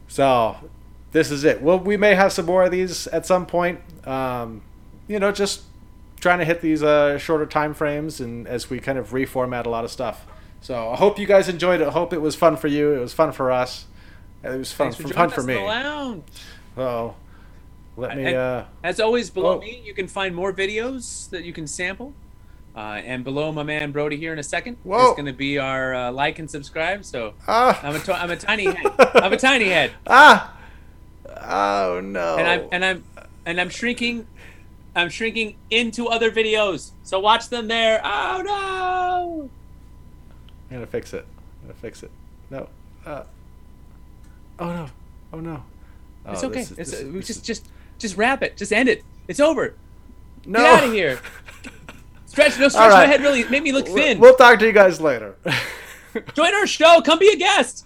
So, 0.07 0.57
this 1.11 1.32
is 1.32 1.43
it. 1.43 1.61
Well, 1.61 1.80
we 1.80 1.97
may 1.97 2.15
have 2.15 2.34
some 2.34 2.45
more 2.45 2.63
of 2.63 2.72
these 2.72 3.07
at 3.07 3.26
some 3.26 3.45
point. 3.45 3.80
Um, 4.05 4.61
you 5.07 5.19
know, 5.19 5.32
just 5.32 5.63
trying 6.19 6.39
to 6.39 6.45
hit 6.45 6.61
these 6.61 6.84
uh, 6.84 7.17
shorter 7.17 7.45
time 7.45 7.74
frames 7.74 8.19
and 8.19 8.47
as 8.47 8.69
we 8.69 8.80
kind 8.80 8.97
of 8.97 9.09
reformat 9.11 9.65
a 9.65 9.69
lot 9.69 9.84
of 9.84 9.91
stuff. 9.91 10.26
So 10.61 10.91
I 10.91 10.95
hope 10.95 11.17
you 11.17 11.26
guys 11.26 11.49
enjoyed 11.49 11.82
it. 11.82 11.88
I 11.88 11.91
hope 11.91 12.13
it 12.13 12.22
was 12.22 12.36
fun 12.36 12.55
for 12.55 12.67
you. 12.67 12.93
It 12.93 12.99
was 12.99 13.13
fun 13.13 13.32
for 13.32 13.51
us. 13.51 13.86
It 14.43 14.49
was 14.57 14.72
fun, 14.72 14.91
Thanks 14.91 15.01
for 15.09 15.13
fun, 15.13 15.30
for 15.30 15.43
me. 15.43 15.55
So 16.76 17.15
let 18.02 18.18
me. 18.18 18.26
And- 18.26 18.36
Uh, 18.36 18.64
As 18.84 18.99
always, 18.99 19.30
below 19.30 19.58
Oh. 19.58 19.60
me, 19.60 19.82
you 19.86 19.93
can 19.93 20.08
find 20.08 20.36
more 20.36 20.52
videos 20.52 21.30
that 21.30 21.43
you 21.43 21.54
can 21.54 21.68
sample. 21.68 22.14
Uh, 22.76 23.02
and 23.04 23.24
below 23.26 23.52
my 23.52 23.64
man 23.64 23.91
Brody 23.91 24.16
here 24.16 24.32
in 24.32 24.39
a 24.39 24.43
second 24.43 24.78
Whoa. 24.84 25.10
is 25.10 25.12
going 25.16 25.26
to 25.26 25.34
be 25.34 25.58
our 25.60 25.93
uh, 25.93 26.12
like 26.12 26.39
and 26.39 26.49
subscribe. 26.49 27.04
So 27.04 27.34
ah, 27.47 27.78
I'm 27.84 27.95
a, 27.95 27.99
to- 27.99 28.16
I'm 28.16 28.32
a 28.32 28.38
tiny 28.38 28.66
head. 28.66 28.86
I'm 29.16 29.34
a 29.34 29.38
tiny 29.38 29.66
head, 29.66 29.91
ah. 30.08 30.56
Oh 31.43 31.99
no. 32.02 32.38
and 32.38 32.47
I'm 32.47 32.62
and 32.72 32.86
I'm 32.86 33.04
and 33.45 33.60
I'm 33.60 33.70
shrinking. 33.70 34.26
I'm 34.95 35.10
shrinking 35.10 35.56
into 35.70 36.08
other 36.08 36.32
videos. 36.32 36.91
So 37.04 37.20
watch 37.20 37.49
them 37.49 37.68
there. 37.68 37.99
Oh 38.06 38.41
no! 38.45 39.49
I'm 40.70 40.78
gonna 40.78 40.88
fix 40.88 41.14
it. 41.14 41.26
I'm 41.62 41.68
gonna 41.68 41.80
fix 41.80 42.04
it. 42.04 42.12
No. 42.49 42.70
Uh, 43.06 43.24
oh 44.60 44.66
no. 44.74 44.88
Oh 45.34 45.39
no. 45.41 45.64
Oh, 46.26 46.32
It's 46.32 46.43
okay. 46.45 46.62
is- 46.62 46.72
it's, 46.72 46.91
this 46.91 47.02
this 47.02 47.28
just 47.28 47.39
is- 47.39 47.41
just 47.41 47.66
just 48.02 48.18
wrap 48.18 48.41
it. 48.43 48.58
Just 48.58 48.74
end 48.74 48.89
it. 48.89 49.04
It's 49.28 49.39
over. 49.39 49.76
no. 50.45 50.60
Get 50.60 50.74
out 50.74 50.84
of 50.88 50.93
here. 50.93 51.20
Stretch. 52.26 52.58
No, 52.60 52.70
stretch 52.70 52.91
All 52.91 52.97
my 52.97 53.06
head 53.06 53.22
really. 53.22 53.43
Make 53.45 53.64
me 53.64 53.72
look 53.72 53.86
We'll- 53.86 53.95
thin. 53.95 54.20
We'll 54.20 54.36
talk 54.36 54.60
to 54.60 54.66
you 54.66 54.72
guys 54.72 55.02
later. 55.02 55.36
Join 56.34 56.54
our 56.56 56.68
show. 56.68 57.02
Come 57.02 57.20
be 57.20 57.30
a 57.30 57.36
guest. 57.38 57.86